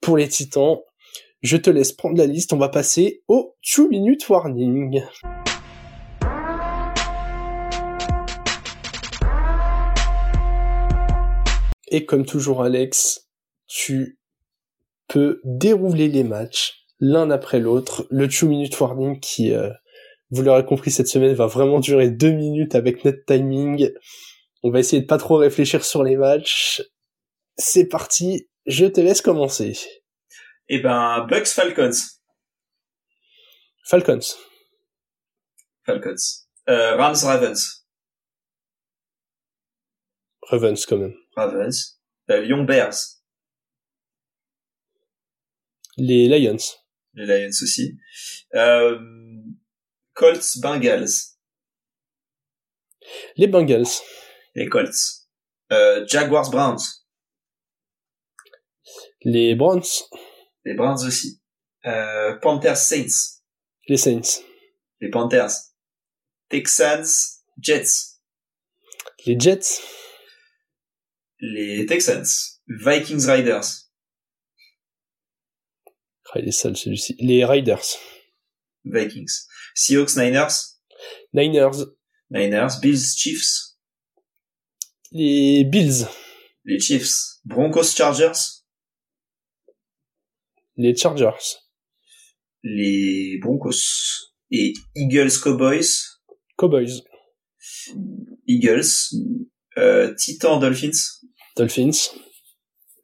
pour 0.00 0.16
les 0.16 0.28
Titans. 0.28 0.76
Je 1.42 1.56
te 1.56 1.70
laisse 1.70 1.90
prendre 1.90 2.16
la 2.16 2.26
liste, 2.26 2.52
on 2.52 2.58
va 2.58 2.68
passer 2.68 3.24
au 3.26 3.56
2 3.76 3.88
minute 3.88 4.28
warning. 4.28 5.02
Et 11.88 12.04
comme 12.04 12.24
toujours 12.24 12.62
Alex, 12.62 13.28
tu 13.66 14.20
peux 15.08 15.40
dérouler 15.42 16.06
les 16.06 16.22
matchs 16.22 16.86
l'un 17.00 17.32
après 17.32 17.58
l'autre. 17.58 18.06
Le 18.10 18.28
2 18.28 18.46
minute 18.46 18.78
warning 18.78 19.18
qui, 19.18 19.52
euh, 19.52 19.70
vous 20.34 20.42
l'aurez 20.42 20.64
compris 20.64 20.90
cette 20.90 21.06
semaine, 21.06 21.32
va 21.34 21.46
vraiment 21.46 21.78
durer 21.78 22.10
deux 22.10 22.32
minutes 22.32 22.74
avec 22.74 23.04
notre 23.04 23.24
timing. 23.24 23.90
On 24.62 24.70
va 24.70 24.80
essayer 24.80 25.02
de 25.02 25.06
pas 25.06 25.18
trop 25.18 25.36
réfléchir 25.36 25.84
sur 25.84 26.02
les 26.02 26.16
matchs. 26.16 26.82
C'est 27.56 27.86
parti, 27.86 28.48
je 28.66 28.86
te 28.86 29.00
laisse 29.00 29.22
commencer. 29.22 29.78
Eh 30.68 30.80
ben, 30.80 31.26
Bucks 31.30 31.46
Falcons. 31.46 31.92
Falcons. 33.86 34.34
Falcons. 35.84 36.44
Euh, 36.68 36.96
Rams 36.96 37.16
Ravens. 37.22 37.86
Ravens 40.42 40.86
quand 40.86 40.96
même. 40.96 41.14
Ravens. 41.36 42.00
Euh, 42.30 42.40
Lyon 42.40 42.64
Bears. 42.64 42.94
Les 45.96 46.26
Lions. 46.26 46.56
Les 47.12 47.26
Lions 47.26 47.48
aussi. 47.62 47.98
Euh, 48.54 48.98
Colts 50.14 50.58
Bengals. 50.60 51.36
Les 53.36 53.46
Bengals. 53.46 54.00
Les 54.54 54.68
Colts. 54.68 55.28
Euh, 55.72 56.06
Jaguars 56.06 56.50
Browns. 56.50 57.04
Les 59.22 59.54
Browns. 59.54 60.04
Les 60.64 60.74
Browns 60.74 61.04
aussi. 61.06 61.40
Euh, 61.86 62.36
Panthers 62.36 62.76
Saints. 62.76 63.40
Les 63.88 63.96
Saints. 63.96 64.42
Les 65.00 65.10
Panthers. 65.10 65.50
Texans 66.48 67.42
Jets. 67.58 68.20
Les 69.26 69.38
Jets. 69.38 69.82
Les 71.40 71.86
Texans. 71.86 72.26
Vikings 72.68 73.26
Riders. 73.26 73.90
Ah, 76.32 76.40
il 76.40 76.48
est 76.48 76.52
sale 76.52 76.76
celui-ci. 76.76 77.16
Les 77.20 77.44
Riders. 77.44 77.98
Vikings. 78.84 79.46
Seahawks 79.74 80.16
Niners? 80.16 80.78
Niners. 81.32 81.86
Niners. 82.30 82.80
Bills 82.80 83.14
Chiefs? 83.16 83.76
Les 85.12 85.64
Bills. 85.64 86.06
Les 86.64 86.78
Chiefs. 86.80 87.40
Broncos 87.44 87.94
Chargers? 87.94 88.64
Les 90.76 90.94
Chargers. 90.96 91.62
Les 92.62 93.38
Broncos. 93.40 94.32
Et 94.50 94.74
Eagles 94.94 95.38
Cowboys? 95.42 96.20
Cowboys. 96.58 97.02
Eagles. 98.46 99.14
Euh, 99.76 100.14
Titans 100.14 100.60
Dolphins? 100.60 101.20
Dolphins. 101.56 102.10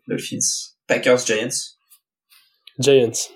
Dolphins. 0.08 0.76
Packers 0.86 1.24
Giants? 1.26 1.78
Giants. 2.78 3.30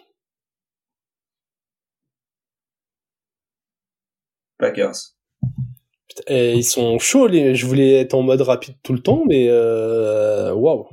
Packers. 4.65 5.15
Eh, 6.27 6.55
ils 6.55 6.65
sont 6.65 6.99
chauds, 6.99 7.27
les... 7.27 7.55
je 7.55 7.67
voulais 7.67 8.01
être 8.01 8.15
en 8.15 8.23
mode 8.23 8.41
rapide 8.41 8.77
tout 8.83 8.95
le 8.95 9.01
temps, 9.01 9.25
mais 9.27 9.49
euh... 9.49 10.55
waouh. 10.55 10.89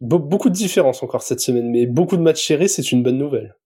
Be 0.00 0.14
beaucoup 0.14 0.48
de 0.48 0.54
différences 0.54 1.02
encore 1.02 1.22
cette 1.22 1.40
semaine, 1.40 1.70
mais 1.70 1.86
beaucoup 1.86 2.16
de 2.16 2.22
matchs 2.22 2.46
serrés, 2.46 2.68
c'est 2.68 2.90
une 2.90 3.02
bonne 3.02 3.18
nouvelle. 3.18 3.56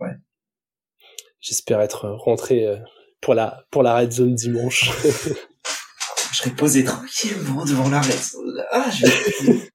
Ouais. 0.00 0.16
J'espère 1.40 1.80
être 1.80 2.08
rentré 2.08 2.66
euh, 2.66 2.78
pour 3.20 3.34
la 3.34 3.64
pour 3.70 3.82
la 3.82 3.96
red 3.96 4.10
zone 4.10 4.34
dimanche. 4.34 4.90
je 6.32 6.36
serai 6.36 6.50
posé 6.50 6.82
tranquillement 6.82 7.64
devant 7.64 7.90
la 7.90 8.00
red 8.00 8.12
zone. 8.12 8.64
Ah, 8.72 8.90
je 8.90 9.06
vais 9.06 9.12
être 9.12 9.72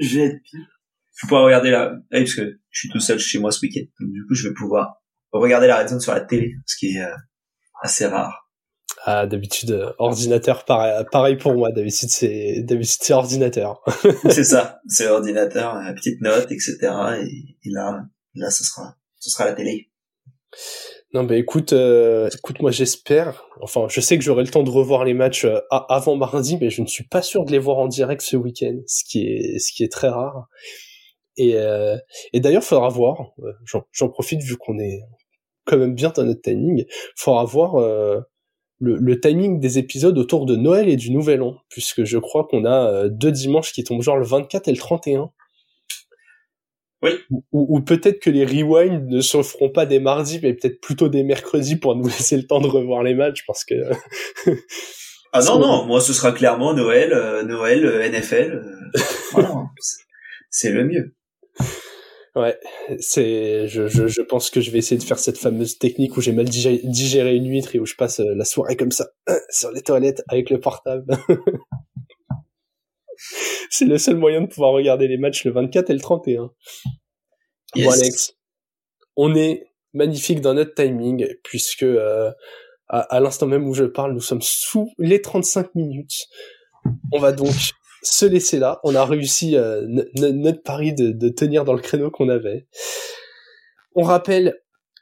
je 0.00 0.18
vais 0.18 0.24
être. 0.26 0.40
Je 0.52 1.24
vais 1.24 1.28
pouvoir 1.28 1.44
regarder 1.44 1.70
la, 1.70 1.94
eh, 2.12 2.18
parce 2.18 2.34
que 2.34 2.60
je 2.68 2.78
suis 2.78 2.90
tout 2.90 3.00
seul 3.00 3.18
chez 3.18 3.38
moi 3.38 3.50
ce 3.50 3.60
week-end. 3.64 3.86
Donc, 4.00 4.12
du 4.12 4.26
coup, 4.26 4.34
je 4.34 4.48
vais 4.48 4.54
pouvoir 4.54 5.02
regarder 5.32 5.66
la 5.66 5.78
red 5.78 5.88
zone 5.88 6.00
sur 6.00 6.12
la 6.12 6.20
télé, 6.20 6.54
ce 6.66 6.76
qui 6.76 6.96
est 6.96 7.02
euh, 7.02 7.14
assez 7.82 8.06
rare. 8.06 8.48
Ah, 9.04 9.26
d'habitude, 9.26 9.72
euh, 9.72 9.92
ordinateur, 9.98 10.64
pareil, 10.64 11.36
pour 11.36 11.54
moi. 11.54 11.70
D'habitude, 11.70 12.08
c'est, 12.08 12.62
d'habitude, 12.62 12.98
c'est 13.02 13.12
ordinateur. 13.12 13.82
c'est 14.30 14.44
ça. 14.44 14.80
C'est 14.88 15.08
ordinateur, 15.08 15.76
euh, 15.76 15.92
petite 15.92 16.20
note, 16.20 16.50
etc. 16.50 16.78
Et, 17.20 17.56
et, 17.64 17.70
là, 17.70 18.02
là, 18.34 18.50
ce 18.50 18.64
sera, 18.64 18.96
ce 19.18 19.30
sera 19.30 19.44
la 19.44 19.52
télé. 19.52 19.90
Non, 21.14 21.24
bah 21.24 21.36
écoute, 21.36 21.72
euh, 21.72 22.28
écoute, 22.36 22.60
moi 22.60 22.70
j'espère. 22.70 23.44
Enfin, 23.62 23.86
je 23.88 24.00
sais 24.00 24.18
que 24.18 24.24
j'aurai 24.24 24.42
le 24.42 24.50
temps 24.50 24.62
de 24.62 24.70
revoir 24.70 25.04
les 25.04 25.14
matchs 25.14 25.44
euh, 25.44 25.60
avant 25.70 26.16
mardi, 26.16 26.58
mais 26.60 26.68
je 26.68 26.82
ne 26.82 26.86
suis 26.86 27.04
pas 27.04 27.22
sûr 27.22 27.44
de 27.44 27.52
les 27.52 27.58
voir 27.58 27.78
en 27.78 27.86
direct 27.86 28.22
ce 28.22 28.36
week-end, 28.36 28.76
ce 28.86 29.04
qui 29.04 29.26
est, 29.26 29.58
ce 29.58 29.72
qui 29.72 29.84
est 29.84 29.90
très 29.90 30.08
rare. 30.08 30.48
Et, 31.36 31.54
euh, 31.56 31.96
et 32.32 32.40
d'ailleurs, 32.40 32.64
faudra 32.64 32.88
voir. 32.88 33.32
j'en 33.92 34.08
profite 34.08 34.42
vu 34.42 34.56
qu'on 34.56 34.78
est 34.78 35.02
quand 35.66 35.78
même 35.78 35.94
bien 35.94 36.12
dans 36.14 36.24
notre 36.24 36.42
timing. 36.42 36.84
Faudra 37.16 37.44
voir 37.44 37.76
euh, 37.76 38.20
le, 38.80 38.96
le 38.96 39.20
timing 39.20 39.60
des 39.60 39.78
épisodes 39.78 40.16
autour 40.18 40.46
de 40.46 40.56
Noël 40.56 40.88
et 40.88 40.96
du 40.96 41.10
Nouvel 41.10 41.42
An, 41.42 41.56
puisque 41.68 42.04
je 42.04 42.18
crois 42.18 42.46
qu'on 42.48 42.64
a 42.64 42.90
euh, 42.90 43.08
deux 43.10 43.32
dimanches 43.32 43.72
qui 43.72 43.84
tombent 43.84 44.02
genre 44.02 44.18
le 44.18 44.26
24 44.26 44.68
et 44.68 44.72
le 44.72 44.78
31. 44.78 45.30
Oui. 47.02 47.10
Ou, 47.30 47.44
ou 47.52 47.80
peut-être 47.80 48.20
que 48.20 48.30
les 48.30 48.46
rewinds 48.46 49.06
ne 49.06 49.20
se 49.20 49.42
feront 49.42 49.70
pas 49.70 49.86
des 49.86 50.00
mardis, 50.00 50.40
mais 50.42 50.54
peut-être 50.54 50.80
plutôt 50.80 51.08
des 51.08 51.22
mercredis 51.22 51.76
pour 51.76 51.94
nous 51.96 52.06
laisser 52.06 52.36
le 52.36 52.46
temps 52.46 52.60
de 52.60 52.68
revoir 52.68 53.02
les 53.02 53.14
matchs, 53.14 53.44
parce 53.46 53.64
que... 53.64 53.74
Ah 55.32 55.40
non, 55.42 55.58
non, 55.58 55.84
moi 55.84 56.00
ce 56.00 56.14
sera 56.14 56.32
clairement 56.32 56.72
Noël, 56.72 57.12
euh, 57.12 57.42
Noël, 57.42 57.84
euh, 57.84 58.08
NFL. 58.08 58.62
voilà, 59.32 59.64
c'est 60.48 60.70
le 60.70 60.84
mieux. 60.84 61.15
Ouais, 62.36 62.58
c'est, 63.00 63.66
je, 63.66 63.88
je, 63.88 64.08
je 64.08 64.20
pense 64.20 64.50
que 64.50 64.60
je 64.60 64.70
vais 64.70 64.76
essayer 64.76 64.98
de 64.98 65.02
faire 65.02 65.18
cette 65.18 65.38
fameuse 65.38 65.78
technique 65.78 66.18
où 66.18 66.20
j'ai 66.20 66.32
mal 66.32 66.44
digéré, 66.44 66.82
digéré 66.84 67.34
une 67.34 67.48
huître 67.48 67.74
et 67.74 67.78
où 67.78 67.86
je 67.86 67.94
passe 67.94 68.20
euh, 68.20 68.34
la 68.34 68.44
soirée 68.44 68.76
comme 68.76 68.90
ça, 68.90 69.08
sur 69.48 69.70
les 69.70 69.80
toilettes 69.80 70.22
avec 70.28 70.50
le 70.50 70.60
portable. 70.60 71.06
c'est 73.70 73.86
le 73.86 73.96
seul 73.96 74.16
moyen 74.16 74.42
de 74.42 74.48
pouvoir 74.48 74.72
regarder 74.72 75.08
les 75.08 75.16
matchs 75.16 75.46
le 75.46 75.52
24 75.52 75.88
et 75.88 75.94
le 75.94 76.00
31. 76.00 76.50
Bon. 77.74 77.90
Alex, 77.90 78.34
on 79.16 79.34
est 79.34 79.70
magnifique 79.94 80.42
dans 80.42 80.52
notre 80.52 80.74
timing 80.74 81.26
puisque 81.42 81.84
euh, 81.84 82.30
à, 82.88 83.00
à 83.00 83.20
l'instant 83.20 83.46
même 83.46 83.66
où 83.66 83.72
je 83.72 83.84
parle, 83.84 84.12
nous 84.12 84.20
sommes 84.20 84.42
sous 84.42 84.92
les 84.98 85.22
35 85.22 85.74
minutes. 85.74 86.26
On 87.12 87.18
va 87.18 87.32
donc 87.32 87.54
se 88.06 88.26
laisser 88.26 88.58
là. 88.58 88.80
On 88.84 88.94
a 88.94 89.04
réussi 89.04 89.56
euh, 89.56 89.82
no- 89.86 90.04
no- 90.16 90.32
notre 90.32 90.62
pari 90.62 90.94
de, 90.94 91.28
tenir 91.28 91.64
dans 91.64 91.74
le 91.74 91.80
créneau 91.80 92.10
qu'on 92.10 92.28
avait. 92.28 92.66
On 93.94 94.02
rappelle 94.02 94.54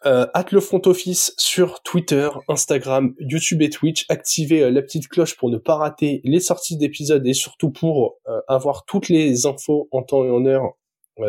euh, 0.06 0.26
at 0.34 0.46
le 0.52 0.60
front 0.60 0.82
office 0.86 1.34
sur 1.38 1.82
Twitter, 1.82 2.28
Instagram, 2.48 3.14
YouTube 3.18 3.62
et 3.62 3.70
Twitch. 3.70 4.04
Activez 4.08 4.62
euh, 4.62 4.70
la 4.70 4.82
petite 4.82 5.08
cloche 5.08 5.36
pour 5.36 5.50
ne 5.50 5.58
pas 5.58 5.76
rater 5.76 6.20
les 6.24 6.40
sorties 6.40 6.76
d'épisodes 6.76 7.26
et 7.26 7.34
surtout 7.34 7.70
pour 7.70 8.18
avoir 8.48 8.84
toutes 8.84 9.08
les 9.08 9.46
infos 9.46 9.88
en 9.90 10.02
temps 10.02 10.24
et 10.24 10.30
en 10.30 10.44
heure 10.46 10.72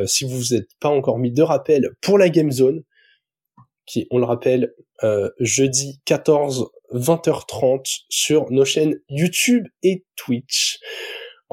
si 0.06 0.26
vous 0.26 0.36
vous 0.36 0.56
êtes 0.56 0.70
pas 0.80 0.90
encore 0.90 1.20
mis 1.20 1.32
de 1.32 1.44
rappel 1.44 1.92
pour 2.02 2.18
la 2.18 2.30
Game 2.30 2.52
Zone, 2.52 2.82
qui, 3.86 4.08
on 4.10 4.18
le 4.18 4.26
rappelle, 4.26 4.74
jeudi 5.40 6.02
14 6.06 6.72
20h30 6.94 8.06
sur 8.10 8.52
nos 8.52 8.66
chaînes 8.66 9.00
YouTube 9.10 9.68
et 9.84 10.06
Twitch. 10.16 10.80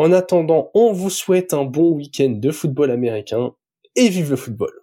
En 0.02 0.10
attendant, 0.10 0.68
on 0.74 0.92
vous 0.92 1.10
souhaite 1.10 1.54
un 1.54 1.62
bon 1.62 1.92
week-end 1.92 2.30
de 2.30 2.50
football 2.50 2.90
américain 2.90 3.54
et 3.94 4.08
vive 4.08 4.30
le 4.30 4.36
football. 4.36 4.81